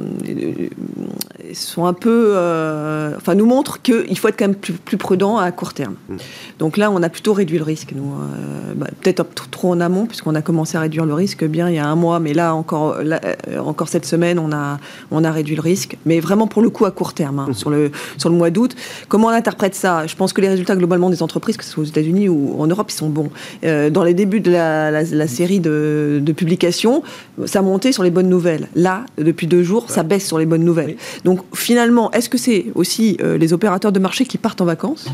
sont 1.53 1.85
un 1.85 1.93
peu, 1.93 2.33
euh, 2.35 3.13
enfin 3.17 3.35
nous 3.35 3.45
montrent 3.45 3.81
qu'il 3.81 4.17
faut 4.17 4.27
être 4.27 4.37
quand 4.37 4.47
même 4.47 4.55
plus, 4.55 4.97
prudent 4.97 5.37
à 5.37 5.51
court 5.51 5.73
terme. 5.73 5.95
Mm. 6.09 6.15
Donc 6.59 6.77
là, 6.77 6.91
on 6.91 7.01
a 7.03 7.09
plutôt 7.09 7.33
réduit 7.33 7.57
le 7.57 7.63
risque, 7.63 7.93
nous, 7.95 8.13
euh, 8.13 8.73
bah, 8.75 8.87
peut-être 9.01 9.25
trop 9.49 9.71
en 9.71 9.79
amont 9.79 10.05
puisqu'on 10.05 10.35
a 10.35 10.41
commencé 10.41 10.77
à 10.77 10.81
réduire 10.81 11.05
le 11.05 11.13
risque 11.13 11.45
bien 11.45 11.69
il 11.69 11.75
y 11.75 11.79
a 11.79 11.87
un 11.87 11.95
mois, 11.95 12.19
mais 12.19 12.33
là 12.33 12.53
encore, 12.55 12.97
euh, 12.99 13.17
encore 13.59 13.89
cette 13.89 14.05
semaine, 14.05 14.39
on 14.39 14.51
a, 14.51 14.79
on 15.11 15.23
a 15.23 15.31
réduit 15.31 15.55
le 15.55 15.61
risque, 15.61 15.97
mais 16.05 16.19
vraiment 16.19 16.47
pour 16.47 16.61
le 16.61 16.69
coup 16.69 16.85
à 16.85 16.91
court 16.91 17.13
terme, 17.13 17.39
hein, 17.39 17.47
mm. 17.49 17.53
sur 17.53 17.69
le 17.69 17.91
sur 18.17 18.29
le 18.29 18.35
mois 18.35 18.49
d'août. 18.49 18.75
Comment 19.07 19.27
on 19.27 19.31
interprète 19.31 19.75
ça? 19.75 20.07
Je 20.07 20.15
pense 20.15 20.33
que 20.33 20.41
les 20.41 20.49
résultats 20.49 20.75
globalement 20.75 21.09
des 21.09 21.23
entreprises, 21.23 21.57
que 21.57 21.63
ce 21.63 21.71
soit 21.71 21.83
aux 21.83 21.87
États-Unis 21.87 22.29
ou 22.29 22.55
en 22.59 22.67
Europe, 22.67 22.89
ils 22.89 22.95
sont 22.95 23.09
bons. 23.09 23.29
dans 23.63 24.03
les 24.03 24.13
débuts 24.13 24.39
de 24.39 24.51
la, 24.51 25.27
série 25.27 25.59
de, 25.59 26.19
de 26.21 26.31
publications, 26.31 27.03
ça 27.45 27.61
montait 27.61 27.91
sur 27.97 28.03
les 28.03 28.11
bonnes 28.11 28.29
nouvelles. 28.29 28.67
Là, 28.75 29.07
depuis 29.17 29.47
deux 29.47 29.63
jours, 29.63 29.89
ça 29.89 30.03
baisse 30.03 30.27
sur 30.27 30.37
les 30.37 30.45
bonnes 30.45 30.63
nouvelles. 30.63 30.97
Donc 31.23 31.39
finalement, 31.55 32.11
est-ce 32.11 32.29
que 32.29 32.37
c'est 32.37 32.67
aussi 32.75 33.17
euh, 33.21 33.39
les 33.39 33.53
opérateurs 33.53 33.91
de 33.91 33.97
marché 33.97 34.27
qui 34.27 34.37
partent 34.37 34.61
en 34.61 34.65
vacances? 34.65 35.07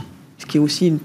Ce 0.44 0.48
qui 0.48 0.58
est 0.58 0.60
aussi 0.60 0.88
une, 0.88 1.00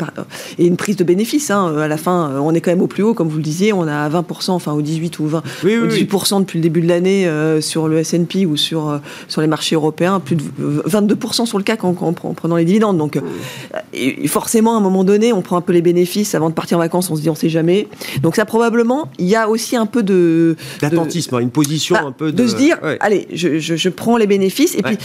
et 0.59 0.67
une 0.67 0.77
prise 0.77 0.97
de 0.97 1.05
bénéfice. 1.05 1.51
Hein. 1.51 1.77
À 1.79 1.89
la 1.89 1.97
fin, 1.97 2.31
euh, 2.31 2.39
on 2.39 2.53
est 2.55 2.61
quand 2.61 2.73
même 2.73 2.83
au 2.83 2.89
plus 2.89 3.05
haut, 3.05 3.15
comme 3.15 3.29
vous 3.29 3.37
le 3.37 3.43
disiez, 3.43 3.73
on 3.73 3.83
a 3.83 4.09
20%, 4.09 4.51
enfin 4.51 4.73
au 4.73 4.83
18 4.83 5.19
ou 5.21 5.27
20, 5.29 5.43
18% 5.65 6.41
depuis 6.41 6.59
le 6.59 6.63
début 6.63 6.81
de 6.81 6.89
l'année 6.89 7.27
euh, 7.27 7.61
sur 7.61 7.87
le 7.89 7.99
S&P 7.99 8.47
ou 8.47 8.57
sur, 8.57 8.89
euh, 8.89 8.99
sur 9.29 9.41
les 9.41 9.47
marchés 9.47 9.77
européens, 9.77 10.19
plus 10.21 10.37
de 10.37 10.43
22% 10.87 11.47
sur 11.47 11.59
le 11.59 11.65
CAC 11.65 11.85
en, 11.85 11.95
en, 12.01 12.13
prenant 12.13 12.57
les 12.57 12.65
dividendes. 12.65 12.99
Donc 12.99 13.21
forcément, 14.27 14.75
à 14.75 14.79
un 14.79 14.81
moment 14.81 15.05
donné, 15.05 15.33
on 15.33 15.43
prend 15.43 15.57
un 15.57 15.61
peu 15.61 15.73
les 15.73 15.83
bénéfices 15.83 16.35
avant 16.35 16.49
de 16.49 16.55
partir 16.55 16.79
en 16.79 16.81
vacances, 16.81 17.11
on 17.11 17.17
se 17.17 17.23
dit 17.23 17.31
on 17.31 17.35
sait 17.37 17.49
jamais. 17.49 17.89
Donc 18.23 18.35
ça 18.35 18.45
probablement, 18.45 19.11
il 19.19 19.27
y 19.27 19.37
a 19.37 19.49
aussi 19.49 19.77
un 19.77 19.87
peu 19.87 20.03
de... 20.03 20.57
D'attentisme, 20.81 21.39
une 21.41 21.51
position 21.51 21.95
bah, 21.95 22.05
un 22.07 22.13
peu 22.13 22.33
de... 22.33 22.43
De 22.43 22.47
se 22.49 22.57
dire, 22.57 22.79
allez, 23.01 23.29
je, 23.33 23.59
je, 23.59 23.89
prends 23.89 24.17
les 24.17 24.27
bénéfices, 24.27 24.75
et 24.75 24.83
puis 24.83 24.99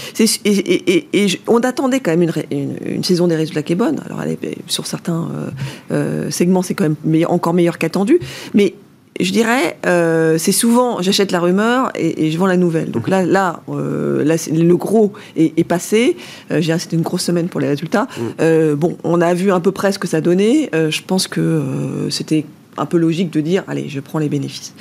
et, 0.46 1.08
et, 1.14 1.28
on 1.48 1.60
attendait 1.60 2.00
quand 2.00 2.12
même 2.12 2.24
une, 2.24 2.32
une, 2.52 2.78
une, 2.86 3.04
saison 3.04 3.28
des 3.28 3.36
résultats 3.36 3.64
qui 3.64 3.74
est 3.74 3.78
bonne. 3.78 4.02
Alors 4.06 4.23
sur 4.68 4.88
certains 4.88 5.28
euh, 5.34 5.50
euh, 5.92 6.32
segments, 6.32 6.62
c'est 6.62 6.74
quand 6.74 6.86
même 6.86 7.26
encore 7.28 7.54
meilleur 7.54 7.78
qu'attendu. 7.78 8.20
Mais 8.54 8.76
je 9.20 9.32
dirais, 9.32 9.78
euh, 9.86 10.38
c'est 10.38 10.52
souvent, 10.52 11.02
j'achète 11.02 11.32
la 11.32 11.40
rumeur 11.40 11.92
et, 11.96 12.32
je 12.32 12.38
vends 12.38 12.48
la 12.48 12.58
nouvelle. 12.58 12.90
Donc 12.90 13.08
là, 13.08 13.24
là, 13.24 13.62
le 13.68 14.74
gros 14.74 15.14
est, 15.36 15.64
passé. 15.64 16.18
C'était 16.50 16.96
une 16.96 17.04
grosse 17.04 17.24
semaine 17.24 17.48
pour 17.48 17.60
les 17.60 17.68
résultats. 17.68 18.08
Mm. 18.40 18.74
bon, 18.74 18.98
on 19.04 19.22
a 19.22 19.34
vu 19.34 19.52
à 19.52 19.60
peu 19.60 19.72
près 19.72 19.92
ce 19.92 20.00
que 20.00 20.08
ça 20.08 20.20
donnait. 20.20 20.70
je 20.74 21.02
pense 21.06 21.28
que 21.28 21.62
c'était 22.10 22.46
un 22.78 22.86
peu 22.86 22.98
logique 22.98 23.32
de 23.32 23.42
dire 23.42 23.64
allez 23.68 23.90
je 23.90 24.00
prends 24.00 24.20
les 24.20 24.30
bénéfices. 24.30 24.74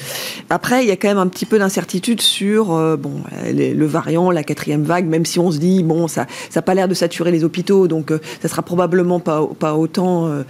Après 0.50 0.82
il 0.84 0.88
y 0.88 0.92
a 0.92 0.96
quand 0.96 1.08
même 1.08 1.18
un 1.18 1.26
petit 1.26 1.46
peu 1.46 1.58
d'incertitude 1.58 2.20
sur 2.20 2.72
euh, 2.72 2.96
bon 2.96 3.22
le 3.52 3.86
variant 3.86 4.30
la 4.30 4.42
quatrième 4.42 4.82
vague 4.82 5.06
même 5.06 5.24
si 5.24 5.38
on 5.38 5.50
se 5.50 5.58
dit 5.58 5.82
bon 5.82 6.08
ça 6.08 6.26
ça 6.50 6.62
pas 6.62 6.74
l'air 6.74 6.88
de 6.88 6.94
saturer 6.94 7.30
les 7.30 7.44
hôpitaux 7.44 7.88
donc 7.88 8.10
euh, 8.10 8.20
ça 8.40 8.48
sera 8.48 8.62
probablement 8.62 9.20
pas 9.20 9.46
pas 9.58 9.74
autant 9.74 10.26
euh, 10.26 10.42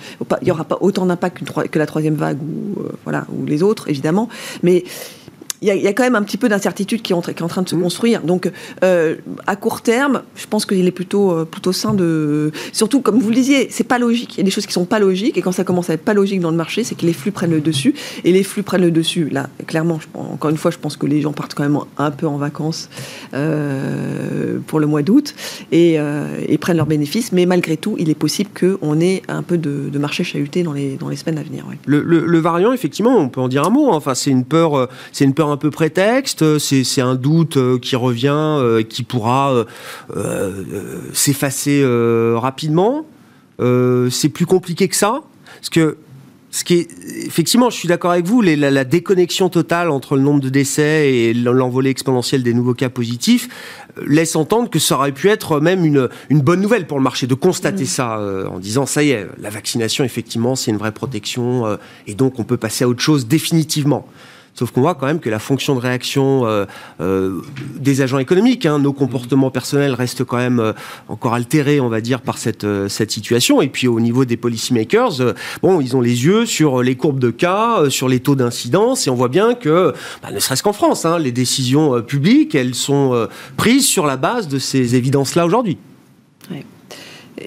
il 0.42 0.48
y 0.48 0.50
aura 0.50 0.64
pas 0.64 0.78
autant 0.80 1.06
d'impact 1.06 1.42
que 1.70 1.78
la 1.78 1.86
troisième 1.86 2.14
vague 2.14 2.38
ou 2.42 2.82
voilà 3.04 3.26
ou 3.32 3.46
les 3.46 3.62
autres 3.62 3.88
évidemment 3.88 4.28
mais 4.62 4.84
il 5.62 5.68
y, 5.68 5.86
a 5.86 5.92
quand 5.92 6.02
même 6.02 6.16
un 6.16 6.22
petit 6.24 6.38
peu 6.38 6.48
d'incertitude 6.48 7.02
qui, 7.02 7.12
est 7.12 7.14
en 7.14 7.20
train 7.20 7.62
de 7.62 7.68
se 7.68 7.76
mmh. 7.76 7.82
construire. 7.82 8.22
Donc, 8.22 8.50
euh, 8.82 9.14
à 9.46 9.54
court 9.54 9.80
terme, 9.80 10.22
je 10.34 10.46
pense 10.48 10.66
qu'il 10.66 10.84
est 10.84 10.92
plutôt, 10.92 11.30
euh, 11.30 11.44
plutôt 11.44 11.72
sain 11.72 11.94
de. 11.94 12.50
Surtout, 12.72 13.00
comme 13.00 13.20
vous 13.20 13.28
le 13.28 13.36
disiez, 13.36 13.68
c'est 13.70 13.84
pas 13.84 14.00
logique. 14.00 14.34
Il 14.34 14.38
y 14.38 14.40
a 14.40 14.44
des 14.44 14.50
choses 14.50 14.66
qui 14.66 14.72
sont 14.72 14.86
pas 14.86 14.98
logiques, 14.98 15.38
et 15.38 15.40
quand 15.40 15.52
ça 15.52 15.62
commence 15.62 15.88
à 15.88 15.94
être 15.94 16.04
pas 16.04 16.14
logique 16.14 16.40
dans 16.40 16.50
le 16.50 16.56
marché, 16.56 16.82
c'est 16.82 16.96
que 16.96 17.06
les 17.06 17.12
flux 17.12 17.30
prennent 17.30 17.52
le 17.52 17.60
dessus. 17.60 17.94
Et 18.24 18.32
les 18.32 18.42
flux 18.42 18.64
prennent 18.64 18.82
le 18.82 18.90
dessus. 18.90 19.28
Là, 19.30 19.48
clairement, 19.68 20.00
encore 20.14 20.50
une 20.50 20.56
fois, 20.56 20.72
je 20.72 20.78
pense 20.78 20.96
que 20.96 21.06
les 21.06 21.20
gens 21.20 21.32
partent 21.32 21.54
quand 21.54 21.62
même 21.62 21.78
un 21.96 22.10
peu 22.10 22.26
en 22.26 22.38
vacances 22.38 22.88
euh, 23.32 24.58
pour 24.66 24.80
le 24.80 24.86
mois 24.86 25.02
d'août 25.02 25.32
et, 25.70 25.96
prennent 26.60 26.76
leurs 26.76 26.86
bénéfices. 26.86 27.30
Mais 27.30 27.46
malgré 27.46 27.76
tout, 27.76 27.94
il 27.98 28.10
est 28.10 28.14
possible 28.14 28.50
qu'on 28.58 29.00
ait 29.00 29.22
un 29.28 29.42
peu 29.42 29.58
de, 29.58 29.96
marché 29.98 30.24
chahuté 30.24 30.64
dans 30.64 30.72
les, 30.72 30.96
dans 30.96 31.08
les 31.08 31.16
semaines 31.16 31.38
à 31.38 31.42
venir. 31.44 31.64
Le, 31.86 32.38
variant, 32.38 32.72
effectivement, 32.72 33.16
on 33.16 33.28
peut 33.28 33.40
en 33.40 33.46
dire 33.46 33.64
un 33.64 33.70
mot. 33.70 33.92
Hein. 33.92 33.96
Enfin, 33.96 34.14
c'est 34.14 34.30
une 34.30 34.44
peur, 34.44 34.88
c'est 35.12 35.24
une 35.24 35.34
peur 35.34 35.51
un 35.52 35.56
peu 35.56 35.70
prétexte, 35.70 36.58
c'est 36.58 37.00
un 37.00 37.14
doute 37.14 37.56
euh, 37.56 37.78
qui 37.78 37.94
revient, 37.96 38.30
euh, 38.32 38.82
qui 38.82 39.02
pourra 39.02 39.64
euh, 40.16 40.64
s'effacer 41.12 41.84
rapidement. 42.34 43.06
c'est 43.58 44.28
plus 44.28 44.46
compliqué 44.46 44.88
que 44.88 44.96
ça, 44.96 45.20
parce 45.56 45.70
que 45.70 45.96
ce 46.50 46.64
qui 46.64 46.74
est, 46.74 46.88
effectivement, 47.24 47.70
je 47.70 47.76
suis 47.76 47.88
d'accord 47.88 48.10
avec 48.10 48.26
vous, 48.26 48.42
la, 48.42 48.84
déconnexion 48.84 49.48
totale 49.48 49.90
entre 49.90 50.16
le 50.16 50.22
nombre 50.22 50.40
de 50.40 50.50
décès 50.50 51.10
et 51.10 51.32
l'envolée 51.32 51.88
exponentielle 51.88 52.42
des 52.42 52.52
nouveaux 52.52 52.74
cas 52.74 52.90
positifs 52.90 53.48
laisse 54.06 54.36
entendre 54.36 54.68
que 54.68 54.78
ça 54.78 54.96
aurait 54.96 55.12
pu 55.12 55.28
être 55.28 55.60
même 55.60 55.86
une, 55.86 56.10
une 56.28 56.40
bonne 56.40 56.60
nouvelle 56.60 56.86
pour 56.86 56.98
le 56.98 57.04
marché 57.04 57.26
de 57.26 57.34
constater 57.34 57.84
mmh. 57.84 57.86
ça 57.86 58.20
en 58.50 58.58
disant 58.58 58.84
ça 58.84 59.02
y 59.02 59.10
est, 59.10 59.26
la 59.40 59.48
vaccination, 59.48 60.04
effectivement, 60.04 60.54
c'est 60.54 60.70
une 60.70 60.76
vraie 60.76 60.92
protection 60.92 61.78
et 62.06 62.14
donc 62.14 62.38
on 62.38 62.44
peut 62.44 62.58
passer 62.58 62.84
à 62.84 62.88
autre 62.88 63.00
chose 63.00 63.26
définitivement. 63.26 64.06
Sauf 64.54 64.70
qu'on 64.70 64.82
voit 64.82 64.94
quand 64.94 65.06
même 65.06 65.20
que 65.20 65.30
la 65.30 65.38
fonction 65.38 65.74
de 65.74 65.80
réaction 65.80 66.46
euh, 66.46 66.66
euh, 67.00 67.40
des 67.78 68.02
agents 68.02 68.18
économiques, 68.18 68.66
hein, 68.66 68.78
nos 68.78 68.92
comportements 68.92 69.50
personnels 69.50 69.94
restent 69.94 70.24
quand 70.24 70.36
même 70.36 70.60
euh, 70.60 70.72
encore 71.08 71.32
altérés, 71.32 71.80
on 71.80 71.88
va 71.88 72.02
dire, 72.02 72.20
par 72.20 72.36
cette, 72.36 72.66
cette 72.88 73.10
situation. 73.10 73.62
Et 73.62 73.68
puis 73.68 73.88
au 73.88 73.98
niveau 73.98 74.26
des 74.26 74.36
policymakers, 74.36 75.34
bon, 75.62 75.80
ils 75.80 75.96
ont 75.96 76.02
les 76.02 76.26
yeux 76.26 76.44
sur 76.44 76.82
les 76.82 76.96
courbes 76.96 77.18
de 77.18 77.30
cas, 77.30 77.88
sur 77.88 78.08
les 78.08 78.20
taux 78.20 78.34
d'incidence, 78.34 79.06
et 79.06 79.10
on 79.10 79.14
voit 79.14 79.28
bien 79.28 79.54
que, 79.54 79.94
bah, 80.22 80.30
ne 80.30 80.38
serait-ce 80.38 80.62
qu'en 80.62 80.74
France, 80.74 81.06
hein, 81.06 81.18
les 81.18 81.32
décisions 81.32 82.02
publiques, 82.02 82.54
elles 82.54 82.74
sont 82.74 83.28
prises 83.56 83.86
sur 83.86 84.06
la 84.06 84.16
base 84.16 84.48
de 84.48 84.58
ces 84.58 84.96
évidences-là 84.96 85.46
aujourd'hui 85.46 85.78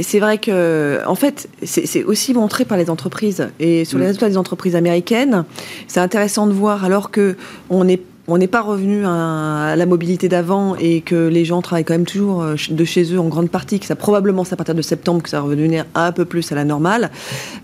c'est 0.02 0.20
vrai 0.20 0.38
que, 0.38 1.00
en 1.06 1.16
fait, 1.16 1.50
c'est 1.64 2.04
aussi 2.04 2.34
montré 2.34 2.66
par 2.66 2.78
les 2.78 2.90
entreprises. 2.90 3.50
Et 3.60 3.86
sur 3.86 3.98
les 3.98 4.06
mm. 4.06 4.08
résultats 4.08 4.30
des 4.30 4.38
entreprises 4.38 4.76
américaines, 4.76 5.46
c'est 5.88 6.00
intéressant 6.00 6.48
de 6.48 6.54
voir, 6.54 6.86
alors 6.86 7.12
que 7.12 7.36
on 7.70 7.88
est 7.88 8.02
on 8.28 8.38
n'est 8.38 8.48
pas 8.48 8.62
revenu 8.62 9.06
à, 9.06 9.76
la 9.78 9.86
mobilité 9.86 10.30
d'avant 10.30 10.76
et 10.76 11.02
que 11.02 11.28
les 11.28 11.46
gens 11.46 11.62
travaillent 11.62 11.84
quand 11.84 11.94
même 11.94 12.06
toujours 12.06 12.42
euh, 12.42 12.56
de 12.70 12.86
chez 12.86 13.14
eux 13.14 13.20
en 13.20 13.28
grande 13.28 13.50
partie, 13.50 13.80
que 13.80 13.86
ça 13.86 13.96
probablement 13.96 14.44
c'est 14.44 14.54
à 14.54 14.58
partir 14.58 14.76
de 14.76 14.82
septembre 14.82 15.22
que 15.22 15.30
ça 15.30 15.38
va 15.38 15.44
revenir 15.44 15.86
un 15.94 16.12
peu 16.12 16.26
plus 16.26 16.52
à 16.52 16.56
la 16.56 16.66
normale, 16.66 17.12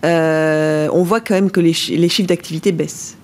euh, 0.05 0.87
on 0.93 1.03
voit 1.03 1.19
quand 1.19 1.33
même 1.33 1.49
que 1.49 1.59
les 1.59 1.73
chiffres 1.73 2.27
d'activité 2.27 2.71
baissent. 2.71 3.17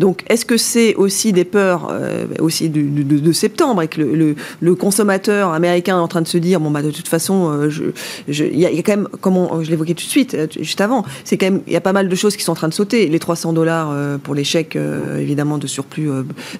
Donc, 0.00 0.24
est-ce 0.30 0.46
que 0.46 0.56
c'est 0.56 0.94
aussi 0.94 1.34
des 1.34 1.44
peurs 1.44 1.88
euh, 1.90 2.24
aussi 2.38 2.70
de, 2.70 3.32
septembre 3.32 3.82
et 3.82 3.88
que 3.88 4.00
le, 4.00 4.74
consommateur 4.74 5.52
américain 5.52 5.98
est 5.98 6.00
en 6.00 6.08
train 6.08 6.22
de 6.22 6.26
se 6.26 6.38
dire 6.38 6.58
bon 6.58 6.70
bah 6.70 6.80
de 6.80 6.90
toute 6.90 7.06
façon, 7.06 7.50
euh, 7.52 7.92
il 8.26 8.58
y, 8.58 8.64
a 8.64 8.70
quand 8.82 8.96
même, 8.96 9.08
comme 9.20 9.62
je 9.62 9.68
l'évoquais 9.68 9.92
tout 9.92 10.06
de 10.06 10.10
suite, 10.10 10.32
euh, 10.32 10.46
juste 10.58 10.80
avant, 10.80 11.04
c'est 11.24 11.36
quand 11.36 11.50
même 11.50 11.60
il 11.66 11.74
y 11.74 11.76
a 11.76 11.82
pas 11.82 11.92
mal 11.92 12.08
de 12.08 12.14
choses 12.14 12.34
qui 12.36 12.44
sont 12.44 12.52
en 12.52 12.54
train 12.54 12.68
de 12.68 12.72
sauter. 12.72 13.08
Les 13.08 13.18
300 13.18 13.52
dollars 13.52 13.94
pour 14.22 14.34
les 14.34 14.44
chèques 14.44 14.78
évidemment 15.18 15.58
de 15.58 15.66
surplus 15.66 16.08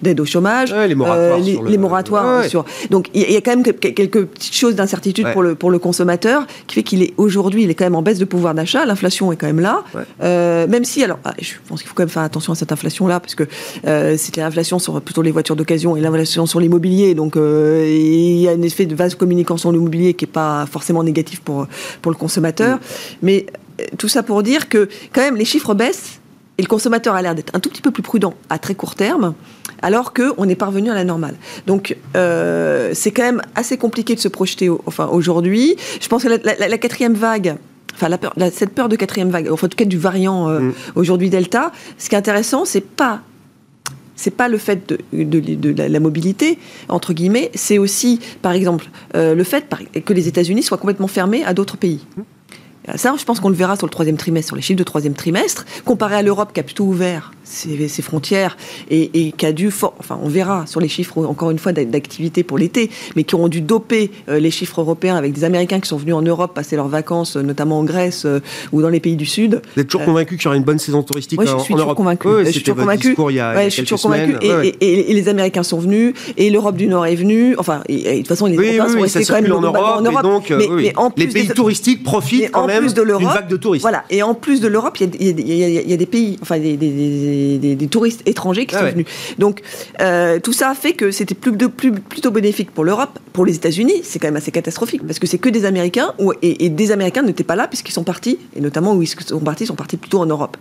d'aide 0.02 0.20
au 0.20 0.26
chômage, 0.26 0.74
les 0.74 0.94
moratoires, 0.94 1.38
les, 1.38 1.78
moratoires 1.78 2.44
sur. 2.44 2.66
Donc 2.90 3.08
il 3.14 3.30
y, 3.30 3.36
a 3.36 3.40
quand 3.40 3.56
même 3.56 3.62
quelques 3.62 4.26
petites 4.26 4.54
choses 4.54 4.74
d'incertitude 4.74 5.32
pour 5.32 5.42
le 5.42 5.54
pour 5.54 5.70
le 5.70 5.78
consommateur 5.78 6.46
qui 6.66 6.74
fait 6.74 6.82
qu'il 6.82 7.02
est 7.02 7.14
aujourd'hui 7.16 7.62
il 7.62 7.70
est 7.70 7.74
quand 7.74 7.86
même 7.86 7.94
en 7.94 8.02
baisse 8.02 8.18
de 8.18 8.26
pouvoir 8.26 8.54
d'achat. 8.54 8.84
L'inflation 8.84 9.32
est 9.32 9.36
quand 9.36 9.46
même 9.46 9.60
là, 9.60 9.82
même 10.20 10.84
si 10.84 11.02
alors 11.02 11.18
ah, 11.24 11.32
je 11.40 11.54
pense 11.66 11.80
qu'il 11.80 11.88
faut 11.88 11.94
quand 11.94 12.02
même 12.02 12.10
faire 12.10 12.22
attention 12.22 12.52
à 12.52 12.56
cette 12.56 12.72
inflation 12.72 13.06
là 13.06 13.22
puisque 13.34 13.50
euh, 13.86 14.16
c'était 14.16 14.40
l'inflation 14.40 14.78
sur 14.78 15.00
plutôt 15.00 15.22
les 15.22 15.30
voitures 15.30 15.56
d'occasion 15.56 15.96
et 15.96 16.00
l'inflation 16.00 16.46
sur 16.46 16.60
l'immobilier. 16.60 17.14
Donc 17.14 17.36
euh, 17.36 17.86
il 17.88 18.38
y 18.38 18.48
a 18.48 18.52
un 18.52 18.62
effet 18.62 18.86
de 18.86 18.94
vase 18.94 19.14
communicant 19.14 19.56
sur 19.56 19.72
l'immobilier 19.72 20.14
qui 20.14 20.24
n'est 20.24 20.32
pas 20.32 20.66
forcément 20.70 21.02
négatif 21.02 21.40
pour, 21.40 21.66
pour 22.02 22.12
le 22.12 22.16
consommateur. 22.16 22.76
Mm. 22.76 22.80
Mais 23.22 23.46
euh, 23.80 23.84
tout 23.98 24.08
ça 24.08 24.22
pour 24.22 24.42
dire 24.42 24.68
que 24.68 24.88
quand 25.12 25.20
même 25.20 25.36
les 25.36 25.44
chiffres 25.44 25.74
baissent 25.74 26.20
et 26.58 26.62
le 26.62 26.68
consommateur 26.68 27.14
a 27.14 27.22
l'air 27.22 27.34
d'être 27.34 27.54
un 27.54 27.60
tout 27.60 27.70
petit 27.70 27.80
peu 27.80 27.90
plus 27.90 28.02
prudent 28.02 28.34
à 28.50 28.58
très 28.58 28.74
court 28.74 28.94
terme, 28.94 29.32
alors 29.80 30.12
qu'on 30.12 30.46
est 30.46 30.56
parvenu 30.56 30.90
à 30.90 30.94
la 30.94 31.04
normale. 31.04 31.36
Donc 31.66 31.96
euh, 32.16 32.90
c'est 32.92 33.12
quand 33.12 33.22
même 33.22 33.40
assez 33.54 33.78
compliqué 33.78 34.14
de 34.14 34.20
se 34.20 34.28
projeter 34.28 34.68
enfin, 34.84 35.08
aujourd'hui. 35.10 35.76
Je 36.02 36.08
pense 36.08 36.22
que 36.22 36.28
la 36.28 36.78
quatrième 36.78 37.14
vague 37.14 37.56
enfin 38.00 38.08
la 38.08 38.18
peur, 38.18 38.32
cette 38.52 38.74
peur 38.74 38.88
de 38.88 38.96
quatrième 38.96 39.30
vague, 39.30 39.48
enfin, 39.50 39.66
en 39.66 39.70
tout 39.70 39.76
cas 39.76 39.84
du 39.84 39.98
variant 39.98 40.48
euh, 40.48 40.60
mm. 40.60 40.74
aujourd'hui 40.94 41.28
Delta, 41.28 41.70
ce 41.98 42.08
qui 42.08 42.14
est 42.14 42.18
intéressant, 42.18 42.64
c'est 42.64 42.80
pas 42.84 43.20
c'est 44.16 44.30
pas 44.30 44.48
le 44.48 44.58
fait 44.58 44.94
de, 45.14 45.24
de, 45.40 45.82
la, 45.82 45.98
mobilité, 45.98 46.58
entre 46.90 47.14
guillemets, 47.14 47.50
c'est 47.54 47.78
aussi, 47.78 48.20
par 48.42 48.52
exemple, 48.52 48.90
euh, 49.16 49.34
le 49.34 49.44
fait 49.44 49.64
que 50.04 50.12
les 50.12 50.28
États-Unis 50.28 50.62
soient 50.62 50.76
complètement 50.76 51.06
fermés 51.06 51.42
à 51.42 51.54
d'autres 51.54 51.78
pays. 51.78 52.04
Mm. 52.18 52.20
Ça, 52.96 53.14
je 53.18 53.24
pense 53.24 53.40
qu'on 53.40 53.50
le 53.50 53.54
verra 53.54 53.76
sur 53.76 53.86
le 53.86 53.90
troisième 53.90 54.16
trimestre, 54.16 54.48
sur 54.48 54.56
les 54.56 54.62
chiffres 54.62 54.78
de 54.78 54.84
troisième 54.84 55.12
trimestre, 55.14 55.66
comparé 55.84 56.16
à 56.16 56.22
l'Europe 56.22 56.52
qui 56.52 56.60
a 56.60 56.62
plutôt 56.62 56.84
ouvert 56.84 57.32
ses, 57.44 58.02
frontières 58.02 58.56
et, 58.90 59.32
qui 59.36 59.46
a 59.46 59.52
dû, 59.52 59.68
enfin, 59.68 60.18
on 60.22 60.28
verra 60.28 60.66
sur 60.66 60.80
les 60.80 60.88
chiffres 60.88 61.18
encore 61.24 61.50
une 61.50 61.58
fois 61.58 61.72
d'activité 61.72 62.42
pour 62.42 62.58
l'été, 62.58 62.90
mais 63.16 63.24
qui 63.24 63.34
ont 63.34 63.48
dû 63.48 63.60
doper 63.60 64.10
euh, 64.28 64.38
les 64.38 64.50
chiffres 64.50 64.80
européens 64.80 65.16
avec 65.16 65.32
des 65.32 65.44
Américains 65.44 65.80
qui 65.80 65.88
sont 65.88 65.96
venus 65.96 66.14
en 66.14 66.22
Europe 66.22 66.54
passer 66.54 66.76
leurs 66.76 66.88
vacances, 66.88 67.36
euh, 67.36 67.42
notamment 67.42 67.80
en 67.80 67.84
Grèce 67.84 68.24
euh, 68.24 68.40
ou 68.72 68.80
dans 68.82 68.88
les 68.88 69.00
pays 69.00 69.16
du 69.16 69.26
Sud. 69.26 69.60
Vous 69.74 69.82
êtes 69.82 69.88
toujours 69.88 70.06
convaincu 70.06 70.36
qu'il 70.36 70.44
y 70.44 70.48
aura 70.48 70.56
une 70.56 70.64
bonne 70.64 70.78
saison 70.78 71.02
touristique 71.02 71.40
je 71.40 71.58
suis 71.58 71.74
toujours 71.74 71.94
Convaincu. 71.94 72.28
je 72.44 72.50
suis 72.50 72.62
toujours 72.62 72.78
convaincu. 72.78 73.14
je 73.16 73.68
suis 73.68 73.82
toujours 73.82 74.00
convaincu. 74.00 74.36
Et, 74.80 75.12
les 75.12 75.28
Américains 75.28 75.62
sont 75.62 75.78
venus 75.78 76.14
et 76.36 76.50
l'Europe 76.50 76.76
du 76.76 76.86
Nord 76.86 77.06
est 77.06 77.14
venue. 77.14 77.56
Enfin, 77.58 77.82
de 77.88 78.18
toute 78.18 78.28
façon, 78.28 78.46
les 78.46 78.56
oui, 78.56 78.76
Européens 78.76 78.88
sont 78.88 79.00
restés 79.00 79.24
quand 79.24 79.42
même 79.42 79.52
en 79.52 79.60
Europe. 79.60 79.76
En 79.78 80.22
Donc, 80.22 80.50
mais, 80.50 80.92
en 80.96 81.10
plus 81.10 81.26
les 81.26 81.32
pays 81.32 81.48
touristiques 81.48 82.02
profitent 82.02 82.50
quand 82.50 82.66
même 82.70 82.92
d'une 82.92 83.28
vague 83.28 83.48
de 83.48 83.56
touristes. 83.56 83.82
Voilà. 83.82 84.04
Et 84.10 84.22
en 84.22 84.34
plus 84.34 84.60
de 84.60 84.68
l'Europe, 84.68 84.98
il 85.00 85.06
y, 85.10 85.92
a 85.92 85.96
des 85.96 86.06
pays, 86.06 86.38
enfin 86.42 86.58
des 86.58 87.88
touristes 87.90 88.22
étrangers 88.26 88.66
qui 88.66 88.74
ah 88.76 88.80
sont 88.80 88.90
venus. 88.90 89.06
Donc 89.38 89.62
euh, 90.00 90.38
tout 90.40 90.52
ça 90.52 90.70
a 90.70 90.74
fait 90.74 90.92
que 90.92 91.10
c'était 91.10 91.34
plus, 91.34 91.52
plus, 91.52 91.92
plutôt 91.92 92.30
bénéfique 92.30 92.70
pour 92.70 92.84
l'Europe, 92.84 93.18
pour 93.32 93.44
les 93.44 93.54
États-Unis, 93.54 94.00
c'est 94.02 94.18
quand 94.18 94.28
même 94.28 94.36
assez 94.36 94.50
catastrophique 94.50 95.06
parce 95.06 95.18
que 95.18 95.26
c'est 95.26 95.38
que 95.38 95.48
des 95.48 95.64
Américains 95.64 96.14
et, 96.42 96.68
des 96.68 96.92
Américains 96.92 97.22
n'étaient 97.22 97.44
pas 97.44 97.56
là 97.56 97.68
puisqu'ils 97.68 97.92
sont 97.92 98.04
partis 98.04 98.38
et 98.56 98.60
notamment 98.60 98.94
où 98.94 99.02
ils 99.02 99.08
sont 99.08 99.40
partis, 99.40 99.64
ils 99.64 99.68
sont 99.68 99.74
partis 99.74 99.96
plutôt 99.96 100.20
en 100.20 100.26
Europe. 100.26 100.56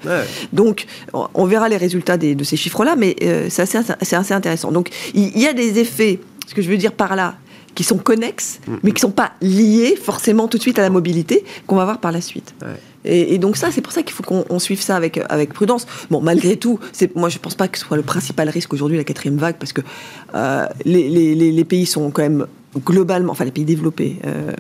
Donc 0.54 0.86
on 1.14 1.46
verra 1.46 1.70
les 1.70 1.78
résultats 1.78 2.18
de 2.18 2.44
ces 2.44 2.58
chiffres-là, 2.58 2.96
mais 2.96 3.16
euh, 3.24 3.48
c'est 3.50 3.64
assez, 3.64 3.78
assez, 3.78 4.34
intéressant. 4.34 4.72
Donc 4.72 4.90
il 5.14 5.38
y, 5.38 5.48
a 5.48 5.54
des 5.54 5.80
effets. 5.80 6.20
Ce 6.48 6.54
que 6.54 6.62
je 6.62 6.70
veux 6.70 6.78
dire 6.78 6.94
par 6.94 7.16
là, 7.16 7.36
qui 7.76 7.84
sont 7.84 7.98
connexes, 7.98 8.60
mm, 8.68 8.72
mais 8.72 8.78
mm. 8.78 8.94
qui 8.94 9.06
ne 9.06 9.08
sont 9.08 9.12
pas 9.12 9.32
liés 9.42 9.96
forcément 9.96 10.48
tout 10.48 10.58
de 10.58 10.62
suite 10.62 10.80
à 10.80 10.82
la 10.82 10.90
mobilité, 10.90 11.44
qu'on 11.68 11.76
va 11.76 11.86
voir 11.86 12.00
par 12.00 12.12
la 12.12 12.22
suite. 12.22 12.54
Et, 13.06 13.38
donc 13.38 13.56
ça, 13.56 13.72
c'est 13.72 13.82
pour 13.82 13.94
ça 13.94 14.04
qu'il 14.04 14.14
faut 14.14 14.24
qu'on 14.24 14.60
suive 14.60 14.82
ça 14.82 14.96
avec, 14.96 15.20
avec 15.30 15.54
prudence. 15.54 15.88
Bon, 16.12 16.22
malgré 16.22 16.58
tout, 16.58 16.80
moi 17.16 17.30
je 17.30 17.38
ne 17.38 17.42
pense 17.42 17.56
pas 17.56 17.68
que 17.68 17.78
ce 17.78 17.86
soit 17.86 17.98
le 17.98 18.04
principal 18.04 18.50
risque 18.50 18.74
aujourd'hui, 18.74 18.98
la 18.98 19.04
quatrième 19.04 19.38
vague, 19.38 19.56
parce 19.58 19.74
que 19.74 19.82
euh, 20.36 20.66
les, 20.86 21.10
les, 21.10 21.36
les, 21.36 21.64
pays 21.64 21.86
sont 21.86 22.12
quand 22.12 22.22
même 22.22 22.46
globalement, 22.78 23.32
enfin 23.32 23.46
les 23.46 23.52
pays 23.52 23.66
développés, 23.66 24.18
euh, 24.26 24.52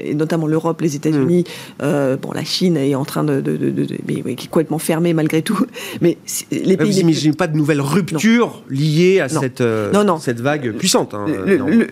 et 0.00 0.14
notamment 0.14 0.46
l'Europe, 0.46 0.80
les 0.80 0.96
États-Unis, 0.96 1.44
mm. 1.46 1.82
euh, 1.82 2.16
bon 2.16 2.32
la 2.32 2.44
Chine 2.44 2.76
est 2.76 2.94
en 2.94 3.04
train 3.04 3.24
de, 3.24 3.40
de, 3.40 3.56
de, 3.56 3.86
mais, 4.06 4.34
qui 4.34 4.46
est 4.46 4.50
complètement 4.50 4.78
fermée 4.78 5.12
malgré 5.14 5.42
tout. 5.42 5.58
Mais 6.00 6.18
les 6.50 6.76
pays, 6.76 6.90
vous 6.90 6.98
n'imaginez 6.98 7.34
pas 7.34 7.46
de 7.46 7.56
nouvelles 7.56 7.80
ruptures 7.80 8.62
liées 8.68 9.20
à 9.20 9.28
cette 9.28 9.60
non, 9.60 10.18
cette 10.18 10.40
vague 10.40 10.72
puissante. 10.72 11.14
Hein, 11.14 11.26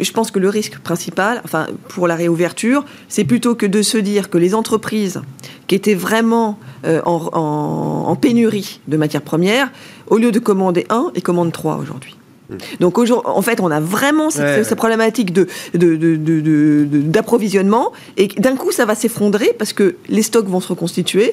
je 0.00 0.12
pense 0.12 0.30
que 0.30 0.38
le 0.38 0.48
risque 0.48 0.78
principal, 0.78 1.40
enfin 1.44 1.68
pour 1.88 2.06
la 2.06 2.16
réouverture, 2.16 2.84
c'est 3.08 3.24
plutôt 3.24 3.54
que 3.54 3.66
de 3.66 3.82
se 3.82 3.98
dire 3.98 4.30
que 4.30 4.38
les 4.38 4.54
entreprises 4.54 5.20
qui 5.66 5.76
étaient 5.76 5.94
vraiment 5.94 6.58
euh, 6.84 7.00
en, 7.04 7.28
en, 7.32 8.16
pénurie 8.16 8.80
de 8.88 8.96
matières 8.96 9.22
premières, 9.22 9.70
au 10.08 10.18
lieu 10.18 10.32
de 10.32 10.38
commander 10.40 10.84
un, 10.90 11.12
ils 11.14 11.22
commandent 11.22 11.52
trois 11.52 11.76
aujourd'hui. 11.76 12.16
Hmm. 12.50 12.56
Donc 12.80 12.98
en 12.98 13.42
fait, 13.42 13.60
on 13.60 13.70
a 13.70 13.80
vraiment 13.80 14.30
cette, 14.30 14.74
problématique 14.74 15.32
de, 15.32 15.46
d'approvisionnement 15.74 17.92
et 18.16 18.28
d'un 18.28 18.56
coup, 18.56 18.72
ça 18.72 18.84
va 18.84 18.94
s'effondrer 18.94 19.54
parce 19.58 19.72
que 19.72 19.96
les 20.08 20.22
stocks 20.22 20.46
vont 20.46 20.60
se 20.60 20.68
reconstituer. 20.68 21.32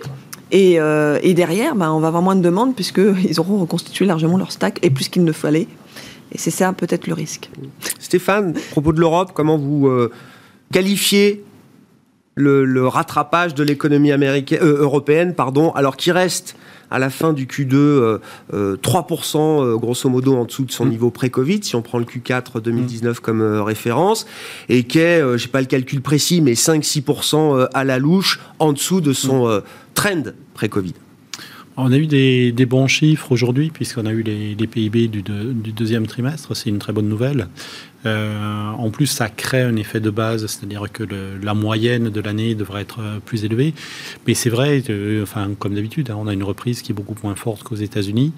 Et, 0.51 0.79
euh, 0.79 1.19
et 1.23 1.33
derrière, 1.33 1.75
ben, 1.75 1.91
on 1.91 1.99
va 1.99 2.07
avoir 2.07 2.23
moins 2.23 2.35
de 2.35 2.41
demandes 2.41 2.73
puisqu'ils 2.73 3.33
auront 3.39 3.59
reconstitué 3.59 4.05
largement 4.05 4.37
leur 4.37 4.51
stack 4.51 4.79
et 4.81 4.89
plus 4.89 5.09
qu'il 5.09 5.23
ne 5.23 5.33
fallait. 5.33 5.67
Et 6.31 6.37
c'est 6.37 6.51
ça 6.51 6.71
peut-être 6.73 7.07
le 7.07 7.13
risque. 7.13 7.49
Stéphane, 7.99 8.53
à 8.55 8.71
propos 8.71 8.93
de 8.93 8.99
l'Europe, 8.99 9.31
comment 9.33 9.57
vous 9.57 9.87
euh, 9.87 10.11
qualifiez 10.71 11.43
le, 12.35 12.87
rattrapage 12.87 13.55
de 13.55 13.63
l'économie 13.63 14.11
américaine, 14.11 14.59
euh, 14.61 14.81
européenne, 14.81 15.33
pardon, 15.33 15.71
alors 15.71 15.97
qu'il 15.97 16.13
reste 16.13 16.55
à 16.91 16.99
la 16.99 17.09
fin 17.09 17.33
du 17.33 17.45
Q2 17.45 17.69
3% 17.69 17.69
euh, 17.73 18.19
euh, 18.53 19.77
grosso 19.77 20.09
modo 20.09 20.35
en 20.35 20.45
dessous 20.45 20.65
de 20.65 20.71
son 20.71 20.85
mmh. 20.85 20.89
niveau 20.89 21.11
pré-Covid, 21.11 21.63
si 21.63 21.75
on 21.75 21.81
prend 21.81 21.99
le 21.99 22.05
Q4 22.05 22.61
2019 22.61 23.17
mmh. 23.17 23.21
comme 23.21 23.41
référence, 23.61 24.25
et 24.69 24.83
qui 24.83 24.99
est, 24.99 25.37
j'ai 25.37 25.47
pas 25.47 25.61
le 25.61 25.67
calcul 25.67 26.01
précis, 26.01 26.41
mais 26.41 26.53
5-6% 26.53 27.67
à 27.73 27.83
la 27.83 27.99
louche 27.99 28.39
en 28.59 28.73
dessous 28.73 29.01
de 29.01 29.13
son 29.13 29.47
mmh. 29.47 29.61
trend 29.93 30.23
pré-Covid. 30.53 30.93
On 31.79 31.91
a 31.91 31.97
eu 31.97 32.07
des, 32.07 32.65
bons 32.65 32.87
chiffres 32.87 33.31
aujourd'hui, 33.31 33.69
puisqu'on 33.69 34.07
a 34.07 34.11
eu 34.11 34.23
les, 34.23 34.55
PIB 34.55 35.07
du, 35.09 35.21
du, 35.21 35.71
deuxième 35.71 36.07
trimestre. 36.07 36.55
C'est 36.55 36.69
une 36.69 36.79
très 36.79 36.91
bonne 36.91 37.07
nouvelle. 37.07 37.49
Euh, 38.07 38.69
en 38.71 38.89
plus, 38.89 39.05
ça 39.05 39.29
crée 39.29 39.61
un 39.61 39.75
effet 39.75 39.99
de 39.99 40.09
base, 40.09 40.47
c'est-à-dire 40.47 40.85
que 40.91 41.03
la 41.03 41.53
moyenne 41.53 42.09
de 42.09 42.21
l'année 42.21 42.55
devrait 42.55 42.81
être 42.81 43.01
euh, 43.01 43.19
plus 43.23 43.45
élevée. 43.45 43.75
Mais 44.25 44.33
c'est 44.33 44.49
vrai, 44.49 44.81
euh, 44.89 45.21
enfin, 45.21 45.51
comme 45.59 45.75
d'habitude, 45.75 46.09
hein, 46.09 46.17
on 46.17 46.25
a 46.25 46.33
une 46.33 46.43
reprise 46.43 46.81
qui 46.81 46.93
est 46.93 46.95
beaucoup 46.95 47.15
moins 47.21 47.35
forte 47.35 47.61
qu'aux 47.61 47.75
États-Unis. 47.75 48.33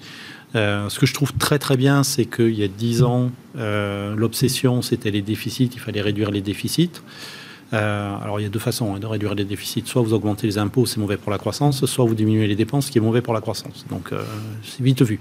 ce 0.54 0.98
que 0.98 1.06
je 1.06 1.14
trouve 1.14 1.32
très 1.32 1.58
très 1.58 1.78
bien, 1.78 2.02
c'est 2.02 2.26
qu'il 2.26 2.54
y 2.54 2.64
a 2.64 2.68
dix 2.68 3.02
ans, 3.02 3.30
l'obsession 3.54 4.82
c'était 4.82 5.10
les 5.10 5.22
déficits, 5.22 5.70
il 5.72 5.80
fallait 5.80 6.02
réduire 6.02 6.30
les 6.30 6.42
déficits. 6.42 7.00
Alors 7.72 8.40
il 8.40 8.42
y 8.42 8.46
a 8.46 8.48
deux 8.48 8.58
façons 8.58 8.94
hein, 8.94 8.98
de 8.98 9.06
réduire 9.06 9.34
les 9.34 9.44
déficits. 9.44 9.84
Soit 9.86 10.02
vous 10.02 10.12
augmentez 10.12 10.46
les 10.46 10.58
impôts, 10.58 10.86
c'est 10.86 10.98
mauvais 10.98 11.16
pour 11.16 11.30
la 11.30 11.38
croissance, 11.38 11.84
soit 11.86 12.04
vous 12.04 12.14
diminuez 12.14 12.46
les 12.46 12.56
dépenses, 12.56 12.86
ce 12.86 12.90
qui 12.90 12.98
est 12.98 13.02
mauvais 13.02 13.22
pour 13.22 13.34
la 13.34 13.40
croissance. 13.40 13.86
Donc 13.90 14.10
c'est 14.64 14.82
vite 14.82 15.02
vu. 15.02 15.20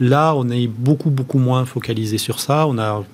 Là, 0.00 0.34
on 0.34 0.48
est 0.48 0.66
beaucoup 0.66 1.10
beaucoup 1.10 1.38
moins 1.38 1.64
focalisé 1.64 2.18
sur 2.18 2.40
ça. 2.40 2.66
On 2.66 2.78
a 2.78 3.04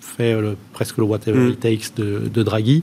fait 0.00 0.36
presque 0.72 0.98
le 0.98 1.04
whatever 1.04 1.38
mm. 1.38 1.50
it 1.50 1.60
takes 1.60 1.94
de, 1.96 2.42
Draghi. 2.42 2.82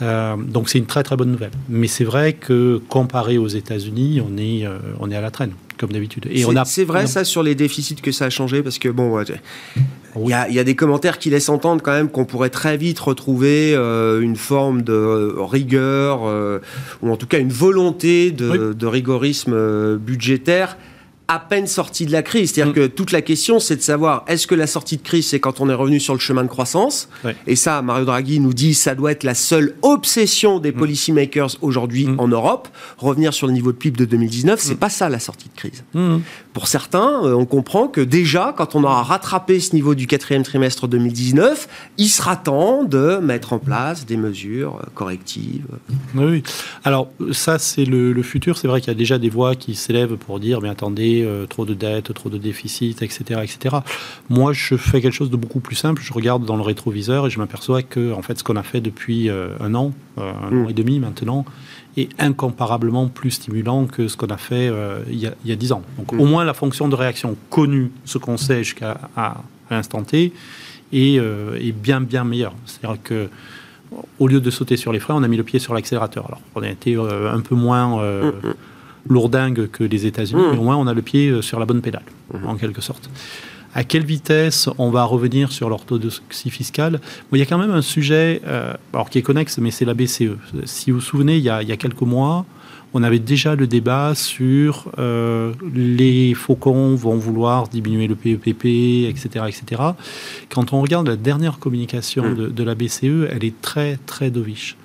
Euh, 0.00 0.36
donc 0.36 0.68
c'est 0.68 0.78
une 0.78 0.86
très 0.86 1.02
très 1.02 1.16
bonne 1.16 1.30
nouvelle. 1.30 1.50
Mais 1.68 1.86
c'est 1.86 2.04
vrai 2.04 2.32
que 2.32 2.80
comparé 2.88 3.38
aux 3.38 3.48
États-Unis, 3.48 4.20
on 4.20 4.36
est 4.36 4.66
euh, 4.66 4.78
on 5.00 5.10
est 5.10 5.16
à 5.16 5.20
la 5.20 5.30
traîne 5.30 5.52
comme 5.82 5.92
d'habitude. 5.92 6.28
Et 6.30 6.44
on 6.44 6.54
a. 6.54 6.64
C'est 6.64 6.84
vrai 6.84 7.08
ça 7.08 7.24
sur 7.24 7.42
les 7.42 7.56
déficits 7.56 7.96
que 7.96 8.12
ça 8.12 8.26
a 8.26 8.30
changé 8.30 8.62
parce 8.62 8.78
que 8.78 8.88
bon, 8.88 9.20
il 9.20 10.28
y, 10.28 10.32
a, 10.32 10.64
des 10.64 10.76
commentaires 10.76 11.18
qui 11.18 11.28
laissent 11.28 11.48
entendre 11.48 11.82
quand 11.82 11.92
même 11.92 12.08
qu'on 12.08 12.24
pourrait 12.24 12.50
très 12.50 12.76
vite 12.76 13.00
retrouver 13.00 13.74
euh, 13.74 14.20
une 14.20 14.36
forme 14.36 14.82
de 14.82 15.34
rigueur 15.38 16.22
ou 17.02 17.10
en 17.10 17.16
tout 17.16 17.26
cas 17.26 17.40
une 17.40 17.52
volonté 17.52 18.30
de, 18.30 18.72
de 18.72 18.86
rigorisme 18.86 19.96
budgétaire 19.96 20.76
à 21.28 21.38
peine 21.38 21.66
sorti 21.66 22.06
de 22.06 22.12
la 22.12 22.22
crise. 22.22 22.52
C'est-à-dire 22.52 22.72
mm. 22.72 22.76
que 22.76 22.86
toute 22.86 23.12
la 23.12 23.22
question, 23.22 23.60
c'est 23.60 23.76
de 23.76 23.82
savoir 23.82 24.24
est-ce 24.26 24.46
que 24.46 24.54
la 24.54 24.66
sortie 24.66 24.96
de 24.96 25.02
crise, 25.02 25.28
c'est 25.28 25.40
quand 25.40 25.60
on 25.60 25.68
est 25.68 25.74
revenu 25.74 26.00
sur 26.00 26.14
le 26.14 26.20
chemin 26.20 26.42
de 26.42 26.48
croissance 26.48 27.08
Et 27.46 27.56
ça, 27.56 27.82
Mario 27.82 28.04
Draghi 28.04 28.40
nous 28.40 28.52
dit, 28.52 28.74
ça 28.74 28.94
doit 28.94 29.12
être 29.12 29.24
la 29.24 29.34
seule 29.34 29.74
obsession 29.82 30.58
des 30.58 30.72
mm. 30.72 30.76
policymakers 30.76 31.56
aujourd'hui 31.62 32.06
mm. 32.06 32.20
en 32.20 32.28
Europe. 32.28 32.68
Revenir 32.98 33.34
sur 33.34 33.46
le 33.46 33.52
niveau 33.52 33.72
de 33.72 33.76
PIB 33.76 33.96
de 33.98 34.04
2019, 34.04 34.60
c'est 34.60 34.74
pas 34.74 34.90
ça 34.90 35.08
la 35.08 35.18
sortie 35.18 35.48
de 35.48 35.58
crise. 35.58 35.84
Pour 36.52 36.68
certains, 36.68 37.24
euh, 37.24 37.34
on 37.34 37.46
comprend 37.46 37.88
que 37.88 38.00
déjà, 38.00 38.54
quand 38.56 38.74
on 38.74 38.84
aura 38.84 39.02
rattrapé 39.02 39.58
ce 39.58 39.74
niveau 39.74 39.94
du 39.94 40.06
quatrième 40.06 40.42
trimestre 40.42 40.86
2019, 40.86 41.68
il 41.96 42.08
sera 42.08 42.36
temps 42.36 42.84
de 42.84 43.18
mettre 43.22 43.54
en 43.54 43.58
place 43.58 44.04
des 44.04 44.18
mesures 44.18 44.76
euh, 44.76 44.86
correctives. 44.94 45.64
Oui, 46.14 46.42
alors 46.84 47.08
ça, 47.32 47.58
c'est 47.58 47.84
le, 47.84 48.12
le 48.12 48.22
futur. 48.22 48.58
C'est 48.58 48.68
vrai 48.68 48.80
qu'il 48.80 48.88
y 48.88 48.96
a 48.96 48.98
déjà 48.98 49.18
des 49.18 49.30
voix 49.30 49.54
qui 49.54 49.74
s'élèvent 49.74 50.16
pour 50.16 50.40
dire, 50.40 50.60
mais 50.60 50.68
attendez, 50.68 51.11
euh, 51.20 51.46
trop 51.46 51.64
de 51.64 51.74
dettes, 51.74 52.12
trop 52.14 52.30
de 52.30 52.38
déficits, 52.38 52.96
etc., 53.00 53.40
etc. 53.42 53.76
Moi, 54.30 54.52
je 54.52 54.76
fais 54.76 55.00
quelque 55.00 55.14
chose 55.14 55.30
de 55.30 55.36
beaucoup 55.36 55.60
plus 55.60 55.76
simple. 55.76 56.02
Je 56.02 56.12
regarde 56.12 56.44
dans 56.44 56.56
le 56.56 56.62
rétroviseur 56.62 57.26
et 57.26 57.30
je 57.30 57.38
m'aperçois 57.38 57.82
que, 57.82 58.12
en 58.12 58.22
fait, 58.22 58.38
ce 58.38 58.44
qu'on 58.44 58.56
a 58.56 58.62
fait 58.62 58.80
depuis 58.80 59.28
euh, 59.28 59.48
un 59.60 59.74
an, 59.74 59.92
euh, 60.18 60.32
un 60.32 60.56
an 60.56 60.64
mm. 60.66 60.70
et 60.70 60.72
demi 60.72 60.98
maintenant, 60.98 61.44
est 61.96 62.08
incomparablement 62.18 63.08
plus 63.08 63.32
stimulant 63.32 63.86
que 63.86 64.08
ce 64.08 64.16
qu'on 64.16 64.28
a 64.28 64.38
fait 64.38 64.70
il 65.10 65.18
y 65.18 65.52
a 65.52 65.56
dix 65.56 65.72
ans. 65.72 65.82
Donc, 65.98 66.12
mm. 66.12 66.20
au 66.20 66.24
moins, 66.24 66.44
la 66.44 66.54
fonction 66.54 66.88
de 66.88 66.94
réaction 66.94 67.36
connue, 67.50 67.90
ce 68.04 68.18
qu'on 68.18 68.36
sait 68.38 68.64
jusqu'à 68.64 68.98
l'instant 69.70 70.02
T, 70.02 70.32
est, 70.92 71.16
est, 71.16 71.72
bien, 71.72 72.00
bien 72.00 72.24
meilleure. 72.24 72.54
C'est-à-dire 72.64 73.02
que 73.02 73.28
au 74.18 74.26
lieu 74.26 74.40
de 74.40 74.50
sauter 74.50 74.78
sur 74.78 74.90
les 74.90 75.00
freins, 75.00 75.16
on 75.16 75.22
a 75.22 75.28
mis 75.28 75.36
le 75.36 75.42
pied 75.42 75.58
sur 75.58 75.74
l'accélérateur. 75.74 76.24
Alors, 76.26 76.40
on 76.54 76.62
a 76.62 76.68
été 76.68 76.96
un 76.96 77.40
peu 77.40 77.54
moins... 77.54 78.02
Mm, 78.02 78.32
lourdingue 79.08 79.68
que 79.70 79.84
les 79.84 80.06
États-Unis, 80.06 80.40
Mmh. 80.42 80.52
mais 80.52 80.58
au 80.58 80.62
moins 80.62 80.76
on 80.76 80.86
a 80.86 80.94
le 80.94 81.02
pied 81.02 81.28
euh, 81.28 81.42
sur 81.42 81.58
la 81.58 81.66
bonne 81.66 81.80
pédale, 81.82 82.04
en 82.46 82.56
quelque 82.56 82.80
sorte. 82.80 83.10
À 83.74 83.84
quelle 83.84 84.04
vitesse 84.04 84.68
on 84.76 84.90
va 84.90 85.04
revenir 85.04 85.50
sur 85.50 85.70
l'orthodoxie 85.70 86.50
fiscale? 86.50 87.00
Bon, 87.30 87.36
Il 87.36 87.38
y 87.38 87.42
a 87.42 87.46
quand 87.46 87.56
même 87.58 87.70
un 87.70 87.80
sujet, 87.82 88.42
euh, 88.46 88.74
alors 88.92 89.08
qui 89.08 89.18
est 89.18 89.22
connexe, 89.22 89.56
mais 89.58 89.70
c'est 89.70 89.86
la 89.86 89.94
BCE. 89.94 90.36
Si 90.64 90.90
vous 90.90 90.98
vous 90.98 91.04
souvenez, 91.04 91.36
il 91.38 91.42
y 91.42 91.48
a, 91.48 91.62
il 91.62 91.68
y 91.68 91.72
a 91.72 91.76
quelques 91.78 92.02
mois, 92.02 92.44
on 92.94 93.02
avait 93.02 93.18
déjà 93.18 93.54
le 93.54 93.66
débat 93.66 94.14
sur 94.14 94.92
euh, 94.98 95.52
les 95.74 96.34
faucons 96.34 96.94
vont 96.94 97.16
vouloir 97.16 97.68
diminuer 97.68 98.06
le 98.06 98.14
PEPP, 98.14 99.08
etc., 99.08 99.46
etc. 99.48 99.80
Quand 100.50 100.74
on 100.74 100.82
regarde 100.82 101.08
la 101.08 101.16
dernière 101.16 101.58
communication 101.58 102.24
Mm. 102.32 102.34
de, 102.36 102.46
de 102.48 102.62
la 102.62 102.74
BCE, 102.74 103.26
elle 103.30 103.42
est 103.44 103.58
très, 103.62 103.96
très 104.04 104.30
dovish. 104.30 104.76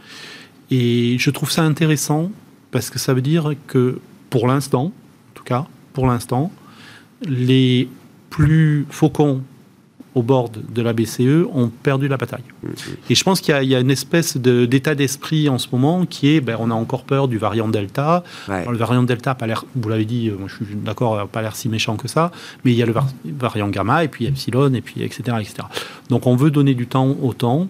Et 0.72 1.18
je 1.20 1.30
trouve 1.30 1.51
ça 1.51 1.63
intéressant 1.63 2.32
parce 2.72 2.89
que 2.89 2.99
ça 2.99 3.13
veut 3.13 3.22
dire 3.22 3.53
que 3.68 3.99
pour 4.30 4.47
l'instant, 4.47 4.86
en 4.86 4.91
tout 5.34 5.43
cas, 5.43 5.65
pour 5.93 6.07
l'instant, 6.07 6.51
les 7.26 7.88
plus 8.30 8.86
faucons 8.89 9.41
au 10.15 10.24
bord 10.24 10.49
de 10.49 10.82
la 10.82 10.93
BCE 10.93 11.45
ont 11.53 11.70
perdu 11.70 12.07
la 12.07 12.18
bataille. 12.18 12.41
Et 13.07 13.13
je 13.13 13.24
pense 13.24 13.39
qu'il 13.39 13.53
y, 13.53 13.57
a- 13.57 13.61
il 13.61 13.70
y 13.70 13.76
a 13.76 13.80
une 13.80 13.91
espèce 13.91 14.36
de- 14.36 14.65
d'état 14.65 14.95
d'esprit 14.95 15.47
en 15.47 15.59
ce 15.59 15.68
moment 15.72 16.07
qui 16.07 16.30
est, 16.30 16.41
ben, 16.41 16.57
on 16.59 16.72
a 16.72 16.74
encore 16.74 17.03
peur 17.03 17.28
du 17.28 17.38
variant 17.38 17.68
Delta. 17.68 18.24
Ouais. 18.49 18.55
Alors, 18.55 18.72
le 18.72 18.80
variant 18.80 19.03
Delta 19.03 19.36
pas 19.36 19.45
l'air, 19.45 19.63
vous 19.76 19.89
l'avez 19.89 20.05
dit, 20.05 20.30
euh, 20.30 20.36
moi, 20.39 20.47
je 20.49 20.55
suis 20.65 20.74
d'accord, 20.76 21.18
n'a 21.18 21.28
pas 21.28 21.43
l'air 21.43 21.55
si 21.55 21.70
méchant 21.70 21.97
que 21.97 22.07
ça, 22.07 22.32
mais 22.65 22.72
il 22.72 22.78
y 22.78 22.82
a 22.82 22.88
le 22.88 22.93
var- 22.93 23.07
variant 23.26 23.70
Gamma, 23.70 24.03
et 24.03 24.07
puis 24.07 24.26
Epsilon, 24.26 24.74
et 24.74 24.82
puis 24.82 25.03
etc., 25.03 25.38
etc. 25.39 25.55
Donc 26.09 26.26
on 26.26 26.36
veut 26.36 26.49
donner 26.49 26.74
du 26.74 26.88
temps 26.88 27.15
au 27.22 27.34
temps. 27.34 27.68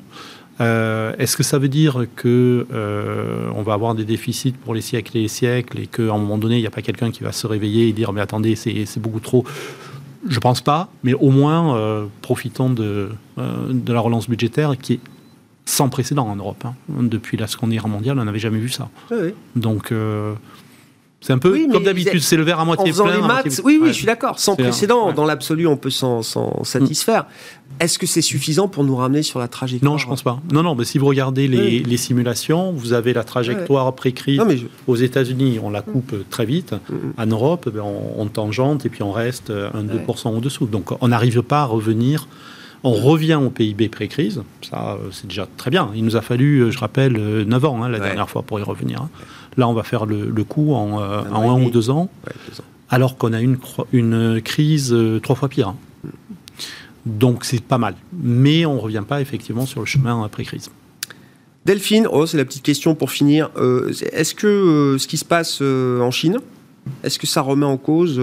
Euh, 0.60 1.14
Est-ce 1.20 1.38
que 1.38 1.43
ça 1.43 1.60
veut 1.60 1.68
dire 1.68 2.05
que 2.16 2.66
euh, 2.74 3.49
on 3.55 3.62
va 3.62 3.74
avoir 3.74 3.93
des 3.95 4.05
déficits 4.05 4.53
pour 4.53 4.74
les 4.74 4.82
siècles 4.82 5.18
et 5.18 5.22
les 5.22 5.28
siècles, 5.28 5.80
et 5.80 5.88
qu'à 5.88 6.03
un 6.14 6.18
moment 6.18 6.38
donné, 6.38 6.55
il 6.58 6.62
n'y 6.62 6.68
a 6.68 6.72
pas 6.72 6.82
quelqu'un 6.82 7.12
qui 7.12 7.24
va 7.24 7.32
se 7.32 7.45
réveiller 7.47 7.88
et 7.89 7.93
dire, 7.93 8.12
mais 8.14 8.22
attendez, 8.22 8.55
c'est 8.55 8.99
beaucoup 8.99 9.20
trop? 9.20 9.43
Je 10.28 10.39
pense 10.39 10.62
pas, 10.62 10.89
mais 11.03 11.14
au 11.14 11.30
moins 11.30 11.78
euh, 11.78 12.05
profitons 12.22 12.70
de, 12.72 13.10
euh, 13.38 13.51
de 13.70 13.93
la 13.93 13.99
relance 13.99 14.28
budgétaire 14.28 14.76
qui 14.82 14.93
est 14.93 14.99
sans 15.66 15.89
précédent 15.89 16.26
en 16.28 16.36
Europe. 16.36 16.64
hein. 16.66 16.74
Depuis 16.89 17.38
la 17.38 17.45
Seconde 17.47 17.70
Guerre 17.72 17.88
mondiale, 17.88 18.18
on 18.20 18.26
n'avait 18.26 18.39
jamais 18.39 18.58
vu 18.60 18.70
ça. 18.70 18.89
Donc, 19.55 19.93
c'est 21.20 21.34
un 21.34 21.39
peu 21.39 21.51
Oui, 21.51 21.68
comme 21.72 21.84
d'habitude, 21.84 22.22
c'est 22.22 22.38
le 22.38 22.43
verre 22.43 22.60
à 22.60 22.64
En 22.64 22.66
moitié 22.66 22.88
faisant 22.91 23.05
plein. 23.05 23.16
les 23.16 23.22
maths, 23.22 23.45
moitié- 23.45 23.64
oui, 23.66 23.78
oui, 23.80 23.88
Ouais. 23.88 23.88
je 23.89 23.93
suis 23.93 24.05
d'accord. 24.05 24.39
Sans 24.39 24.53
un- 24.53 24.55
précédent, 24.55 25.08
ouais. 25.08 25.14
dans 25.14 25.26
l'absolu, 25.26 25.68
on 25.68 25.76
peut 25.78 25.89
s'en 25.89 26.22
s'en 26.24 26.64
satisfaire. 26.64 27.26
Est-ce 27.80 27.99
que 27.99 28.07
c'est 28.07 28.21
suffisant 28.21 28.67
pour 28.67 28.84
nous 28.84 28.95
ramener 28.95 29.21
sur 29.23 29.39
la 29.39 29.47
trajectoire 29.47 29.91
Non, 29.91 29.97
je 29.97 30.07
pense 30.07 30.23
pas. 30.23 30.39
Non, 30.51 30.63
non, 30.63 30.73
mais 30.75 30.84
si 30.84 30.97
vous 30.97 31.05
regardez 31.05 31.47
les, 31.47 31.57
Oui. 31.59 31.84
les 31.86 31.97
simulations, 31.97 32.71
vous 32.71 32.93
avez 32.93 33.13
la 33.13 33.23
trajectoire 33.23 33.93
pré-crise. 33.93 34.41
Je- 34.49 34.65
Aux 34.88 34.95
États-Unis, 34.95 35.59
on 35.61 35.69
la 35.69 35.82
coupe 35.82 36.15
très 36.30 36.45
vite. 36.45 36.73
Mhm. 36.89 37.13
En 37.17 37.25
Europe, 37.28 37.69
ben, 37.73 37.82
on, 37.82 38.21
on 38.21 38.25
tangente 38.28 38.86
et 38.86 38.89
puis 38.89 39.03
on 39.03 39.11
reste 39.11 39.51
un 39.51 39.84
2% 39.84 40.32
au-dessous. 40.36 40.65
Donc 40.65 40.91
on 41.01 41.07
n'arrive 41.09 41.41
pas 41.43 41.61
à 41.61 41.65
revenir. 41.65 42.28
On 42.84 42.91
revient 42.93 43.39
au 43.43 43.49
PIB 43.49 43.89
pré-crise. 43.89 44.43
Ça, 44.69 44.93
euh, 45.01 45.09
c'est 45.11 45.28
déjà 45.28 45.47
très 45.57 45.71
bien. 45.71 45.89
Il 45.95 46.03
nous 46.05 46.15
a 46.15 46.21
fallu, 46.21 46.59
euh, 46.61 46.71
je 46.71 46.78
rappelle, 46.78 47.15
euh, 47.17 47.43
9 47.43 47.65
ans 47.65 47.84
hein, 47.84 47.89
la 47.89 47.97
Ouais. 47.99 48.05
dernière 48.05 48.30
fois 48.30 48.43
pour 48.43 48.59
y 48.59 48.63
revenir. 48.63 49.01
hein. 49.01 49.09
Là, 49.57 49.67
on 49.67 49.73
va 49.73 49.82
faire 49.84 50.05
le, 50.05 50.30
le 50.30 50.43
coup 50.43 50.73
en, 50.73 51.01
euh, 51.01 51.21
Un 51.32 51.34
en 51.34 51.59
ou 51.61 51.71
deux 51.71 51.89
ans, 51.89 52.09
ouais, 52.28 52.34
deux 52.49 52.59
ans. 52.59 52.63
alors 52.91 53.17
qu'on 53.17 53.34
a 53.34 53.41
une, 53.41 53.57
crise 54.43 54.93
euh, 54.93 55.19
trois 55.19 55.36
fois 55.36 55.49
pire. 55.49 55.73
Donc 57.08 57.45
c'est 57.45 57.64
pas 57.64 57.78
mal. 57.78 57.95
Mais 58.22 58.66
on 58.66 58.76
ne 58.76 58.80
revient 58.80 59.03
pas 59.08 59.22
effectivement 59.22 59.66
sur 59.66 59.80
le 59.80 59.86
chemin 59.86 60.24
après-crise. 60.24 60.70
Delphine, 61.66 62.08
oh, 62.12 62.26
c'est 62.26 62.38
la 62.38 62.45
petite 62.45 62.64
question 62.64 62.95
pour 62.95 63.12
finir. 63.12 63.49
Euh, 63.58 63.91
est-ce 64.14 64.36
que 64.36 64.47
euh, 64.47 64.97
ce 64.97 65.08
qui 65.08 65.18
se 65.18 65.26
passe 65.26 65.60
euh, 65.62 65.99
en 66.01 66.12
Chine, 66.12 66.39
est-ce 67.03 67.20
que 67.20 67.28
ça 67.28 67.41
remet 67.41 67.66
en 67.66 67.78
cause 67.78 68.22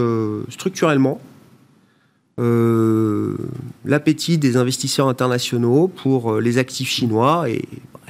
structurellement 0.49 1.20
l'appétit 3.85 4.39
des 4.39 4.57
investisseurs 4.57 5.09
internationaux 5.09 5.87
pour 5.87 6.41
les 6.41 6.59
actifs 6.59 6.89
chinois 6.89 7.49
et 7.49 7.62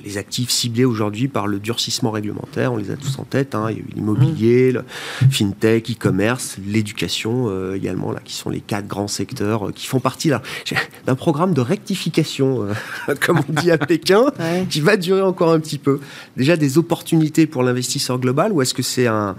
les 0.05 0.19
actifs 0.19 0.51
ciblés 0.51 0.85
aujourd'hui 0.85 1.29
par 1.29 1.47
le 1.47 1.59
durcissement 1.59 2.11
réglementaire, 2.11 2.73
on 2.73 2.77
les 2.77 2.91
a 2.91 2.97
tous 2.97 3.19
en 3.19 3.25
tête. 3.25 3.55
hein. 3.55 3.69
Il 3.71 3.77
y 3.77 3.81
a 3.81 3.83
eu 3.83 3.87
l'immobilier, 3.95 4.71
le 4.73 4.85
fintech, 5.31 5.91
e-commerce, 5.91 6.57
l'éducation 6.67 7.47
euh, 7.49 7.75
également, 7.75 8.13
là, 8.13 8.21
qui 8.25 8.35
sont 8.35 8.51
les 8.51 8.61
quatre 8.61 8.87
grands 8.87 9.09
secteurs 9.09 9.69
euh, 9.69 9.73
qui 9.73 9.87
font 9.87 10.01
partie 10.01 10.29
là, 10.29 10.43
d'un 11.07 11.15
programme 11.15 11.55
de 11.55 11.61
rectification, 11.61 12.69
euh, 13.09 13.15
comme 13.21 13.41
on 13.49 13.61
dit 13.61 13.71
à 13.71 13.79
Pékin, 13.79 14.27
Ouais. 14.39 14.67
qui 14.69 14.81
va 14.81 14.97
durer 14.97 15.23
encore 15.23 15.53
un 15.53 15.61
petit 15.61 15.79
peu. 15.79 16.01
Déjà 16.37 16.57
des 16.57 16.77
opportunités 16.77 17.47
pour 17.47 17.63
l'investisseur 17.63 18.19
global 18.19 18.53
ou 18.53 18.61
est-ce 18.63 18.75
que 18.75 18.83
c'est 18.83 19.07
un 19.07 19.37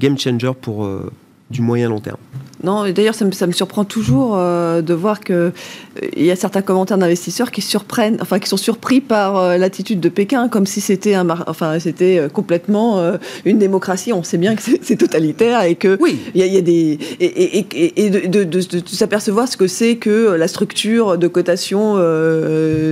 game 0.00 0.18
changer 0.18 0.52
pour 0.60 0.88
du 1.50 1.60
moyen 1.60 1.88
long 1.88 2.00
terme? 2.00 2.16
Non, 2.64 2.84
et 2.86 2.92
d'ailleurs, 2.92 3.14
ça 3.14 3.24
me, 3.24 3.32
ça 3.32 3.46
me 3.46 3.52
surprend 3.52 3.84
toujours 3.84 4.34
euh, 4.36 4.80
de 4.82 4.94
voir 4.94 5.20
que 5.20 5.32
euh, 5.32 5.50
il 6.16 6.24
y 6.24 6.30
a 6.30 6.36
certains 6.36 6.62
commentaires 6.62 6.98
d'investisseurs 6.98 7.50
qui 7.50 7.60
surprennent, 7.60 8.16
enfin, 8.20 8.38
qui 8.38 8.48
sont 8.48 8.56
surpris 8.56 9.00
par 9.00 9.36
euh, 9.36 9.56
l'attitude 9.58 10.00
de 10.00 10.08
Pékin, 10.08 10.48
comme 10.48 10.66
si 10.66 10.80
c'était 10.80 11.14
un, 11.14 11.28
enfin, 11.46 11.78
c'était 11.78 12.18
euh, 12.18 12.28
complètement 12.28 13.00
une 13.44 13.58
démocratie. 13.58 14.12
On 14.12 14.22
sait 14.22 14.38
bien 14.38 14.54
que 14.56 14.62
c'est 14.82 14.96
totalitaire 14.96 15.62
et 15.64 15.74
que 15.74 15.96
Oui. 16.00 16.18
il 16.34 16.40
y, 16.40 16.42
a- 16.42 16.46
il 16.46 16.54
y 16.54 16.58
a 16.58 16.62
des 16.62 16.98
et, 17.20 17.24
et- 17.26 17.66
et- 17.74 18.06
et 18.06 18.10
de, 18.10 18.20
de- 18.20 18.44
de- 18.44 18.80
de 18.80 18.88
s'apercevoir 18.88 19.46
ce 19.48 19.56
que 19.56 19.66
c'est 19.66 19.96
que 19.96 20.30
la 20.32 20.48
structure 20.48 21.18
de 21.18 21.28
cotation 21.28 21.94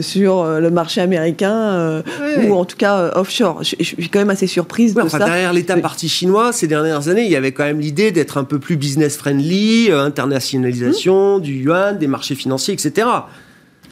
sur 0.02 0.44
le 0.44 0.70
marché 0.70 1.00
américain 1.00 2.02
ou 2.46 2.54
en 2.54 2.64
tout 2.64 2.76
cas 2.76 3.10
offshore. 3.14 3.62
Je, 3.62 3.76
je 3.80 3.84
suis 3.84 4.08
quand 4.08 4.18
même 4.18 4.30
assez 4.30 4.46
surprise 4.46 4.94
Ouais, 4.94 5.02
de 5.02 5.06
enfin, 5.06 5.18
ça. 5.18 5.24
derrière 5.24 5.52
l'État 5.52 5.76
parti 5.78 6.08
chinois, 6.08 6.52
ces 6.52 6.66
dernières 6.66 7.08
années, 7.08 7.24
il 7.24 7.30
y 7.30 7.36
avait 7.36 7.52
quand 7.52 7.64
même 7.64 7.80
l'idée 7.80 8.10
d'être 8.12 8.36
un 8.38 8.44
peu 8.44 8.58
plus 8.58 8.76
business 8.76 9.16
friendly, 9.16 9.61
euh, 9.90 10.04
internationalisation 10.04 11.38
du 11.38 11.54
yuan, 11.64 11.98
des 11.98 12.06
marchés 12.06 12.34
financiers, 12.34 12.74
etc. 12.74 13.08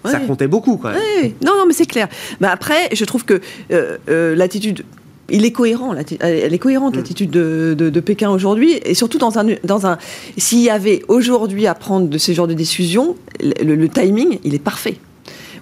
Ça 0.05 0.19
Ouais. 0.19 0.27
comptait 0.27 0.47
beaucoup 0.47 0.77
quand 0.79 0.91
même. 0.91 1.01
Oui, 1.23 1.35
non, 1.45 1.53
non, 1.59 1.65
mais 1.67 1.75
c'est 1.75 1.85
clair. 1.87 2.09
Mais 2.41 2.49
après, 2.49 2.89
je 2.93 3.05
trouve 3.05 3.25
que 3.25 3.41
euh, 3.73 3.99
euh, 4.09 4.35
l'attitude. 4.35 4.85
Il 5.33 5.45
est 5.45 5.53
cohérent, 5.53 5.95
elle 6.21 6.53
est 6.55 6.59
cohérente 6.59 6.95
Mm. 6.95 6.99
l'attitude 6.99 7.31
de, 7.31 7.77
de- 7.79 7.89
de 7.91 8.01
Pékin 8.01 8.31
aujourd'hui, 8.31 8.81
et 8.85 8.95
surtout 8.95 9.19
dans 9.19 9.39
un, 9.39 9.45
dans 9.63 9.87
un. 9.87 9.97
S'il 10.37 10.59
y 10.61 10.71
avait 10.71 11.03
aujourd'hui 11.07 11.69
à 11.69 11.75
prendre 11.77 12.09
de 12.09 12.19
ces 12.19 12.35
genres 12.35 12.49
de 12.49 12.55
décisions, 12.55 13.15
le, 13.41 13.77
le 13.77 13.89
timing, 13.89 14.39
il 14.43 14.55
est 14.57 14.59
parfait. 14.59 14.97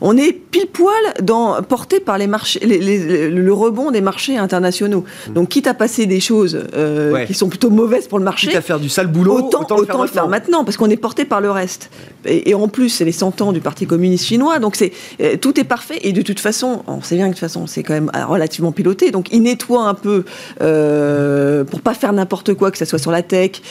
On 0.01 0.17
est 0.17 0.33
pile 0.33 0.67
poil 0.73 0.95
dans, 1.23 1.61
porté 1.63 2.01
par 2.01 2.19
les 2.19 2.27
marchés, 2.27 2.61
les- 2.63 2.79
les- 2.79 3.29
le 3.31 3.53
rebond 3.53 3.91
des 3.91 4.01
marchés 4.01 4.37
internationaux. 4.39 5.05
Donc, 5.35 5.49
quitte 5.49 5.67
à 5.67 5.75
passer 5.75 6.07
des 6.07 6.21
choses 6.21 6.59
euh, 6.75 7.11
Mm. 7.11 7.13
Ouais. 7.15 7.27
qui 7.27 7.35
sont 7.35 7.49
plutôt 7.49 7.71
mauvaises 7.71 8.07
pour 8.09 8.19
le 8.19 8.25
marché, 8.25 8.47
Quitte 8.49 8.57
à 8.57 8.63
faire 8.63 8.79
du 8.81 8.89
sale 8.89 9.07
boulot, 9.09 9.35
autant, 9.35 9.61
autant, 9.63 9.77
autant 9.77 10.03
le 10.03 10.09
faire 10.09 10.29
maintenant. 10.29 10.65
parce 10.65 10.77
qu'on 10.77 10.89
est 10.91 10.97
porté 10.97 11.25
par 11.25 11.41
le 11.41 11.51
reste. 11.51 11.91
Et, 12.25 12.51
et 12.51 12.55
en 12.55 12.69
plus, 12.69 12.89
c'est 12.91 13.05
les 13.05 13.13
100 13.13 13.41
ans 13.41 13.53
du 13.53 13.61
Parti 13.61 13.87
communiste 13.87 14.25
chinois, 14.27 14.59
donc 14.59 14.77
c'est 14.77 14.93
euh, 15.21 15.37
tout 15.37 15.59
est 15.59 15.65
parfait. 15.65 15.99
Et 16.03 16.13
de 16.13 16.23
toute 16.23 16.41
façon, 16.41 16.83
on 16.87 17.03
sait 17.03 17.17
bien 17.17 17.27
que 17.27 17.31
de 17.31 17.35
toute 17.35 17.41
façon, 17.41 17.67
c'est 17.67 17.83
quand 17.83 17.95
même 17.95 18.11
euh, 18.17 18.25
relativement 18.27 18.73
piloté. 18.73 19.11
Donc, 19.11 19.29
il 19.33 19.43
nettoie 19.43 19.83
un 19.85 19.95
peu 19.95 20.25
euh, 20.63 21.65
pour 21.65 21.81
pas 21.81 21.95
faire 21.95 22.13
n'importe 22.13 22.55
quoi, 22.55 22.71
que 22.71 22.79
ça 22.79 22.85
soit 22.87 22.99
sur 22.99 23.11
la 23.11 23.23
tech, 23.23 23.63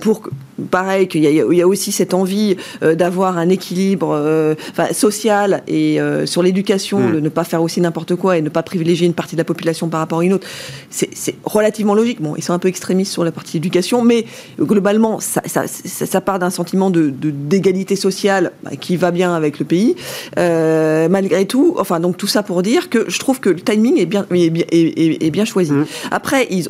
pour 0.00 0.22
pareil 0.70 1.06
qu'il 1.08 1.22
y, 1.22 1.26
a- 1.26 1.30
il 1.30 1.56
y 1.58 1.62
a 1.62 1.68
aussi 1.68 1.92
cette 1.92 2.14
envie 2.14 2.56
d'avoir 2.82 3.36
un 3.38 3.48
équilibre 3.50 4.56
social 4.92 5.62
et 5.68 5.75
euh, 6.00 6.26
sur 6.26 6.42
l'éducation, 6.42 7.10
de 7.10 7.20
ne 7.20 7.28
pas 7.28 7.44
faire 7.44 7.62
aussi 7.62 7.80
n'importe 7.80 8.14
quoi 8.16 8.36
et 8.38 8.42
ne 8.42 8.48
pas 8.48 8.62
privilégier 8.62 9.06
une 9.06 9.14
partie 9.14 9.34
de 9.36 9.40
la 9.40 9.44
population 9.44 9.88
par 9.88 10.00
rapport 10.00 10.20
à 10.20 10.24
une 10.24 10.32
autre. 10.32 10.46
C'est 10.90 11.34
relativement 11.44 11.94
logique. 11.94 12.20
Bon, 12.20 12.34
ils 12.36 12.42
sont 12.42 12.52
un 12.52 12.58
peu 12.58 12.68
extrémistes 12.68 13.12
sur 13.12 13.24
la 13.24 13.32
partie 13.32 13.56
éducation, 13.58 14.02
mais 14.02 14.24
globalement, 14.60 15.20
ça, 15.20 15.42
ça, 15.46 15.64
ça- 15.66 16.06
ça 16.06 16.20
part 16.20 16.38
d'un 16.38 16.50
sentiment 16.50 16.90
de- 16.90 17.10
d'égalité 17.10 17.96
sociale 17.96 18.52
bah, 18.62 18.70
qui 18.80 18.96
va 18.96 19.10
bien 19.10 19.34
avec 19.34 19.58
le 19.58 19.64
pays. 19.64 19.96
Euh, 20.38 21.08
malgré 21.08 21.46
tout, 21.46 21.74
enfin, 21.78 22.00
donc 22.00 22.16
tout 22.16 22.26
ça 22.26 22.42
pour 22.42 22.62
dire 22.62 22.90
que 22.90 23.04
je 23.08 23.18
trouve 23.18 23.40
que 23.40 23.50
le 23.50 23.60
timing 23.60 23.98
est 23.98 24.06
bien, 24.06 24.26
est 24.30 24.50
bien, 24.50 24.64
est- 24.70 25.30
bien 25.30 25.44
choisi. 25.44 25.72
Mm. 25.72 25.86
Après, 26.10 26.46
ils 26.50 26.68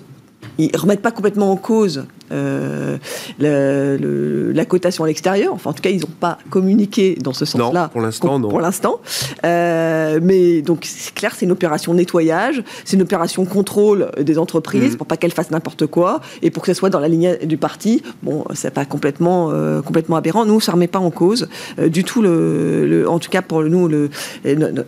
ils 0.58 0.74
remettent 0.74 1.02
pas 1.02 1.10
complètement 1.10 1.52
en 1.52 1.56
cause 1.56 2.04
euh, 2.32 2.96
le- 3.38 3.96
le- 3.96 4.52
la 4.52 4.64
cotation 4.64 5.04
à 5.04 5.06
l'extérieur. 5.06 5.52
Enfin, 5.54 5.70
en 5.70 5.72
tout 5.72 5.82
cas, 5.82 5.90
ils 5.90 6.00
n'ont 6.00 6.06
pas 6.20 6.38
communiqué 6.50 7.16
dans 7.20 7.32
ce 7.32 7.44
sens-là. 7.44 7.88
Pour 7.92 8.00
l'instant, 8.00 8.38
non. 8.38 8.48
Pour 8.48 8.60
l'instant. 8.60 9.00
Euh, 9.44 10.18
mais 10.22 10.62
donc, 10.62 10.80
c'est 10.84 11.14
clair, 11.14 11.32
c'est 11.36 11.44
une 11.46 11.52
opération 11.52 11.94
nettoyage, 11.94 12.62
c'est 12.84 12.96
une 12.96 13.02
opération 13.02 13.44
contrôle 13.44 14.10
des 14.20 14.38
entreprises 14.38 14.92
Mhm. 14.92 14.96
pour 14.96 15.06
pas 15.06 15.16
qu'elles 15.16 15.32
fassent 15.32 15.50
n'importe 15.50 15.86
quoi 15.86 16.20
et 16.42 16.50
pour 16.50 16.62
que 16.62 16.72
ce 16.72 16.78
soit 16.78 16.90
dans 16.90 17.00
la 17.00 17.08
ligne 17.08 17.36
du 17.44 17.56
parti. 17.56 18.02
Bon, 18.22 18.44
c'est 18.54 18.72
pas 18.72 18.84
complètement, 18.84 19.50
euh, 19.52 19.82
complètement 19.82 20.16
aberrant. 20.16 20.44
Nous, 20.44 20.60
ça 20.60 20.72
remet 20.72 20.86
pas 20.86 20.98
en 20.98 21.10
cause 21.10 21.48
euh, 21.78 21.88
du 21.88 22.04
tout 22.04 22.22
le, 22.22 22.86
le- 22.86 23.08
en 23.08 23.18
tout 23.18 23.30
cas 23.30 23.42
pour 23.42 23.62
nous, 23.62 23.88
le, 23.88 24.10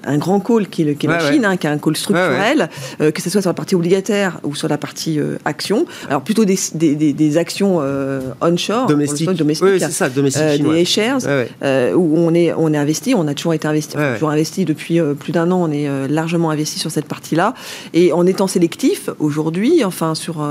un 0.05 0.18
grand 0.18 0.41
call 0.41 0.68
qui 0.68 0.82
est, 0.82 0.84
le- 0.86 0.95
qui 0.95 1.07
est 1.07 1.09
la 1.11 1.18
Ouais, 1.22 1.32
Chine, 1.32 1.45
hein, 1.45 1.57
qui 1.57 1.66
est 1.66 1.70
un 1.70 1.78
call 1.78 1.97
structurel, 1.97 2.68
que 2.99 3.22
ce 3.22 3.30
soit 3.30 3.41
sur 3.41 3.51
la 3.51 3.55
partie 3.55 3.74
obligataire 3.74 4.41
ou 4.45 4.55
sur 4.55 4.68
la 4.68 4.78
partie 4.78 5.18
action. 5.45 5.86
Alors 6.09 6.22
plutôt 6.22 6.45
des, 6.45 6.59
des, 6.74 6.95
des- 6.95 7.12
des 7.29 7.37
actions 7.37 7.81
onshore, 8.41 8.87
domestiques, 8.87 9.31
domestique, 9.33 9.66
oui, 9.66 9.81
c'est 9.81 9.91
ça, 9.91 10.09
domestique 10.09 10.62
des 10.62 10.85
shares, 10.85 11.20
où 11.97 12.18
on 12.18 12.35
est, 12.35 12.53
on 12.53 12.72
est 12.72 12.76
investi, 12.76 13.14
on 13.14 13.26
a 13.29 13.35
toujours 13.35 13.55
été 13.55 13.68
investi, 13.68 13.97
on 13.97 14.01
a 14.01 14.12
toujours 14.14 14.31
investi 14.31 14.64
depuis 14.64 15.01
plus 15.18 15.33
d'un 15.33 15.51
an, 15.51 15.62
on 15.68 15.70
est 15.70 16.09
largement 16.09 16.51
investi 16.51 16.79
sur 16.79 16.91
cette 16.91 17.07
partie-là. 17.07 17.55
Et 17.95 18.12
en 18.12 18.26
étant 18.26 18.47
sélectif, 18.47 19.11
aujourd'hui, 19.18 19.85
enfin, 19.85 20.14
sur 20.14 20.47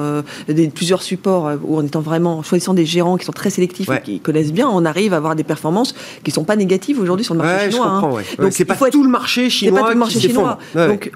des, 0.48 0.68
plusieurs 0.70 1.02
supports, 1.02 1.52
où 1.64 1.78
en 1.78 1.86
étant 1.86 2.02
vraiment, 2.02 2.44
choisissant 2.44 2.74
des 2.74 2.86
gérants 2.86 3.18
qui 3.18 3.26
sont 3.26 3.32
très 3.32 3.50
sélectifs 3.50 3.90
et 3.90 4.02
qui 4.02 4.20
connaissent 4.20 4.54
bien, 4.54 4.68
on 4.70 4.86
arrive 4.86 5.14
à 5.14 5.18
avoir 5.18 5.36
des 5.36 5.44
performances 5.44 5.94
qui 6.24 6.32
ne 6.32 6.34
sont 6.34 6.44
pas 6.44 6.56
négatives 6.56 7.00
aujourd'hui 7.00 7.26
sur 7.26 7.34
le 7.34 7.42
marché 7.42 7.72
chinois. 7.72 7.88
Hein. 7.88 8.24
Donc 8.40 8.54
c'est 8.54 8.66
pas, 8.66 8.76
pas 8.76 8.90
tout 8.90 9.04
le 9.04 9.10
marché 9.10 9.50
chinois. 9.50 9.80
Pas 9.80 9.88
tout 9.88 9.94
le 9.94 10.00
marché 10.00 10.20
chinois. 10.20 10.58
Donc 10.76 11.12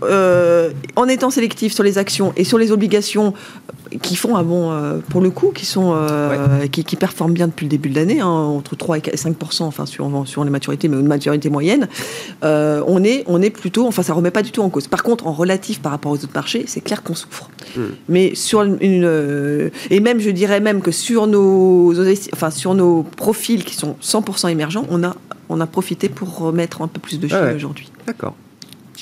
en 0.96 1.08
étant 1.08 1.30
sélectif 1.30 1.74
sur 1.74 1.84
les 1.84 1.98
actions 1.98 2.34
et 2.36 2.44
sur 2.44 2.58
les 2.58 2.72
obligations 2.72 3.34
qui 4.02 4.16
font 4.16 4.36
un 4.36 4.44
bon, 4.44 4.72
euh, 4.72 5.00
pour 5.10 5.22
le 5.22 5.30
coup, 5.30 5.52
qui, 5.54 5.66
sont, 5.66 5.94
euh, 5.96 6.68
qui, 6.68 6.84
qui, 6.84 6.96
performent 6.96 7.34
bien 7.34 7.48
depuis 7.48 7.66
le 7.66 7.70
début 7.70 7.90
de 7.90 7.96
l'année, 7.96 8.22
hein, 8.22 8.28
entre 8.28 8.76
3 8.76 8.98
et 9.00 9.18
5 9.18 9.36
enfin 9.62 9.86
sur, 9.86 10.10
sur 10.26 10.44
les 10.44 10.50
maturités, 10.50 10.88
mais 10.88 10.98
une 10.98 11.08
maturité 11.08 11.50
moyenne, 11.50 11.88
euh, 12.44 12.84
on, 12.88 13.04
est, 13.04 13.24
on 13.28 13.42
est 13.42 13.50
plutôt, 13.50 13.88
enfin 13.88 14.04
ça 14.04 14.14
remet 14.14 14.32
pas 14.32 14.44
du 14.44 14.52
tout 14.52 14.62
en 14.62 14.70
cause. 14.70 14.88
Par 14.88 15.04
contre, 15.04 15.28
en 15.28 15.34
relatif 15.34 15.82
par 15.82 15.92
rapport 15.92 16.12
aux 16.12 16.16
autres 16.16 16.34
marchés, 16.34 16.64
c'est 16.68 16.82
clair 16.82 17.04
qu'on 17.04 17.16
souffre. 17.16 17.50
Hmm. 17.76 17.82
Mais 18.08 18.36
sur 18.36 18.62
une, 18.64 19.72
et 19.90 20.00
même, 20.00 20.20
je 20.20 20.30
dirais 20.30 20.60
même 20.60 20.82
que 20.82 20.92
sur 20.92 21.28
nos, 21.28 21.94
enfin 22.34 22.50
sur 22.50 22.74
nos 22.74 23.04
profils 23.04 23.64
qui 23.64 23.76
sont 23.76 23.96
100% 24.02 24.50
émergents, 24.50 24.86
on 24.90 25.04
a, 25.04 25.16
on 25.50 25.60
a 25.60 25.68
profité 25.68 26.10
pour 26.10 26.38
remettre 26.38 26.82
un 26.82 26.88
peu 26.88 27.00
plus 27.00 27.20
de 27.20 27.28
choses 27.28 27.56
aujourd'hui. 27.56 27.92
D'accord 28.08 28.36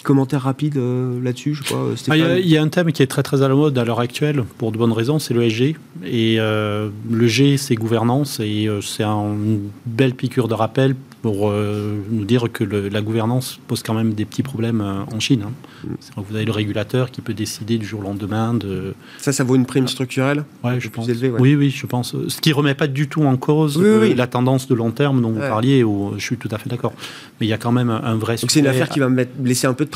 commentaire 0.04 0.42
rapide 0.42 0.78
euh, 0.78 1.22
là-dessus, 1.22 1.56
je 1.56 1.64
crois. 1.64 1.90
Ah, 2.10 2.18
il 2.18 2.48
y, 2.48 2.58
a 2.58 2.62
un 2.62 2.68
thème 2.68 2.92
qui 2.92 3.04
est 3.04 3.08
très 3.08 3.24
très 3.24 3.42
à 3.42 3.48
la 3.48 3.56
mode 3.56 3.78
à 3.78 3.86
l'heure 3.86 4.00
actuelle, 4.00 4.44
pour 4.58 4.72
de 4.72 4.78
bonnes 4.78 4.92
raisons, 4.92 5.20
c'est 5.20 5.34
le 5.34 5.50
SG. 5.50 5.76
Et 6.06 6.38
euh, 6.40 6.90
le 7.10 7.28
G, 7.28 7.58
c'est 7.58 7.76
gouvernance, 7.76 8.40
et 8.40 8.68
euh, 8.68 8.82
c'est 8.82 9.04
une 9.04 9.70
belle 9.86 10.14
piqûre 10.14 10.48
de 10.48 10.54
rappel 10.54 10.96
pour 11.22 11.52
nous 11.52 12.26
dire 12.26 12.52
que 12.52 12.64
la 12.64 13.02
gouvernance 13.02 13.60
pose 13.68 13.84
quand 13.84 13.94
même 13.94 14.14
des 14.14 14.26
petits 14.26 14.44
problèmes 14.44 14.82
en 14.82 15.20
Chine. 15.20 15.44
Hein. 15.46 15.52
Mm. 15.84 16.22
Vous 16.28 16.36
avez 16.36 16.46
le 16.46 16.52
régulateur 16.52 17.12
qui 17.12 17.22
peut 17.22 17.34
décider 17.34 17.78
du 17.78 17.86
jour 17.86 18.00
au 18.00 18.04
lendemain 18.04 18.54
de... 18.54 18.94
Ça, 19.18 19.32
ça 19.32 19.44
vaut 19.44 19.56
une 19.56 19.66
prime 19.66 19.88
structurelle 19.88 20.46
ouais, 20.64 20.80
je 20.80 20.90
pense. 20.90 21.08
Oui, 21.40 21.56
oui, 21.56 21.70
je 21.70 21.86
pense. 21.86 22.16
Ce 22.28 22.42
qui 22.42 22.50
ne 22.50 22.56
remet 22.56 22.74
pas 22.74 22.88
du 22.88 23.08
tout 23.08 23.24
en 23.24 23.38
cause 23.38 23.82
la 23.82 24.28
tendance 24.28 24.68
de 24.68 24.76
long 24.76 24.92
terme 24.92 25.22
dont 25.22 25.32
vous 25.32 25.40
parliez, 25.40 25.84
où 25.84 26.14
je 26.18 26.24
suis 26.24 26.38
tout 26.38 26.50
à 26.52 26.58
fait 26.58 26.70
d'accord. 26.70 26.94
Mais 27.40 27.48
il 27.48 27.50
y 27.50 27.54
a 27.54 27.58
quand 27.58 27.72
même 27.72 27.90
un, 27.90 28.16
vrai... 28.16 28.36
Donc 28.38 28.52
c'est 28.52 28.60
une 28.60 28.68
affaire 28.68 28.90
qui 28.90 29.00
va 29.00 29.10
me 29.10 29.26
laisser 29.44 29.68
un 29.68 29.74
peu 29.74 29.86
de 29.86 29.90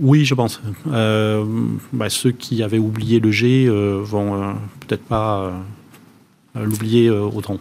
oui, 0.00 0.24
je 0.24 0.34
pense. 0.34 0.60
Euh, 0.92 1.44
bah, 1.92 2.08
ceux 2.10 2.32
qui 2.32 2.62
avaient 2.62 2.78
oublié 2.78 3.20
le 3.20 3.30
G 3.30 3.66
euh, 3.66 4.00
vont 4.02 4.34
euh, 4.34 4.52
peut-être 4.80 5.04
pas 5.04 5.52
l'oublier 6.54 7.10
autant. 7.10 7.58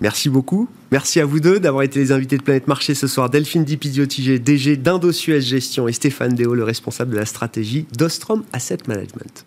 Merci 0.00 0.28
beaucoup. 0.28 0.68
Merci 0.90 1.20
à 1.20 1.26
vous 1.26 1.38
deux 1.38 1.60
d'avoir 1.60 1.82
été 1.82 1.98
les 1.98 2.12
invités 2.12 2.38
de 2.38 2.42
Planète 2.42 2.66
Marché 2.66 2.94
ce 2.94 3.06
soir. 3.06 3.28
Delphine 3.28 3.64
Dipidiotigé, 3.64 4.38
DG 4.38 4.78
d'Indosuez 4.78 5.42
Gestion 5.42 5.86
et 5.86 5.92
Stéphane 5.92 6.34
Déo, 6.34 6.54
le 6.54 6.64
responsable 6.64 7.10
de 7.10 7.18
la 7.18 7.26
stratégie 7.26 7.86
d'Ostrom 7.98 8.42
Asset 8.54 8.78
Management. 8.86 9.44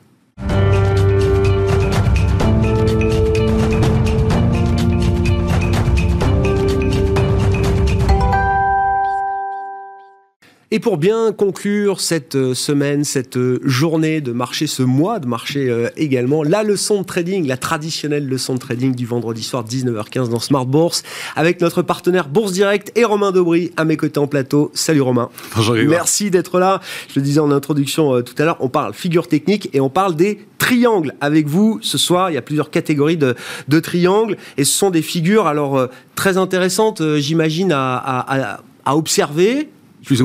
Et 10.74 10.80
pour 10.80 10.96
bien 10.96 11.34
conclure 11.34 12.00
cette 12.00 12.36
euh, 12.36 12.54
semaine, 12.54 13.04
cette 13.04 13.36
euh, 13.36 13.60
journée 13.66 14.22
de 14.22 14.32
marché, 14.32 14.68
ce 14.68 14.84
mois 14.84 15.20
de 15.20 15.28
marché 15.28 15.70
euh, 15.70 15.90
également, 15.98 16.44
la 16.44 16.64
leçon 16.64 17.02
de 17.02 17.06
trading, 17.06 17.46
la 17.46 17.58
traditionnelle 17.58 18.26
leçon 18.26 18.54
de 18.54 18.60
trading 18.60 18.96
du 18.96 19.06
vendredi 19.06 19.44
soir 19.44 19.66
19h15 19.66 20.30
dans 20.30 20.40
Smart 20.40 20.66
Bourse, 20.66 21.04
avec 21.36 21.60
notre 21.60 21.82
partenaire 21.82 22.30
Bourse 22.30 22.54
Direct 22.54 22.94
et 22.96 23.04
Romain 23.04 23.34
Daubry 23.34 23.74
à 23.76 23.84
mes 23.84 23.98
côtés 23.98 24.22
en 24.22 24.28
plateau. 24.28 24.72
Salut 24.74 25.02
Romain. 25.02 25.30
Bonjour 25.58 25.76
Merci 25.76 26.32
d'être 26.32 26.58
là. 26.58 26.80
Je 27.10 27.20
le 27.20 27.26
disais 27.26 27.42
en 27.42 27.52
introduction 27.52 28.22
tout 28.22 28.36
à 28.38 28.46
l'heure, 28.46 28.58
on 28.62 28.70
parle 28.70 28.94
figure 28.94 29.28
technique 29.28 29.70
et 29.74 29.82
on 29.82 29.90
parle 29.90 30.16
des 30.16 30.40
triangles 30.58 31.16
avec 31.20 31.48
vous 31.48 31.80
ce 31.82 31.98
soir. 31.98 32.32
Il 32.32 32.36
y 32.36 32.38
a 32.38 32.42
plusieurs 32.42 32.70
catégories 32.70 33.18
de, 33.18 33.36
de 33.68 33.80
triangles 33.82 34.38
et 34.56 34.64
ce 34.64 34.72
sont 34.72 34.90
des 34.90 35.02
figures 35.02 35.48
alors 35.48 35.90
très 36.16 36.38
intéressantes, 36.38 37.02
j'imagine, 37.18 37.74
à, 37.74 37.98
à, 37.98 38.62
à 38.86 38.96
observer 38.96 39.68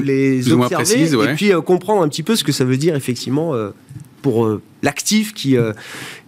les 0.02 0.52
observer 0.52 1.12
et 1.12 1.34
puis 1.34 1.52
euh, 1.52 1.60
comprendre 1.60 2.02
un 2.02 2.08
petit 2.08 2.22
peu 2.22 2.36
ce 2.36 2.44
que 2.44 2.52
ça 2.52 2.64
veut 2.64 2.76
dire 2.76 2.94
effectivement 2.96 3.54
euh, 3.54 3.70
pour 4.22 4.44
euh, 4.44 4.62
l'actif 4.86 5.34
qui, 5.34 5.56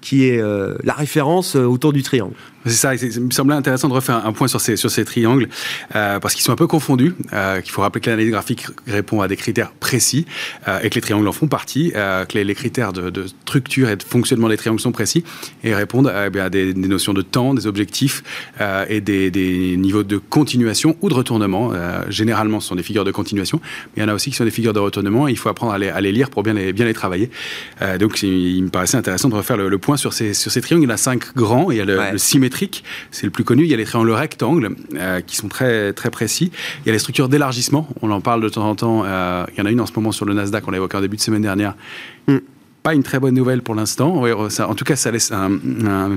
qui 0.01 0.29
est 0.29 0.43
la 0.85 0.93
référence 0.93 1.55
autour 1.55 1.93
du 1.93 2.03
triangle. 2.03 2.35
C'est 2.69 2.75
ça, 2.75 2.95
il 2.95 3.21
me 3.21 3.31
semblait 3.31 3.55
intéressant 3.55 3.89
de 3.89 3.95
refaire 3.95 4.27
un 4.27 4.33
point 4.33 4.49
sur 4.49 4.61
ces, 4.61 4.77
sur 4.77 4.91
ces 4.91 5.05
triangles, 5.05 5.49
euh, 5.95 6.19
parce 6.19 6.35
qu'ils 6.35 6.43
sont 6.43 6.53
un 6.53 6.57
peu 6.57 6.67
confondus, 6.67 7.15
euh, 7.33 7.61
qu'il 7.61 7.73
faut 7.73 7.83
rappeler 7.83 8.01
que 8.01 8.11
l'analyse 8.11 8.31
graphique 8.31 8.67
répond 8.87 9.21
à 9.21 9.29
des 9.29 9.37
critères 9.37 9.71
précis, 9.71 10.27
euh, 10.67 10.81
et 10.83 10.91
que 10.91 10.97
les 10.97 11.01
triangles 11.01 11.29
en 11.29 11.33
font 11.33 11.47
partie, 11.47 11.93
que 11.93 12.39
les, 12.39 12.55
critères 12.55 12.93
de, 12.93 13.27
structure 13.45 13.89
et 13.89 13.97
de 13.97 14.03
fonctionnement 14.03 14.49
des 14.49 14.57
triangles 14.57 14.81
sont 14.81 14.93
précis, 14.93 15.25
et 15.63 15.75
répondent 15.75 16.13
eh 16.13 16.39
à 16.41 16.51
des, 16.51 16.75
notions 16.75 17.15
de 17.15 17.23
temps, 17.23 17.55
des 17.55 17.67
objectifs, 17.67 18.23
et 18.89 19.01
des, 19.01 19.77
niveaux 19.77 20.03
de 20.03 20.19
continuation 20.19 20.97
ou 21.01 21.09
de 21.09 21.15
retournement. 21.15 21.73
généralement, 22.09 22.61
ce 22.61 22.69
sont 22.69 22.75
des 22.75 22.83
figures 22.83 23.05
de 23.05 23.13
continuation, 23.13 23.61
mais 23.63 24.03
il 24.03 24.03
y 24.03 24.05
en 24.05 24.09
a 24.09 24.15
aussi 24.15 24.31
qui 24.31 24.37
sont 24.37 24.45
des 24.45 24.51
figures 24.51 24.73
de 24.73 24.81
retournement, 24.81 25.29
et 25.29 25.31
il 25.31 25.39
faut 25.39 25.49
apprendre 25.49 25.73
à 25.73 25.79
les, 25.79 25.89
à 25.89 26.01
les 26.01 26.13
lire 26.13 26.31
pour 26.31 26.43
bien 26.43 26.55
les, 26.55 26.73
bien 26.73 26.85
les 26.85 26.95
travailler. 26.95 27.31
donc 27.99 28.23
il, 28.23 28.48
me 28.63 28.69
paraissait 28.69 28.97
intéressant 28.97 29.29
de 29.29 29.35
refaire 29.35 29.57
le, 29.57 29.79
point 29.79 29.97
sur 29.97 30.13
ces, 30.13 30.35
sur 30.35 30.51
ces 30.51 30.61
triangles. 30.61 30.85
Il 30.85 30.89
y 30.89 30.91
en 30.91 30.95
a 30.95 30.99
cinq 30.99 31.35
grands, 31.35 31.71
il 31.71 31.79
y 31.79 31.81
a 31.81 31.85
le, 31.85 31.99
le 32.13 32.19
symétrique, 32.19 32.85
c'est 33.11 33.25
le 33.25 33.31
plus 33.31 33.45
connu. 33.45 33.65
Il 33.65 33.71
y 33.71 33.75
a 33.75 33.77
les 33.77 33.85
triangles 33.85 34.11
rectangles 34.11 34.75
euh, 34.97 35.21
qui 35.21 35.37
sont 35.37 35.49
très, 35.49 35.93
très 35.93 36.11
précis. 36.11 36.51
Il 36.85 36.87
y 36.87 36.91
a 36.91 36.93
les 36.93 36.99
structures 36.99 37.29
d'élargissement, 37.29 37.89
on 38.03 38.11
en 38.11 38.21
parle 38.21 38.43
de 38.43 38.49
temps 38.49 38.69
en 38.69 38.75
temps. 38.75 39.03
Euh, 39.05 39.45
il 39.53 39.59
y 39.59 39.63
en 39.63 39.67
a 39.67 39.71
une 39.71 39.81
en 39.81 39.87
ce 39.87 39.93
moment 39.95 40.13
sur 40.13 40.25
le 40.25 40.35
Nasdaq, 40.35 40.67
on 40.67 40.71
l'a 40.71 40.79
évoqué 40.79 40.97
en 40.97 41.01
début 41.01 41.17
de 41.17 41.23
semaine 41.23 41.43
dernière. 41.43 41.75
Mm. 42.27 42.39
pas 42.83 42.95
une 42.95 43.03
très 43.03 43.19
bonne 43.19 43.35
nouvelle 43.35 43.63
pour 43.63 43.75
l'instant. 43.75 44.23
en 44.23 44.75
tout 44.75 44.85
cas, 44.85 44.97
ça 44.97 45.11
laisse 45.11 45.33
un, 45.33 45.51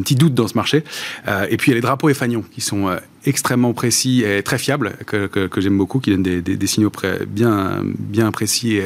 petit 0.02 0.16
doute 0.16 0.34
dans 0.34 0.48
ce 0.48 0.56
marché. 0.56 0.84
Euh, 1.28 1.46
et 1.50 1.58
puis, 1.58 1.72
il 1.72 1.74
y 1.74 1.76
a 1.76 1.76
les 1.76 1.82
drapeaux 1.82 2.10
et 2.10 2.14
fanions 2.14 2.44
qui 2.52 2.62
sont 2.62 2.90
extrêmement 3.26 3.74
précis 3.74 4.24
et 4.24 4.44
très 4.44 4.58
fiable, 4.58 4.94
que, 5.06 5.28
que, 5.28 5.62
j'aime 5.62 5.78
beaucoup, 5.78 6.00
qui 6.00 6.12
donne 6.12 6.24
des, 6.24 6.42
des, 6.42 6.68
signaux 6.68 6.92
bien, 7.28 7.82
bien 7.84 8.32
précis 8.32 8.80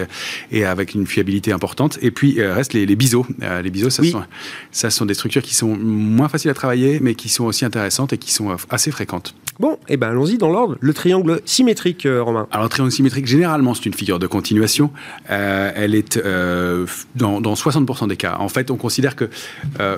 et, 0.51 0.65
avec 0.65 0.93
une 0.93 1.07
fiabilité 1.07 1.51
importante. 1.51 1.97
Et 2.01 2.11
puis, 2.11 2.39
euh, 2.39 2.53
reste 2.53 2.73
les, 2.73 2.85
les 2.85 2.95
biseaux. 2.95 3.25
Euh, 3.41 3.61
les 3.61 3.69
biseaux, 3.69 3.89
ça, 3.89 4.03
sont, 4.03 4.23
ça 4.71 4.89
sont 4.89 5.05
des 5.05 5.13
structures 5.13 5.41
qui 5.41 5.55
sont 5.55 5.75
moins 5.75 6.29
faciles 6.29 6.51
à 6.51 6.53
travailler, 6.53 6.99
mais 7.01 7.15
qui 7.15 7.29
sont 7.29 7.45
aussi 7.45 7.65
intéressantes 7.65 8.13
et 8.13 8.17
qui 8.17 8.31
sont 8.31 8.55
assez 8.69 8.91
fréquentes. 8.91 9.35
Bon, 9.59 9.73
et 9.87 9.93
eh 9.93 9.97
ben 9.97 10.09
allons-y 10.09 10.37
dans 10.37 10.49
l'ordre. 10.49 10.75
Le 10.81 10.93
triangle 10.93 11.41
symétrique, 11.45 12.05
euh, 12.05 12.21
Romain. 12.21 12.47
Alors, 12.51 12.65
le 12.65 12.69
triangle 12.69 12.91
symétrique, 12.91 13.25
généralement, 13.25 13.73
c'est 13.73 13.85
une 13.85 13.93
figure 13.93 14.19
de 14.19 14.27
continuation. 14.27 14.91
elle 15.29 15.95
est 15.95 16.19
dans, 17.15 17.39
dans 17.39 17.53
60% 17.53 18.07
des 18.07 18.17
cas. 18.17 18.35
En 18.39 18.49
fait, 18.49 18.69
on 18.69 18.75
considère 18.75 19.15
que 19.15 19.29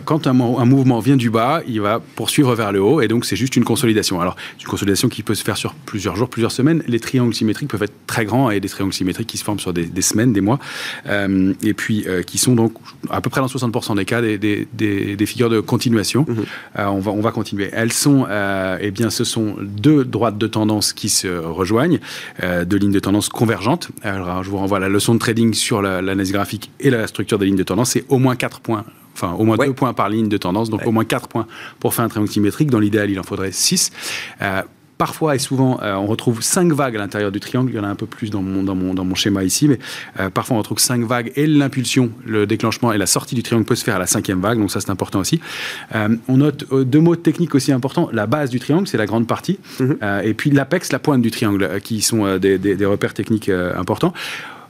quand 0.06 0.28
un, 0.28 0.32
un, 0.32 0.66
mouvement 0.66 1.00
vient 1.00 1.18
du 1.18 1.30
bas, 1.30 1.62
il 1.68 1.82
va 1.82 2.00
poursuivre 2.16 2.54
vers 2.54 2.72
le 2.72 2.82
haut, 2.82 3.02
et 3.02 3.08
donc 3.08 3.26
c'est 3.26 3.36
juste 3.36 3.56
une 3.56 3.64
consolidation. 3.64 4.22
Alors, 4.22 4.27
c'est 4.36 4.64
une 4.64 4.70
consolidation 4.70 5.10
qui 5.10 5.24
peut 5.24 5.36
se 5.36 5.44
faire 5.44 5.58
sur 5.58 5.74
plusieurs 5.74 6.16
jours, 6.16 6.30
plusieurs 6.30 6.52
semaines. 6.52 6.84
Les 6.88 7.00
triangles 7.00 7.34
symétriques 7.34 7.70
peuvent 7.70 7.84
être 7.84 7.94
très 8.08 8.26
grands 8.26 8.50
et 8.50 8.60
des 8.60 8.70
triangles 8.70 8.94
symétriques 8.94 9.28
qui 9.28 9.38
se 9.38 9.44
forment 9.44 9.60
sur 9.60 9.74
des, 9.74 10.02
semaines, 10.02 10.34
des 10.34 10.42
mois, 10.42 10.60
euh, 11.08 11.54
et 11.62 11.74
puis 11.74 12.06
euh, 12.08 12.24
qui 12.24 12.38
sont 12.38 12.56
donc 12.56 12.74
à 13.10 13.22
peu 13.22 13.30
près 13.30 13.42
dans 13.42 13.48
60% 13.48 13.96
des 13.96 14.06
cas 14.06 14.22
des, 14.22 14.38
des, 14.38 15.26
figures 15.26 15.50
de 15.50 15.60
continuation. 15.60 16.26
Mhm. 16.28 16.46
Euh, 16.80 16.86
on, 16.86 17.00
va, 17.00 17.12
on 17.12 17.22
va 17.22 17.32
continuer. 17.32 17.70
Elles 17.72 17.94
sont, 17.94 18.28
eh 18.80 18.92
bien, 18.92 19.10
ce 19.10 19.24
sont 19.24 19.56
deux 19.62 20.06
droites 20.06 20.38
de 20.38 20.48
tendance 20.48 20.94
qui 20.94 21.10
se 21.10 21.28
rejoignent, 21.28 22.00
deux 22.42 22.78
lignes 22.78 22.92
de 22.92 23.00
tendance 23.00 23.30
convergentes. 23.30 23.90
Alors, 24.04 24.44
je 24.44 24.50
vous 24.50 24.58
renvoie 24.58 24.78
à 24.78 24.82
la 24.82 24.90
leçon 24.90 25.14
de 25.14 25.20
trading 25.20 25.54
sur 25.54 25.82
l'analyse 25.82 26.32
graphique 26.32 26.72
et 26.80 26.90
la 26.90 27.08
structure 27.08 27.40
des 27.40 27.46
lignes 27.46 27.56
de 27.56 27.64
tendance. 27.64 27.92
C'est 27.92 28.06
au 28.10 28.20
moins 28.20 28.36
quatre 28.36 28.60
points 28.60 28.86
enfin 29.18 29.34
au 29.34 29.44
moins 29.44 29.58
deux 29.58 29.74
points 29.74 29.94
par 29.94 30.10
ligne 30.10 30.30
de 30.30 30.38
tendance, 30.38 30.70
donc 30.70 30.86
au 30.86 30.92
moins 30.92 31.06
quatre 31.06 31.28
points 31.28 31.48
pour 31.80 31.94
faire 31.94 32.06
un 32.06 32.10
triangle 32.10 32.30
symétrique. 32.30 32.70
Dans 32.70 32.80
l'idéal, 32.80 33.10
il 33.10 33.20
en 33.20 33.24
faudrait 33.24 33.52
six. 33.52 33.92
Euh, 34.42 34.62
parfois 34.98 35.36
et 35.36 35.40
souvent, 35.40 35.80
euh, 35.82 35.94
on 35.96 36.08
retrouve 36.08 36.42
cinq 36.42 36.72
vagues 36.72 36.96
à 36.96 37.00
l'intérieur 37.00 37.32
du 37.32 37.40
triangle. 37.40 37.72
Il 37.72 37.76
y 37.76 37.80
en 37.80 37.84
a 37.84 37.88
un 37.88 37.96
peu 37.96 38.08
plus 38.08 38.30
dans 38.30 38.42
mon, 38.42 38.64
dans 38.64 38.76
mon, 38.76 38.94
dans 38.94 39.06
mon 39.06 39.16
schéma 39.16 39.44
ici, 39.44 39.68
mais 39.68 39.80
euh, 40.20 40.30
parfois 40.30 40.56
on 40.56 40.60
retrouve 40.60 40.80
cinq 40.80 41.02
vagues 41.02 41.32
et 41.36 41.46
l'impulsion, 41.46 42.12
le 42.26 42.46
déclenchement 42.48 42.92
et 42.92 42.98
la 42.98 43.06
sortie 43.06 43.36
du 43.36 43.44
triangle 43.44 43.66
peut 43.66 43.76
se 43.76 43.84
faire 43.84 43.96
à 43.96 44.00
la 44.00 44.08
cinquième 44.08 44.42
vague, 44.42 44.60
donc 44.60 44.72
ça 44.72 44.80
c'est 44.82 44.90
important 44.90 45.20
aussi. 45.20 45.40
on 45.94 46.38
note 46.38 46.66
deux 46.72 47.00
mots 47.00 47.16
techniques 47.16 47.56
aussi 47.56 47.72
importants. 47.72 48.10
La 48.12 48.26
base 48.26 48.50
du 48.50 48.60
triangle, 48.60 48.88
c'est 48.88 48.98
la 48.98 49.06
grande 49.06 49.28
partie, 49.28 49.60
mhm. 49.80 49.98
et 50.24 50.34
puis 50.34 50.50
l'apex, 50.50 50.92
la 50.92 51.00
pointe 51.00 51.22
du 51.22 51.32
triangle, 51.32 51.80
qui 51.84 52.02
sont 52.02 52.38
des, 52.38 52.58
des, 52.58 52.76
des 52.76 52.86
repères 52.86 53.14
techniques 53.14 53.50
importants 53.50 54.14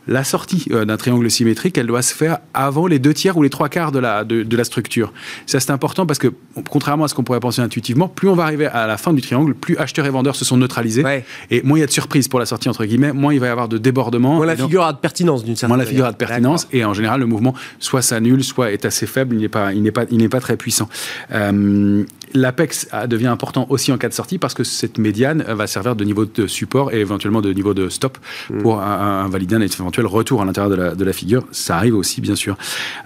la 0.08 0.24
sortie 0.24 0.68
euh, 0.72 0.86
d'un 0.86 0.98
triangle 0.98 1.30
symétrique, 1.30 1.78
elle 1.78 1.88
doit 1.88 2.02
se 2.02 2.14
faire 2.14 2.40
avant 2.54 2.88
les 2.88 3.00
deux 3.00 3.14
tiers 3.14 3.38
ou 3.38 3.44
les 3.44 3.50
trois 3.50 3.70
quarts 3.70 3.92
de 3.92 4.00
la, 4.00 4.24
de, 4.24 4.44
de 4.44 4.58
la 4.58 4.64
structure. 4.64 5.14
Ça, 5.46 5.60
c'est 5.60 5.72
important 5.72 6.06
parce 6.06 6.20
que, 6.20 6.28
contrairement 6.70 7.04
à 7.06 7.08
ce 7.08 7.14
qu'on 7.16 7.24
pourrait 7.24 7.40
penser 7.40 7.62
intuitivement, 7.62 8.08
plus 8.08 8.30
on 8.30 8.36
va 8.36 8.44
arriver 8.44 8.68
à 8.68 8.88
la 8.88 8.98
fin 8.98 9.14
du 9.14 9.22
triangle, 9.22 9.54
plus 9.54 9.78
acheteurs 9.78 10.06
et 10.06 10.10
vendeurs 10.10 10.36
se 10.36 10.46
sont 10.46 10.58
neutralisés. 10.58 11.04
Ouais. 11.04 11.26
Et 11.52 11.62
moins 11.64 11.78
il 11.78 11.82
y 11.82 11.84
a 11.84 11.88
de 11.88 11.92
surprises 11.92 12.28
pour 12.28 12.40
la 12.40 12.46
sortie, 12.46 12.70
entre 12.70 12.86
guillemets, 12.86 13.12
moins 13.14 13.34
il 13.34 13.40
va 13.40 13.48
y 13.48 13.50
avoir 13.50 13.68
de 13.68 13.78
débordements. 13.78 14.36
Moins 14.36 14.46
la 14.46 14.56
figure 14.56 14.84
a 14.84 14.94
de 14.94 14.98
pertinence 14.98 15.44
d'une 15.44 15.56
certaine 15.56 15.70
moins 15.70 15.78
la 15.78 15.84
manière. 15.84 15.92
figure 15.92 16.06
a 16.06 16.12
de 16.12 16.18
pertinence 16.18 16.68
et 16.72 16.86
en 16.86 16.94
général 16.94 17.20
le 17.20 17.26
mouvement 17.26 17.54
soit 17.80 18.02
s'annule 18.02 18.44
soit 18.44 18.72
est 18.72 18.86
assez 18.86 19.06
faible 19.06 19.36
il 19.36 19.42
n'est 19.42 19.50
pas 19.50 19.74
il 19.74 19.92
pas 19.92 20.06
il 20.10 20.30
pas 20.30 20.40
très 20.40 20.58
puissant 20.58 20.90
Euh, 21.32 22.04
L'apex 22.34 22.88
a- 22.92 23.08
devient 23.08 23.28
important 23.28 23.66
aussi 23.70 23.92
en 23.92 23.98
cas 23.98 24.10
de 24.10 24.14
sortie 24.14 24.38
parce 24.38 24.54
que 24.54 24.64
cette 24.64 24.98
médiane 24.98 25.44
euh, 25.48 25.56
va 25.56 25.68
servir 25.68 25.96
de 25.96 26.04
niveau 26.04 26.26
de 26.26 26.48
support 26.48 26.92
et 26.94 27.00
éventuellement 27.00 27.42
de 27.42 27.52
niveau 27.54 27.74
de 27.74 27.90
stop 27.90 28.18
pour 28.62 28.82
un- 28.82 28.86
un- 28.86 29.26
invalider 29.26 29.56
un 29.56 29.62
éventuel 29.62 30.06
retour 30.06 30.42
à 30.42 30.46
l'intérieur 30.46 30.70
de 30.70 30.76
la, 30.76 30.96
de 30.96 31.04
la 31.06 31.14
figure. 31.14 31.46
Ça 31.52 31.78
arrive 31.78 31.96
aussi, 31.96 32.22
bien 32.22 32.36
sûr. 32.36 32.58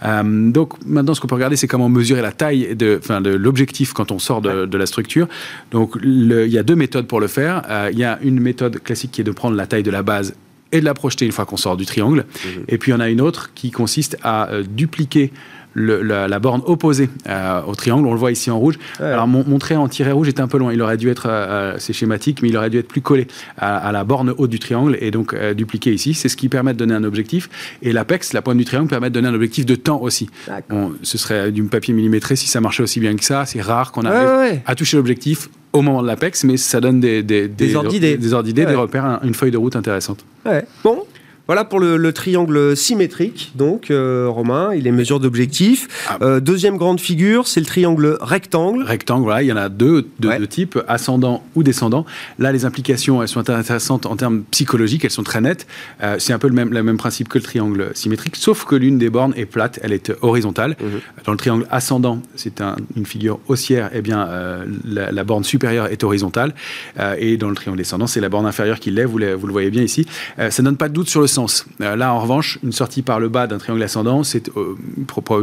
Euh, 0.03 0.51
donc 0.51 0.73
maintenant, 0.85 1.13
ce 1.13 1.21
qu'on 1.21 1.27
peut 1.27 1.35
regarder, 1.35 1.55
c'est 1.55 1.67
comment 1.67 1.89
mesurer 1.89 2.21
la 2.21 2.31
taille 2.31 2.75
de, 2.75 2.99
enfin, 3.01 3.21
de 3.21 3.29
l'objectif 3.29 3.93
quand 3.93 4.11
on 4.11 4.19
sort 4.19 4.41
de, 4.41 4.65
de 4.65 4.77
la 4.77 4.85
structure. 4.85 5.27
Donc 5.71 5.95
le- 6.01 6.45
il 6.47 6.51
y 6.53 6.57
a 6.57 6.63
deux 6.63 6.75
méthodes 6.75 7.07
pour 7.07 7.19
le 7.19 7.27
faire. 7.27 7.61
Euh, 7.69 7.89
il 7.91 7.99
y 7.99 8.03
a 8.03 8.17
une 8.21 8.39
méthode 8.39 8.81
classique 8.83 9.11
qui 9.11 9.21
est 9.21 9.25
de 9.25 9.31
prendre 9.31 9.55
la 9.55 9.67
taille 9.67 9.83
de 9.83 9.91
la 9.91 10.03
base 10.03 10.33
et 10.73 10.79
de 10.79 10.85
la 10.85 10.93
projeter 10.93 11.25
une 11.25 11.33
fois 11.33 11.45
qu'on 11.45 11.57
sort 11.57 11.75
du 11.75 11.85
triangle. 11.85 12.25
Et 12.69 12.77
puis 12.77 12.91
il 12.91 12.95
y 12.95 12.97
en 12.97 13.01
a 13.01 13.09
une 13.09 13.19
autre 13.21 13.51
qui 13.53 13.71
consiste 13.71 14.17
à 14.23 14.49
euh, 14.49 14.63
dupliquer 14.67 15.31
le- 15.73 16.01
la, 16.01 16.27
la 16.27 16.39
borne 16.39 16.61
opposée 16.65 17.09
euh, 17.29 17.61
au 17.67 17.75
triangle. 17.75 18.07
On 18.07 18.13
le 18.13 18.19
voit 18.19 18.31
ici 18.31 18.49
en 18.51 18.59
rouge. 18.59 18.77
Ouais. 18.99 19.05
Alors 19.07 19.27
mon, 19.27 19.43
mon 19.47 19.57
trait 19.59 19.75
en 19.75 19.87
tiret 19.87 20.11
rouge 20.11 20.27
est 20.27 20.39
un 20.39 20.47
peu 20.47 20.57
loin. 20.57 20.73
Il 20.73 20.81
aurait 20.81 20.97
dû 20.97 21.09
être, 21.09 21.27
euh, 21.29 21.75
c'est 21.77 21.93
schématique, 21.93 22.41
mais 22.41 22.49
il 22.49 22.57
aurait 22.57 22.69
dû 22.69 22.77
être 22.77 22.87
plus 22.87 23.01
collé 23.01 23.27
à, 23.57 23.77
à 23.77 23.91
la 23.91 24.03
borne 24.03 24.33
haute 24.37 24.49
du 24.49 24.59
triangle 24.59 24.97
et 24.99 25.11
donc 25.11 25.33
euh, 25.33 25.53
dupliqué 25.53 25.93
ici. 25.93 26.13
C'est 26.13 26.29
ce 26.29 26.37
qui 26.37 26.49
permet 26.49 26.73
de 26.73 26.77
donner 26.79 26.93
un 26.93 27.03
objectif. 27.03 27.49
Et 27.81 27.93
l'apex, 27.93 28.33
la 28.33 28.41
pointe 28.41 28.57
du 28.57 28.65
triangle, 28.65 28.87
permet 28.89 29.09
de 29.09 29.13
donner 29.13 29.27
un 29.29 29.33
objectif 29.33 29.65
de 29.65 29.75
temps 29.75 30.01
aussi. 30.01 30.29
Ce 31.03 31.17
serait 31.17 31.51
du 31.51 31.63
papier 31.63 31.93
millimétré 31.93 32.35
si 32.35 32.47
ça 32.47 32.61
marchait 32.61 32.83
aussi 32.83 32.99
bien 32.99 33.15
que 33.15 33.23
ça. 33.23 33.45
C'est 33.45 33.61
rare 33.61 33.91
qu'on 33.91 34.01
arrive 34.03 34.27
ouais, 34.29 34.49
ouais. 34.51 34.63
à 34.65 34.75
toucher 34.75 34.97
l'objectif 34.97 35.49
au 35.73 35.81
moment 35.81 36.01
de 36.01 36.07
l'apex, 36.07 36.43
mais 36.43 36.57
ça 36.57 36.81
donne 36.81 36.99
des, 36.99 37.23
des, 37.23 37.47
Des 37.47 37.67
des, 37.67 37.75
ordres 37.75 37.89
d'idées, 37.89 38.17
Ouais. 38.65 38.69
des 38.69 38.75
repères, 38.75 39.05
un- 39.05 39.19
une 39.23 39.33
feuille 39.33 39.51
de 39.51 39.57
route 39.57 39.75
intéressante. 39.77 40.25
Bon. 40.83 41.03
Voilà 41.47 41.65
pour 41.65 41.79
le, 41.79 41.97
le 41.97 42.13
triangle 42.13 42.77
symétrique, 42.77 43.51
donc 43.55 43.91
euh, 43.91 44.27
Romain, 44.29 44.73
il 44.73 44.87
est 44.87 44.91
mesure 44.91 45.19
d'objectif. 45.19 45.87
Ah. 46.07 46.17
Euh, 46.21 46.39
deuxième 46.39 46.77
grande 46.77 47.01
figure, 47.01 47.45
c'est 47.47 47.59
le 47.59 47.65
triangle 47.65 48.17
rectangle. 48.21 48.83
Rectangle, 48.83 49.23
voilà, 49.23 49.41
il 49.41 49.47
y 49.47 49.51
en 49.51 49.57
a 49.57 49.67
deux 49.67 50.07
de, 50.19 50.27
Ouais. 50.29 50.39
de 50.39 50.45
types, 50.45 50.79
ascendant 50.87 51.43
ou 51.55 51.63
descendant. 51.63 52.05
Là, 52.39 52.51
les 52.53 52.63
implications, 52.63 53.21
elles 53.21 53.27
sont 53.27 53.49
intéressantes 53.49 54.05
en 54.05 54.15
termes 54.15 54.43
psychologiques, 54.51 55.03
elles 55.03 55.11
sont 55.11 55.23
très 55.23 55.41
nettes. 55.41 55.67
Euh, 56.03 56.15
c'est 56.19 56.31
un 56.31 56.39
peu 56.39 56.47
le 56.47 56.53
même, 56.53 56.71
le 56.71 56.83
même 56.83 56.97
principe 56.97 57.27
que 57.27 57.37
le 57.37 57.43
triangle 57.43 57.89
symétrique, 57.95 58.35
sauf 58.37 58.63
que 58.63 58.75
l'une 58.75 58.97
des 58.97 59.09
bornes 59.09 59.33
est 59.35 59.45
plate, 59.45 59.79
elle 59.83 59.91
est 59.93 60.13
horizontale. 60.21 60.77
Mhm. 60.79 60.99
Dans 61.25 61.31
le 61.33 61.37
triangle 61.37 61.65
ascendant, 61.69 62.21
c'est 62.35 62.61
un- 62.61 62.77
une 62.95 63.05
figure 63.05 63.39
haussière, 63.47 63.89
eh 63.93 64.01
bien, 64.01 64.29
la, 64.85 65.11
la 65.11 65.23
borne 65.23 65.43
supérieure 65.43 65.87
est 65.87 66.03
horizontale. 66.03 66.53
Et 67.17 67.35
dans 67.37 67.49
le 67.49 67.55
triangle 67.55 67.77
descendant, 67.79 68.07
c'est 68.07 68.21
la 68.21 68.29
borne 68.29 68.45
inférieure 68.45 68.79
qui 68.79 68.91
lève, 68.91 69.09
vous, 69.09 69.17
le- 69.17 69.33
vous 69.33 69.47
le 69.47 69.51
voyez 69.53 69.69
bien 69.71 69.81
ici. 69.83 70.05
Ça 70.37 70.61
ne 70.61 70.67
donne 70.67 70.77
pas 70.77 70.87
de 70.87 70.93
doute 70.93 71.09
sur 71.09 71.19
le 71.19 71.27
sens. 71.31 71.65
Euh, 71.81 71.95
là, 71.95 72.13
en 72.13 72.19
revanche, 72.19 72.59
une 72.63 72.71
sortie 72.71 73.01
par 73.01 73.19
le 73.19 73.29
bas 73.29 73.47
d'un 73.47 73.57
triangle 73.57 73.81
ascendant, 73.81 74.23
c'est 74.23 74.49
euh, 74.55 74.75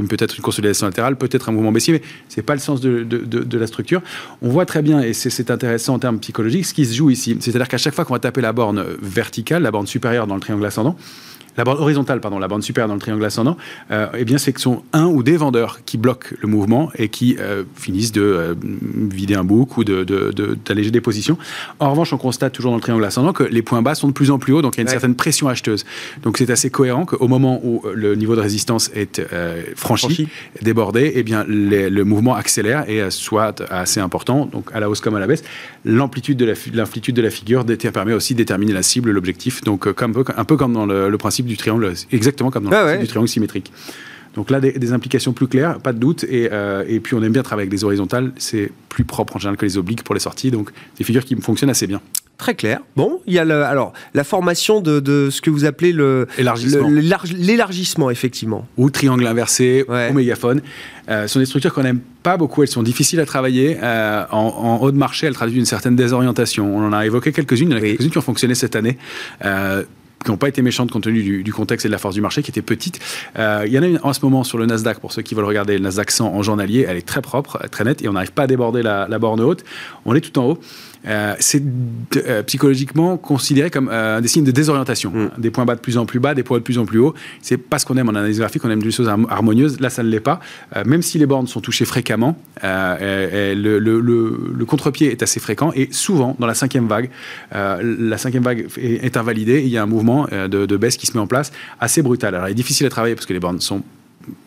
peut-être 0.08 0.36
une 0.36 0.42
consolidation 0.42 0.86
latérale, 0.86 1.16
peut-être 1.16 1.48
un 1.48 1.52
mouvement 1.52 1.72
baissier, 1.72 1.94
mais 1.94 2.02
c'est 2.28 2.42
pas 2.42 2.54
le 2.54 2.60
sens 2.60 2.80
de, 2.80 3.02
de- 3.02 3.58
la 3.58 3.66
structure. 3.66 4.02
On 4.42 4.48
voit 4.48 4.66
très 4.66 4.82
bien, 4.82 5.00
et 5.00 5.12
c'est 5.12 5.50
intéressant 5.50 5.94
en 5.94 5.98
termes 5.98 6.20
psychologiques, 6.20 6.66
ce 6.66 6.74
qui 6.74 6.86
se 6.86 6.94
joue 6.94 7.10
ici. 7.10 7.36
C'est-à-dire 7.40 7.68
qu'à 7.68 7.78
chaque 7.78 7.94
fois 7.94 8.04
qu'on 8.04 8.14
va 8.14 8.20
taper 8.20 8.40
la 8.40 8.52
borne 8.52 8.84
verticale, 9.02 9.62
la 9.62 9.70
borne 9.70 9.86
supérieure 9.86 10.26
dans 10.26 10.34
le 10.36 10.40
triangle 10.40 10.64
ascendant, 10.64 10.96
la 11.56 11.64
borne 11.64 11.78
horizontale, 11.80 12.20
pardon, 12.20 12.38
la 12.38 12.48
borne 12.48 12.62
supérieure 12.62 12.88
dans 12.88 12.94
le 12.94 13.00
triangle 13.00 13.24
ascendant, 13.24 13.56
euh, 13.90 14.06
eh 14.16 14.24
bien, 14.24 14.38
c'est 14.38 14.52
que 14.52 14.60
sont 14.60 14.82
un 14.92 15.06
ou 15.06 15.22
des 15.22 15.36
vendeurs 15.36 15.80
qui 15.84 15.98
bloquent 15.98 16.28
le 16.40 16.48
mouvement 16.48 16.90
et 16.96 17.08
qui 17.08 17.36
euh, 17.40 17.64
finissent 17.74 18.12
de 18.12 18.22
euh, 18.22 18.54
vider 18.62 19.34
un 19.34 19.44
bouc 19.44 19.76
ou 19.76 19.84
de- 19.84 20.04
de- 20.04 20.30
de- 20.34 20.56
d'alléger 20.64 20.90
des 20.90 21.00
positions. 21.00 21.36
En 21.80 21.90
revanche, 21.90 22.12
on 22.12 22.18
constate 22.18 22.52
toujours 22.52 22.70
dans 22.72 22.76
le 22.76 22.82
triangle 22.82 23.04
ascendant 23.04 23.32
que 23.32 23.42
les 23.42 23.62
points 23.62 23.82
bas 23.82 23.94
sont 23.94 24.08
de 24.08 24.12
plus 24.12 24.30
en 24.30 24.38
plus 24.38 24.52
hauts, 24.52 24.62
donc 24.62 24.74
il 24.76 24.78
y 24.78 24.80
a 24.80 24.82
une 24.82 24.88
Ouais. 24.88 24.92
certaine 24.92 25.14
pression 25.16 25.48
acheteuse. 25.48 25.84
Donc 26.22 26.38
c'est 26.38 26.50
assez 26.50 26.70
cohérent 26.70 27.04
qu'au 27.06 27.26
moment 27.28 27.60
où 27.64 27.82
le 27.94 28.14
niveau 28.14 28.36
de 28.36 28.40
résistance 28.40 28.90
est 28.94 29.20
franchi, 29.74 30.06
Franchi. 30.06 30.28
débordé, 30.62 31.12
eh 31.14 31.22
bien, 31.22 31.44
les- 31.48 31.90
le 31.90 32.04
mouvement 32.04 32.34
accélère 32.34 32.88
et 32.88 33.10
soit 33.10 33.62
assez 33.70 34.00
important, 34.00 34.46
donc 34.46 34.70
à 34.72 34.80
la 34.80 34.88
hausse 34.88 35.00
comme 35.00 35.16
à 35.16 35.20
la 35.20 35.26
baisse. 35.26 35.42
L'amplitude 35.84 36.36
de 36.36 36.44
la, 36.44 36.52
de 36.54 37.22
la 37.22 37.30
figure 37.30 37.64
permet 37.92 38.12
aussi 38.12 38.34
de 38.34 38.38
déterminer 38.38 38.72
la 38.72 38.82
cible, 38.82 39.10
l'objectif. 39.10 39.62
Donc, 39.64 39.86
un 39.86 40.44
peu 40.44 40.56
comme 40.56 40.72
dans 40.72 40.86
le, 40.86 41.08
le 41.08 41.18
principe 41.18 41.46
du 41.48 41.56
triangle, 41.56 41.92
exactement 42.12 42.50
comme 42.50 42.64
dans 42.64 42.70
Ah 42.72 42.84
ouais. 42.84 42.98
du 42.98 43.06
triangle 43.08 43.28
symétrique. 43.28 43.72
Donc 44.34 44.50
là, 44.50 44.60
des, 44.60 44.72
des 44.72 44.92
implications 44.92 45.32
plus 45.32 45.48
claires, 45.48 45.78
pas 45.80 45.92
de 45.92 45.98
doute. 45.98 46.22
Et, 46.24 46.48
euh, 46.52 46.84
et 46.86 47.00
puis, 47.00 47.14
on 47.16 47.22
aime 47.24 47.32
bien 47.32 47.42
travailler 47.42 47.64
avec 47.66 47.70
des 47.76 47.82
horizontales. 47.82 48.30
C'est 48.36 48.70
plus 48.88 49.02
propre 49.04 49.34
en 49.34 49.38
général 49.40 49.56
que 49.56 49.64
les 49.66 49.78
obliques 49.78 50.04
pour 50.04 50.14
les 50.14 50.20
sorties. 50.20 50.52
Donc, 50.52 50.70
des 50.96 51.02
figures 51.02 51.24
qui 51.24 51.34
fonctionnent 51.40 51.70
assez 51.70 51.88
bien. 51.88 52.00
Très 52.36 52.54
clair. 52.54 52.78
Bon, 52.94 53.20
il 53.26 53.32
y 53.34 53.38
a 53.40 53.44
le, 53.44 53.64
alors 53.64 53.92
la 54.14 54.22
formation 54.22 54.80
de, 54.80 55.00
de 55.00 55.28
ce 55.28 55.40
que 55.40 55.50
vous 55.50 55.64
appelez 55.64 55.90
le 55.90 56.28
Élargissement. 56.38 56.88
le- 56.88 57.00
l'élarg- 57.00 57.34
l'élargissement, 57.36 58.10
effectivement. 58.10 58.68
ou 58.76 58.90
triangle 58.90 59.26
inversé, 59.26 59.84
Ouais. 59.88 60.10
ou 60.10 60.14
mégaphone. 60.14 60.60
Euh, 61.08 61.22
ce 61.22 61.32
sont 61.32 61.40
des 61.40 61.46
structures 61.46 61.74
qu'on 61.74 61.82
n'aime 61.82 61.98
pas 62.22 62.36
beaucoup, 62.36 62.62
elles 62.62 62.68
sont 62.68 62.84
difficiles 62.84 63.18
à 63.18 63.26
travailler. 63.26 63.78
Euh, 63.82 64.22
en, 64.30 64.38
en 64.38 64.76
haut 64.80 64.92
de 64.92 64.96
marché, 64.98 65.26
elles 65.26 65.34
traduisent 65.34 65.58
une 65.58 65.64
certaine 65.66 65.96
désorientation. 65.96 66.76
On 66.76 66.84
en 66.86 66.92
a 66.92 67.04
évoqué 67.06 67.32
quelques-unes, 67.32 67.70
il 67.70 67.72
y 67.72 67.74
en 67.74 67.78
a 67.78 67.80
quelques-unes 67.80 68.10
qui 68.10 68.18
ont 68.18 68.22
fonctionné 68.22 68.54
cette 68.54 68.76
année. 68.76 68.98
Euh, 69.44 69.82
qui 70.24 70.30
n'ont 70.30 70.36
pas 70.36 70.48
été 70.48 70.62
méchantes 70.62 70.90
compte 70.90 71.04
tenu 71.04 71.42
du, 71.42 71.52
contexte 71.52 71.86
et 71.86 71.88
de 71.88 71.92
la 71.92 71.98
force 71.98 72.14
du 72.14 72.20
marché, 72.20 72.42
qui 72.42 72.50
étaient 72.50 72.62
petites. 72.62 73.00
Euh, 73.38 73.64
il 73.66 73.72
y 73.72 73.78
en 73.78 73.82
a 73.82 73.86
une 73.86 74.00
en 74.02 74.12
ce 74.12 74.20
moment 74.24 74.44
sur 74.44 74.58
le 74.58 74.66
Nasdaq, 74.66 74.98
pour 74.98 75.12
ceux 75.12 75.22
qui 75.22 75.34
veulent 75.34 75.44
regarder 75.44 75.74
le 75.74 75.84
Nasdaq 75.84 76.10
100 76.10 76.34
en 76.34 76.42
journalier, 76.42 76.84
elle 76.88 76.96
est 76.96 77.06
très 77.06 77.22
propre, 77.22 77.58
très 77.70 77.84
nette, 77.84 78.02
et 78.02 78.08
on 78.08 78.12
n'arrive 78.12 78.32
pas 78.32 78.42
à 78.42 78.46
déborder 78.46 78.82
la 78.82 79.18
borne 79.18 79.40
haute. 79.40 79.64
On 80.04 80.14
est 80.14 80.20
tout 80.20 80.38
en 80.38 80.44
haut. 80.44 80.58
Euh, 81.06 81.34
c'est 81.38 81.62
euh, 82.16 82.42
psychologiquement 82.42 83.16
considéré 83.16 83.70
comme 83.70 83.88
euh, 83.92 84.20
des 84.20 84.28
signes 84.28 84.44
de 84.44 84.50
désorientation. 84.50 85.10
Mm. 85.10 85.30
Des 85.38 85.50
points 85.50 85.64
bas 85.64 85.74
de 85.76 85.80
plus 85.80 85.96
en 85.98 86.06
plus 86.06 86.18
bas, 86.20 86.34
des 86.34 86.42
points 86.42 86.58
de 86.58 86.62
plus 86.62 86.78
en 86.78 86.84
plus 86.86 86.98
hauts. 86.98 87.14
C'est 87.40 87.56
pas 87.56 87.78
ce 87.78 87.86
qu'on 87.86 87.96
aime 87.96 88.08
en 88.08 88.14
analyse 88.14 88.38
graphique, 88.38 88.64
on 88.64 88.70
aime 88.70 88.82
des 88.82 88.90
choses 88.90 89.08
harm- 89.08 89.26
harmonieuses. 89.30 89.80
Là, 89.80 89.90
ça 89.90 90.02
ne 90.02 90.08
l'est 90.08 90.20
pas. 90.20 90.40
Même 90.84 91.02
si 91.02 91.18
les 91.18 91.26
bornes 91.26 91.46
sont 91.46 91.60
touchées 91.60 91.84
fréquemment, 91.84 92.36
et- 92.62 93.50
et 93.52 93.54
le, 93.54 93.78
le- 93.78 94.00
le- 94.00 94.52
le 94.56 94.64
contre-pied 94.64 95.10
est 95.10 95.22
assez 95.22 95.40
fréquent 95.40 95.72
et 95.74 95.88
souvent 95.92 96.36
dans 96.38 96.46
la 96.46 96.54
cinquième 96.54 96.86
vague, 96.88 97.10
la 97.52 98.18
cinquième 98.18 98.42
vague 98.42 98.66
est, 98.76 99.04
est 99.04 99.16
invalidée 99.16 99.58
et 99.58 99.62
il 99.64 99.68
y 99.70 99.78
a 99.78 99.82
un 99.82 99.86
mouvement 99.86 100.26
de, 100.30 100.66
de 100.66 100.76
baisse 100.76 100.96
qui 100.96 101.06
se 101.06 101.12
met 101.14 101.20
en 101.20 101.26
place 101.26 101.52
assez 101.80 102.02
brutal. 102.02 102.34
Alors, 102.34 102.48
il 102.48 102.52
est 102.52 102.54
difficile 102.54 102.86
à 102.86 102.90
travailler 102.90 103.14
parce 103.14 103.26
que 103.26 103.32
les 103.32 103.40
bornes 103.40 103.60
sont 103.60 103.82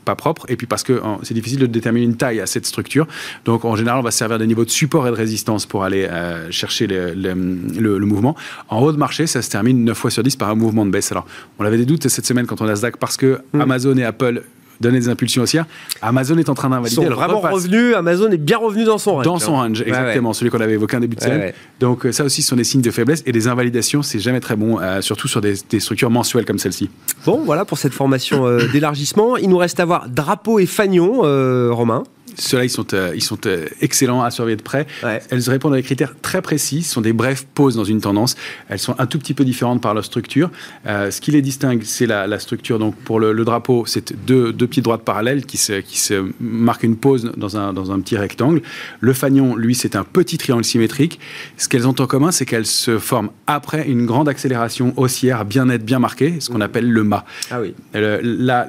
pas 0.06 0.16
propres 0.16 0.46
et 0.50 0.56
puis 0.56 0.68
parce 0.68 0.84
que 0.84 1.02
c'est 1.24 1.34
difficile 1.34 1.60
de 1.60 1.66
déterminer 1.68 2.06
une 2.06 2.16
taille 2.18 2.40
à 2.40 2.46
cette 2.46 2.66
structure. 2.66 3.08
Donc 3.46 3.66
en 3.66 3.76
général, 3.76 4.00
on 4.00 4.04
va 4.04 4.12
se 4.12 4.18
servir 4.18 4.40
des 4.40 4.48
niveaux 4.48 4.66
de 4.66 4.70
support 4.70 5.08
et 5.08 5.12
de 5.12 5.16
résistance 5.16 5.66
pour 5.66 5.84
aller 5.84 6.06
euh, 6.10 6.50
chercher 6.52 6.88
le, 6.88 7.14
le- 7.14 7.34
le- 7.80 7.98
le 8.00 8.06
mouvement. 8.06 8.36
En 8.70 8.80
haut 8.82 8.92
de 8.92 8.98
marché, 8.98 9.28
ça 9.28 9.42
se 9.42 9.50
termine 9.50 9.84
9 9.84 9.98
fois 9.98 10.10
sur 10.12 10.24
10 10.24 10.36
par 10.36 10.50
un 10.50 10.56
mouvement 10.56 10.86
de 10.86 10.92
baisse. 10.92 11.12
Alors 11.12 11.26
on 11.60 11.66
avait 11.66 11.78
des 11.78 11.86
doutes 11.86 12.08
cette 12.08 12.26
semaine 12.26 12.46
quand 12.46 12.62
on 12.62 12.66
a 12.66 12.70
Nasdaq 12.70 12.98
parce 12.98 13.18
que 13.18 13.42
Mm. 13.54 13.62
Amazon 13.62 13.98
et 13.98 14.04
Apple 14.04 14.44
donnaient 14.82 15.00
des 15.00 15.10
impulsions 15.10 15.44
haussières. 15.44 15.66
Amazon 16.02 16.38
est 16.38 16.50
en 16.50 16.54
train 16.54 16.68
Ils 16.68 16.72
d'invalider. 16.72 16.96
sont 16.96 17.04
elle 17.04 17.14
vraiment 17.14 17.40
revenus, 17.40 17.96
Amazon 17.96 18.30
est 18.32 18.38
bien 18.38 18.58
revenu 18.58 18.84
dans 18.84 18.98
son 18.98 19.14
range. 19.16 19.26
dans 19.26 19.40
son 19.40 19.54
range, 19.54 19.80
Ouais, 19.82 19.88
exactement, 19.88 20.34
celui 20.34 20.52
qu'on 20.52 20.60
avait 20.62 20.74
évoqué 20.74 20.98
en 20.98 21.00
début 21.00 21.16
de 21.16 21.22
semaine. 21.22 21.40
ouais. 21.40 21.56
Donc 21.80 22.06
euh, 22.06 22.12
ça 22.12 22.24
aussi, 22.24 22.42
ce 22.42 22.50
sont 22.50 22.56
des 22.56 22.64
signes 22.64 22.82
de 22.82 22.92
faiblesse 22.92 23.24
et 23.26 23.32
des 23.32 23.48
invalidations, 23.48 24.02
c'est 24.02 24.20
jamais 24.20 24.40
très 24.40 24.56
bon, 24.56 24.80
euh, 24.80 25.02
surtout 25.02 25.28
sur 25.28 25.40
des, 25.42 25.54
des 25.70 25.80
structures 25.80 26.10
mensuelles 26.10 26.46
comme 26.46 26.60
celle-ci. 26.60 26.90
Bon, 27.26 27.42
voilà 27.46 27.66
pour 27.66 27.78
cette 27.78 27.94
formation 27.94 28.46
euh, 28.48 28.68
d'élargissement. 28.72 29.38
Il 29.38 29.50
nous 29.50 29.58
reste 29.58 29.80
à 29.80 29.86
voir 29.86 30.10
drapeau 30.10 30.60
et 30.60 30.66
fanion, 30.66 31.22
euh, 31.24 31.70
Romain. 31.72 32.04
Ceux-là, 32.38 32.64
ils 32.64 32.70
sont, 32.70 32.94
euh, 32.94 33.12
ils 33.16 33.24
sont 33.24 33.40
euh, 33.46 33.68
excellents 33.82 34.22
à 34.24 34.32
surveiller 34.32 34.58
de 34.58 34.62
près. 34.62 34.88
Ouais. 35.04 35.22
Elles 35.30 35.50
répondent 35.50 35.74
à 35.74 35.78
des 35.78 35.84
critères 35.84 36.14
très 36.22 36.42
précis. 36.42 36.84
Ce 36.84 36.94
sont 36.94 37.02
des 37.02 37.14
brèves 37.14 37.46
pauses 37.54 37.76
dans 37.76 37.84
une 37.84 38.02
tendance. 38.02 38.36
Elles 38.70 38.80
sont 38.80 38.96
un 39.00 39.06
tout 39.06 39.20
petit 39.20 39.34
peu 39.34 39.44
différentes 39.44 39.82
par 39.82 39.94
leur 39.94 40.06
structure. 40.06 40.52
Euh, 40.86 41.12
ce 41.12 41.22
qui 41.22 41.32
les 41.32 41.42
distingue, 41.42 41.84
c'est 41.84 42.06
la, 42.06 42.28
la 42.28 42.40
structure. 42.40 42.80
Donc, 42.80 42.96
pour 42.96 43.20
le, 43.20 43.34
le 43.34 43.46
drapeau, 43.46 43.86
c'est 43.86 44.14
deux, 44.26 44.54
deux 44.54 44.68
pieds 44.68 44.82
droites 44.82 45.04
parallèles 45.04 45.46
qui 45.46 45.58
se, 45.58 45.82
qui 45.82 46.00
se 46.00 46.32
marquent 46.40 46.84
une 46.84 46.98
pause 46.98 47.32
dans 47.38 47.58
un, 47.58 47.74
dans 47.74 47.92
un 47.92 48.00
petit 48.00 48.18
rectangle. 48.18 48.62
Le 49.00 49.14
fanion, 49.14 49.56
lui, 49.56 49.76
c'est 49.76 49.96
un 49.96 50.04
petit 50.04 50.38
triangle 50.38 50.64
symétrique. 50.64 51.20
Ce 51.58 51.68
qu'elles 51.68 51.88
ont 51.88 51.96
en 52.00 52.08
commun, 52.08 52.32
c'est 52.32 52.46
qu'elles 52.46 52.66
se 52.66 52.98
forment 53.00 53.30
après 53.48 53.88
une 53.88 54.06
grande 54.06 54.30
accélération 54.30 54.94
haussière 54.98 55.44
bien 55.46 55.66
nette, 55.66 55.84
bien 55.84 56.00
marquée, 56.00 56.40
ce 56.40 56.50
qu'on 56.50 56.62
appelle 56.62 56.90
le 56.90 57.04
mât. 57.04 57.26
Ah 57.50 57.60
oui. 57.62 57.74
Là, 57.94 58.68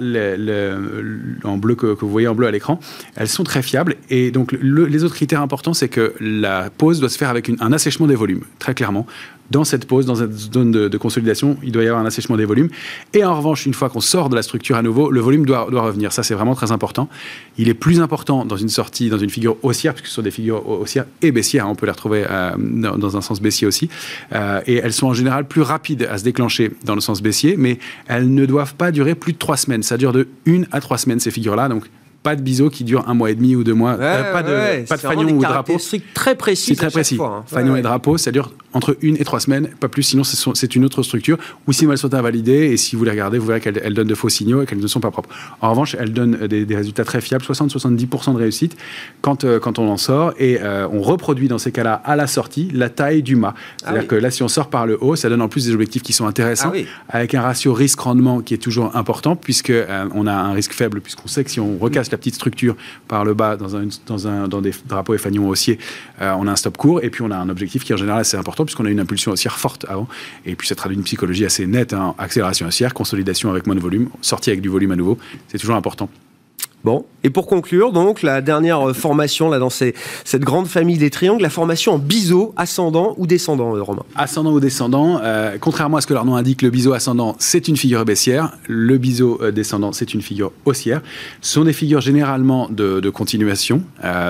en 1.44 1.56
bleu 1.56 1.74
que, 1.74 1.94
que 1.94 2.00
vous 2.00 2.10
voyez 2.10 2.28
en 2.28 2.34
bleu 2.34 2.46
à 2.46 2.50
l'écran, 2.50 2.80
elles 3.16 3.28
sont 3.28 3.44
très 3.44 3.51
très 3.52 3.62
fiable. 3.62 3.96
Et 4.08 4.30
donc, 4.30 4.56
les 4.62 5.04
autres 5.04 5.14
critères 5.14 5.42
importants, 5.42 5.74
c'est 5.74 5.90
que 5.90 6.14
la 6.20 6.70
pause 6.70 7.00
doit 7.00 7.10
se 7.10 7.18
faire 7.18 7.28
avec 7.28 7.50
un 7.60 7.72
assèchement 7.72 8.06
des 8.06 8.14
volumes, 8.14 8.44
très 8.58 8.72
clairement 8.72 9.06
dans 9.52 9.64
cette 9.64 9.84
pause, 9.84 10.06
dans 10.06 10.14
cette 10.14 10.32
zone 10.32 10.72
de, 10.72 10.96
consolidation, 10.96 11.58
il 11.62 11.72
doit 11.72 11.82
y 11.82 11.86
avoir 11.86 12.02
un 12.02 12.06
assèchement 12.06 12.38
des 12.38 12.46
volumes. 12.46 12.70
Et 13.12 13.22
en 13.22 13.36
revanche, 13.36 13.66
une 13.66 13.74
fois 13.74 13.90
qu'on 13.90 14.00
sort 14.00 14.30
de 14.30 14.34
la 14.34 14.42
structure 14.42 14.76
à 14.76 14.82
nouveau, 14.82 15.10
le 15.10 15.20
volume 15.20 15.44
doit, 15.44 15.64
revenir. 15.64 16.10
Ça, 16.12 16.22
c'est 16.22 16.32
vraiment 16.32 16.54
très 16.54 16.72
important. 16.72 17.08
Il 17.58 17.68
est 17.68 17.74
plus 17.74 18.00
important 18.00 18.46
dans 18.46 18.56
une 18.56 18.70
sortie, 18.70 19.10
dans 19.10 19.18
une 19.18 19.28
figure 19.28 19.56
haussière, 19.62 19.92
puisque 19.92 20.06
ce 20.06 20.14
sont 20.14 20.22
des 20.22 20.30
figures 20.30 20.66
haussières 20.66 21.04
et 21.20 21.32
baissières. 21.32 21.68
On 21.68 21.74
peut 21.74 21.84
les 21.84 21.92
retrouver 21.92 22.24
euh, 22.30 22.52
dans 22.56 23.16
un 23.16 23.20
sens 23.20 23.42
baissier 23.42 23.66
aussi. 23.66 23.90
Euh, 24.32 24.62
et 24.66 24.76
elles 24.76 24.94
sont 24.94 25.08
en 25.08 25.14
général 25.14 25.46
plus 25.46 25.60
rapides 25.60 26.08
à 26.10 26.16
se 26.16 26.24
déclencher 26.24 26.70
dans 26.84 26.94
le 26.94 27.02
sens 27.02 27.20
baissier, 27.20 27.56
mais 27.58 27.78
elles 28.06 28.32
ne 28.32 28.46
doivent 28.46 28.74
pas 28.74 28.90
durer 28.90 29.14
plus 29.14 29.34
de 29.34 29.38
trois 29.38 29.58
semaines. 29.58 29.82
Ça 29.82 29.98
dure 29.98 30.12
de 30.12 30.28
une 30.46 30.66
à 30.72 30.80
trois 30.80 30.96
semaines, 30.96 31.20
ces 31.20 31.30
figures-là. 31.30 31.68
Donc, 31.68 31.84
pas 32.22 32.36
de 32.36 32.42
biseau 32.42 32.70
qui 32.70 32.84
dure 32.84 33.08
un 33.08 33.14
mois 33.14 33.30
et 33.30 33.34
demi 33.34 33.56
ou 33.56 33.64
deux 33.64 33.74
mois, 33.74 33.96
euh, 33.98 34.32
pas 34.32 34.42
de, 34.42 34.86
pas 34.86 34.96
de 34.96 35.00
fanion 35.00 35.28
ou 35.36 35.40
drapeau. 35.40 35.78
C'est 35.78 36.02
très 36.14 36.34
précis. 36.34 36.70
C'est 36.70 36.76
très 36.76 36.90
précis. 36.90 37.16
Fois, 37.16 37.44
hein. 37.52 37.76
Et 37.76 37.82
drapeau, 37.82 38.16
ça 38.16 38.30
dure 38.30 38.52
entre 38.74 38.96
une 39.02 39.16
et 39.16 39.24
trois 39.24 39.40
semaines, 39.40 39.68
pas 39.80 39.88
plus, 39.88 40.02
sinon 40.02 40.22
c'est 40.24 40.76
une 40.76 40.84
autre 40.84 41.02
structure. 41.02 41.36
Ou 41.66 41.72
si 41.72 41.84
elles 41.84 41.98
sont 41.98 42.14
invalidées, 42.14 42.70
et 42.70 42.76
si 42.76 42.96
vous 42.96 43.04
les 43.04 43.10
regardez, 43.10 43.38
vous 43.38 43.46
verrez 43.46 43.60
qu'elles 43.60 43.94
donnent 43.94 44.06
de 44.06 44.14
faux 44.14 44.28
signaux 44.28 44.62
et 44.62 44.66
qu'elles 44.66 44.80
ne 44.80 44.86
sont 44.86 45.00
pas 45.00 45.10
propres. 45.10 45.28
En 45.60 45.70
revanche, 45.70 45.94
elles 45.98 46.12
donnent 46.12 46.46
des, 46.46 46.66
résultats 46.74 47.04
très 47.04 47.20
fiables, 47.20 47.44
60-70% 47.44 48.32
de 48.32 48.38
réussite 48.38 48.76
quand, 49.20 49.44
euh, 49.44 49.58
quand 49.58 49.78
on 49.78 49.88
en 49.88 49.98
sort, 49.98 50.32
et 50.38 50.58
euh, 50.62 50.88
on 50.90 51.02
reproduit 51.02 51.48
dans 51.48 51.58
ces 51.58 51.70
cas-là 51.70 52.00
à 52.04 52.16
la 52.16 52.26
sortie 52.26 52.70
la 52.72 52.88
taille 52.88 53.22
du 53.22 53.36
mât. 53.36 53.52
Ah 53.54 53.90
C'est-à-dire 53.90 54.08
que 54.08 54.14
là, 54.14 54.30
si 54.30 54.42
on 54.42 54.48
sort 54.48 54.70
par 54.70 54.86
le 54.86 54.96
haut, 55.02 55.16
ça 55.16 55.28
donne 55.28 55.42
en 55.42 55.48
plus 55.48 55.66
des 55.66 55.74
objectifs 55.74 56.02
qui 56.02 56.14
sont 56.14 56.26
intéressants, 56.26 56.72
ah 56.74 56.78
avec 57.10 57.34
un 57.34 57.42
ratio 57.42 57.74
risque-rendement 57.74 58.40
qui 58.40 58.54
est 58.54 58.58
toujours 58.58 58.96
important, 58.96 59.36
puisque 59.36 59.72
on 60.14 60.26
a 60.26 60.32
un 60.32 60.52
risque 60.52 60.72
faible, 60.72 61.00
puisqu'on 61.00 61.28
sait 61.28 61.44
que 61.44 61.50
si 61.50 61.60
on 61.60 61.76
recasse 61.78 62.08
la 62.12 62.18
petite 62.18 62.34
structure 62.34 62.76
par 63.08 63.24
le 63.24 63.34
bas 63.34 63.56
dans, 63.56 63.76
un, 63.76 63.88
dans, 64.06 64.28
un, 64.28 64.48
dans 64.48 64.60
des 64.60 64.72
drapeaux 64.86 65.14
et 65.14 65.18
fanions 65.18 65.48
haussiers, 65.48 65.78
euh, 66.20 66.32
on 66.38 66.46
a 66.46 66.52
un 66.52 66.56
stop 66.56 66.76
court 66.76 67.02
et 67.02 67.10
puis 67.10 67.22
on 67.22 67.30
a 67.30 67.36
un 67.36 67.48
objectif 67.48 67.84
qui 67.84 67.92
en 67.92 67.96
général 67.96 68.20
assez 68.20 68.36
important 68.36 68.64
puisqu'on 68.64 68.86
a 68.86 68.90
une 68.90 69.00
impulsion 69.00 69.32
haussière 69.32 69.58
forte 69.58 69.86
avant. 69.88 70.08
Et 70.46 70.54
puis 70.54 70.68
ça 70.68 70.74
traduit 70.74 70.96
une 70.96 71.04
psychologie 71.04 71.44
assez 71.44 71.66
nette, 71.66 71.92
hein. 71.92 72.14
accélération 72.18 72.66
haussière, 72.66 72.94
consolidation 72.94 73.50
avec 73.50 73.66
moins 73.66 73.76
de 73.76 73.80
volume, 73.80 74.08
sortie 74.20 74.50
avec 74.50 74.60
du 74.60 74.68
volume 74.68 74.92
à 74.92 74.96
nouveau. 74.96 75.18
C'est 75.48 75.58
toujours 75.58 75.76
important. 75.76 76.08
Bon, 76.84 77.04
et 77.24 77.30
pour 77.30 77.46
conclure, 77.46 77.92
donc, 77.92 78.22
la 78.22 78.40
dernière 78.40 78.88
euh, 78.88 78.92
formation 78.92 79.48
là, 79.48 79.60
dans 79.60 79.70
cette 79.70 79.94
grande 80.40 80.66
famille 80.66 80.98
des 80.98 81.10
triangles, 81.10 81.42
la 81.42 81.50
formation 81.50 81.94
en 81.94 81.98
biseau, 81.98 82.52
ascendant 82.56 83.14
ou 83.16 83.28
descendant, 83.28 83.76
euh, 83.76 83.82
Romain? 83.82 84.02
Ascendant 84.16 84.52
ou 84.52 84.58
descendant, 84.58 85.20
euh, 85.22 85.56
contrairement 85.60 85.98
à 85.98 86.00
ce 86.00 86.08
que 86.08 86.14
leur 86.14 86.24
nom 86.24 86.34
indique, 86.34 86.62
le 86.62 86.70
biseau 86.70 86.92
ascendant, 86.92 87.36
c'est 87.38 87.68
une 87.68 87.76
figure 87.76 88.04
baissière, 88.04 88.56
le 88.66 88.98
biseau 88.98 89.40
descendant, 89.52 89.92
c'est 89.92 90.14
une 90.14 90.22
figure 90.22 90.50
haussière. 90.64 91.00
Ce 91.40 91.52
sont 91.52 91.64
des 91.64 91.72
figures 91.72 92.00
généralement 92.00 92.68
de, 92.70 93.10
continuation, 93.10 93.82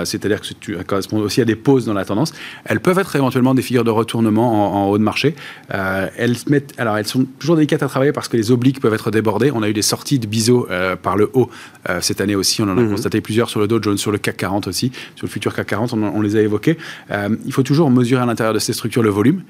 c'est-à-dire 0.04 0.40
que 0.40 0.46
ça 0.46 0.84
correspond 0.84 1.18
aussi 1.18 1.40
à 1.40 1.44
des 1.44 1.54
pauses 1.54 1.86
dans 1.86 1.94
la 1.94 2.04
tendance. 2.04 2.32
Elles 2.64 2.80
peuvent 2.80 2.98
être 2.98 3.14
éventuellement 3.14 3.54
des 3.54 3.62
figures 3.62 3.84
de 3.84 3.90
retournement 3.90 4.84
en, 4.84 4.90
haut 4.90 4.98
de 4.98 5.02
marché. 5.02 5.34
elles, 5.68 6.36
alors, 6.78 6.98
elles 6.98 7.06
sont 7.06 7.26
toujours 7.38 7.56
délicates 7.56 7.82
à 7.82 7.88
travailler 7.88 8.12
parce 8.12 8.28
que 8.28 8.36
les 8.36 8.50
obliques 8.50 8.80
peuvent 8.80 8.94
être 8.94 9.10
débordés. 9.10 9.52
On 9.54 9.62
a 9.62 9.68
eu 9.68 9.72
des 9.72 9.82
sorties 9.82 10.18
de 10.18 10.26
biseau 10.26 10.66
par 11.02 11.16
le 11.16 11.30
haut 11.34 11.48
cette 12.00 12.20
année 12.20 12.34
aussi, 12.42 12.60
on 12.62 12.68
en 12.68 12.76
a 12.76 12.82
Mhm. 12.82 12.90
constaté 12.90 13.20
plusieurs 13.20 13.48
sur 13.48 13.60
le 13.60 13.66
Dow 13.66 13.80
Jones, 13.82 13.96
sur 13.98 14.12
le 14.12 14.18
CAC 14.18 14.36
40 14.36 14.66
aussi, 14.68 14.92
sur 15.16 15.26
le 15.26 15.30
futur 15.30 15.54
CAC 15.54 15.66
40, 15.68 15.92
on, 15.94 16.20
les 16.20 16.36
a 16.36 16.42
évoqués. 16.42 16.76
Euh, 17.10 17.30
il 17.46 17.52
faut 17.52 17.62
toujours 17.62 17.90
mesurer 17.90 18.22
à 18.22 18.26
l'intérieur 18.26 18.52
de 18.54 18.58
ces 18.58 18.72
structures 18.72 19.02
le 19.02 19.10
volume. 19.10 19.42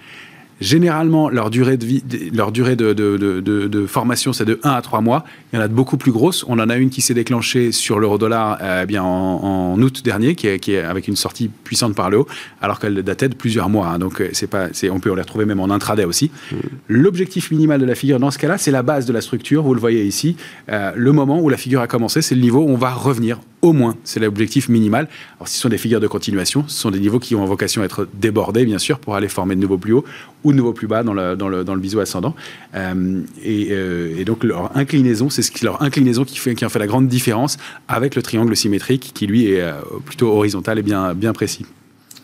Généralement, 0.60 1.28
leur 1.28 1.50
durée 1.50 1.76
de, 1.76 1.84
vie, 1.84 2.04
leur 2.32 2.52
durée 2.52 2.76
de, 2.76 2.92
de, 2.92 3.86
formation, 3.86 4.32
c'est 4.32 4.44
de 4.44 4.60
1 4.62 4.70
à 4.70 4.82
3 4.82 5.00
mois. 5.00 5.24
Il 5.52 5.56
y 5.56 5.58
en 5.58 5.62
a 5.62 5.68
de 5.68 5.74
beaucoup 5.74 5.98
plus 5.98 6.12
grosses. 6.12 6.44
On 6.48 6.58
en 6.58 6.70
a 6.70 6.76
une 6.76 6.88
qui 6.88 7.02
s'est 7.02 7.12
déclenchée 7.14 7.72
sur 7.72 7.98
l'euro-dollar 7.98 8.58
euh, 8.62 8.80
eh 8.82 8.86
bien 8.86 9.02
en, 9.02 9.80
août 9.80 10.02
dernier, 10.02 10.34
qui 10.34 10.46
est, 10.46 10.58
qui 10.58 10.72
est, 10.72 10.82
avec 10.82 11.08
une 11.08 11.16
sortie 11.16 11.48
puissante 11.48 11.94
par 11.94 12.08
le 12.08 12.20
haut, 12.20 12.26
alors 12.62 12.78
qu'elle 12.78 13.02
datait 13.02 13.28
de 13.28 13.34
plusieurs 13.34 13.68
mois. 13.68 13.88
Hein. 13.88 13.98
Donc, 13.98 14.20
euh, 14.20 14.30
c'est 14.32 14.46
pas, 14.46 14.68
on 14.90 15.00
peut 15.00 15.14
les 15.14 15.20
retrouver 15.20 15.44
même 15.44 15.60
en 15.60 15.68
intraday 15.68 16.04
aussi. 16.04 16.30
Mmh. 16.30 16.56
L'objectif 16.88 17.50
minimal 17.50 17.80
de 17.80 17.86
la 17.86 17.94
figure, 17.94 18.18
dans 18.18 18.30
ce 18.30 18.38
cas-là, 18.38 18.56
c'est 18.56 18.70
la 18.70 18.82
base 18.82 19.04
de 19.04 19.12
la 19.12 19.20
structure. 19.20 19.62
Vous 19.62 19.74
le 19.74 19.80
voyez 19.80 20.04
ici. 20.04 20.36
le 20.68 21.12
moment 21.12 21.40
où 21.40 21.48
la 21.48 21.56
figure 21.58 21.82
a 21.82 21.86
commencé, 21.86 22.22
c'est 22.22 22.34
le 22.34 22.40
niveau 22.40 22.60
où 22.60 22.68
on 22.70 22.76
va 22.76 22.92
revenir 22.92 23.38
au 23.62 23.72
moins. 23.72 23.96
C'est 24.04 24.20
l'objectif 24.20 24.68
minimal. 24.68 25.08
Alors, 25.36 25.48
si 25.48 25.54
ce 25.54 25.62
sont 25.62 25.68
des 25.68 25.78
figures 25.78 26.00
de 26.00 26.08
continuation, 26.08 26.64
ce 26.66 26.78
sont 26.78 26.90
des 26.90 26.98
niveaux 26.98 27.20
qui 27.20 27.36
ont 27.36 27.44
vocation 27.46 27.82
à 27.82 27.84
être 27.84 28.08
débordés, 28.12 28.64
bien 28.64 28.78
sûr, 28.78 28.98
pour 28.98 29.14
aller 29.14 29.28
former 29.28 29.54
de 29.54 29.60
nouveaux 29.60 29.78
plus 29.78 29.92
hauts 29.92 30.04
ou 30.42 30.50
de 30.52 30.56
nouveaux 30.56 30.72
plus 30.72 30.88
bas 30.88 31.04
dans 31.04 31.14
le, 31.14 31.36
dans 31.36 31.48
le, 31.48 31.62
dans 31.62 31.74
le 31.74 31.80
biseau 31.80 32.00
ascendant. 32.00 32.34
Euh, 32.74 33.22
euh, 33.46 34.14
et, 34.18 34.24
donc, 34.24 34.42
leur 34.42 34.76
inclinaison, 34.76 35.30
c'est 35.30 35.41
ce 35.42 35.50
qui, 35.50 35.64
leur 35.64 35.82
inclinaison 35.82 36.24
qui, 36.24 36.38
fait, 36.38 36.54
qui 36.54 36.64
en 36.64 36.68
fait 36.68 36.78
la 36.78 36.86
grande 36.86 37.08
différence 37.08 37.56
avec 37.88 38.14
le 38.14 38.22
triangle 38.22 38.56
symétrique, 38.56 39.12
qui 39.14 39.26
lui 39.26 39.46
est 39.46 39.60
euh, 39.60 39.72
plutôt 40.04 40.28
horizontal 40.28 40.78
et 40.78 40.82
bien, 40.82 41.14
bien 41.14 41.32
précis. 41.32 41.66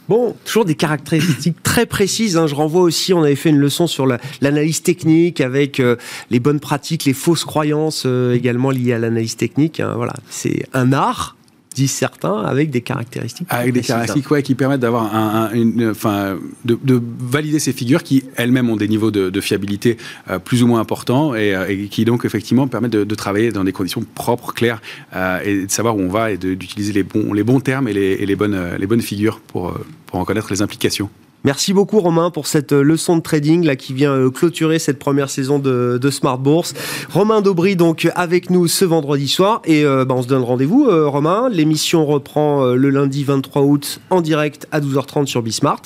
Bon, 0.09 0.35
toujours 0.45 0.65
des 0.65 0.75
caractéristiques 0.75 1.63
très 1.63 1.85
précises. 1.85 2.39
Hein. 2.39 2.47
Je 2.47 2.55
renvoie 2.55 2.81
aussi, 2.81 3.13
on 3.13 3.23
avait 3.23 3.35
fait 3.35 3.51
une 3.51 3.59
leçon 3.59 3.87
sur 3.87 4.07
l'analyse 4.07 4.83
technique 4.83 5.43
avec 5.43 5.83
les 6.31 6.41
bonnes 6.41 6.61
pratiques, 6.61 7.05
les 7.05 7.13
fausses 7.13 7.45
croyances 7.45 8.07
également 8.33 8.71
liées 8.71 8.95
à 8.95 8.99
l'analyse 8.99 9.37
technique. 9.37 9.81
Hein. 9.81 9.93
Voilà, 9.97 10.15
c'est 10.31 10.65
un 10.73 10.95
art 10.95 11.37
disent 11.79 11.93
certains, 11.93 12.43
avec 12.43 12.71
des 12.71 12.81
caractéristiques. 12.81 13.47
Avec 13.51 13.73
des 13.73 13.81
caractéristiques 13.81 14.31
ouais, 14.31 14.43
qui 14.43 14.55
permettent 14.55 14.81
d'avoir 14.81 15.15
un, 15.15 15.51
une, 15.53 15.91
enfin, 15.91 16.37
de, 16.65 16.79
valider 17.21 17.59
ces 17.59 17.73
figures 17.73 18.03
qui 18.03 18.25
elles-mêmes 18.37 18.69
ont 18.69 18.77
des 18.77 18.89
niveaux 18.89 19.11
de, 19.11 19.41
fiabilité 19.41 19.97
euh, 20.29 20.39
plus 20.39 20.63
ou 20.63 20.67
moins 20.67 20.81
importants 20.81 21.33
euh, 21.35 21.67
et, 21.69 21.87
qui 21.87 22.05
donc 22.05 22.25
effectivement 22.25 22.67
permettent 22.67 22.93
de, 22.93 23.15
travailler 23.15 23.53
dans 23.53 23.65
des 23.65 23.73
conditions 23.73 24.05
propres, 24.15 24.53
claires 24.53 24.81
euh, 25.15 25.41
et 25.45 25.67
de 25.67 25.71
savoir 25.71 25.97
où 25.97 26.01
on 26.01 26.09
va 26.09 26.33
et 26.33 26.37
d'utiliser 26.37 26.93
les 26.93 27.03
bons, 27.03 27.33
les 27.33 27.45
bons 27.45 27.61
termes 27.61 27.89
et 27.89 27.93
les, 27.93 28.13
et 28.21 28.27
les, 28.27 28.37
bonnes, 28.37 28.77
les 28.79 28.87
bonnes 28.87 29.03
figures 29.03 29.41
pour, 29.41 29.79
pour 30.07 30.19
en 30.19 30.25
connaître 30.25 30.49
les 30.51 30.63
implications. 30.63 31.11
Merci 31.49 31.73
beaucoup 31.73 32.01
Romain 32.01 32.31
pour 32.31 32.47
cette 32.47 32.73
euh, 32.75 32.83
leçon 32.83 33.17
de 33.17 33.23
trading 33.23 33.65
là 33.65 33.75
qui 33.75 33.95
vient 33.95 34.13
euh, 34.13 34.29
clôturer 34.29 34.79
cette 34.79 34.99
première 34.99 35.31
saison 35.31 35.59
de, 35.59 36.11
Smart 36.11 36.37
Bourse. 36.37 36.75
Romain 37.09 37.41
Daubry 37.41 37.75
donc 37.75 38.07
avec 38.17 38.51
nous 38.51 38.69
ce 38.69 38.85
vendredi 38.85 39.29
soir 39.29 39.63
et 39.65 39.83
euh, 39.83 40.05
bah, 40.05 40.15
on 40.15 40.23
se 40.23 40.29
donne 40.29 40.43
rendez-vous 40.43 40.87
Romain. 41.11 41.49
L'émission 41.51 42.05
reprend 42.05 42.67
le 42.75 42.91
lundi 42.91 43.25
23 43.25 43.63
août 43.63 43.99
en 44.11 44.21
direct 44.21 44.69
à 44.73 44.81
12h30 44.83 45.25
sur 45.25 45.41
Bismart. 45.41 45.81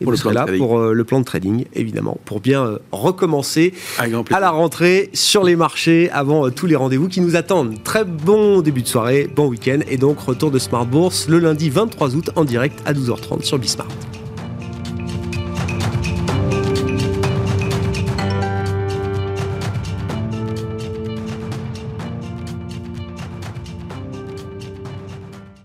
Et 0.00 0.04
pour 0.04 0.14
vous 0.14 0.30
là 0.30 0.46
pour 0.58 0.80
le 0.80 1.04
plan 1.04 1.20
de 1.20 1.24
trading, 1.24 1.66
évidemment, 1.72 2.18
pour 2.24 2.40
bien 2.40 2.78
recommencer 2.90 3.72
à 3.98 4.40
la 4.40 4.50
rentrée 4.50 5.10
sur 5.12 5.44
les 5.44 5.54
marchés 5.54 6.10
avant 6.10 6.50
tous 6.50 6.66
les 6.66 6.74
rendez-vous 6.74 7.06
qui 7.06 7.20
nous 7.20 7.36
attendent. 7.36 7.80
Très 7.84 8.04
bon 8.04 8.60
début 8.60 8.82
de 8.82 8.88
soirée, 8.88 9.30
bon 9.32 9.46
week-end 9.46 9.78
et 9.88 9.98
donc 9.98 10.18
retour 10.18 10.50
de 10.50 10.58
Smart 10.58 10.86
Bourse 10.86 11.28
le 11.28 11.38
lundi 11.38 11.70
23 11.70 12.16
août 12.16 12.30
en 12.34 12.44
direct 12.44 12.80
à 12.86 12.92
12h30 12.92 13.44
sur 13.44 13.58
Bismart. 13.58 13.86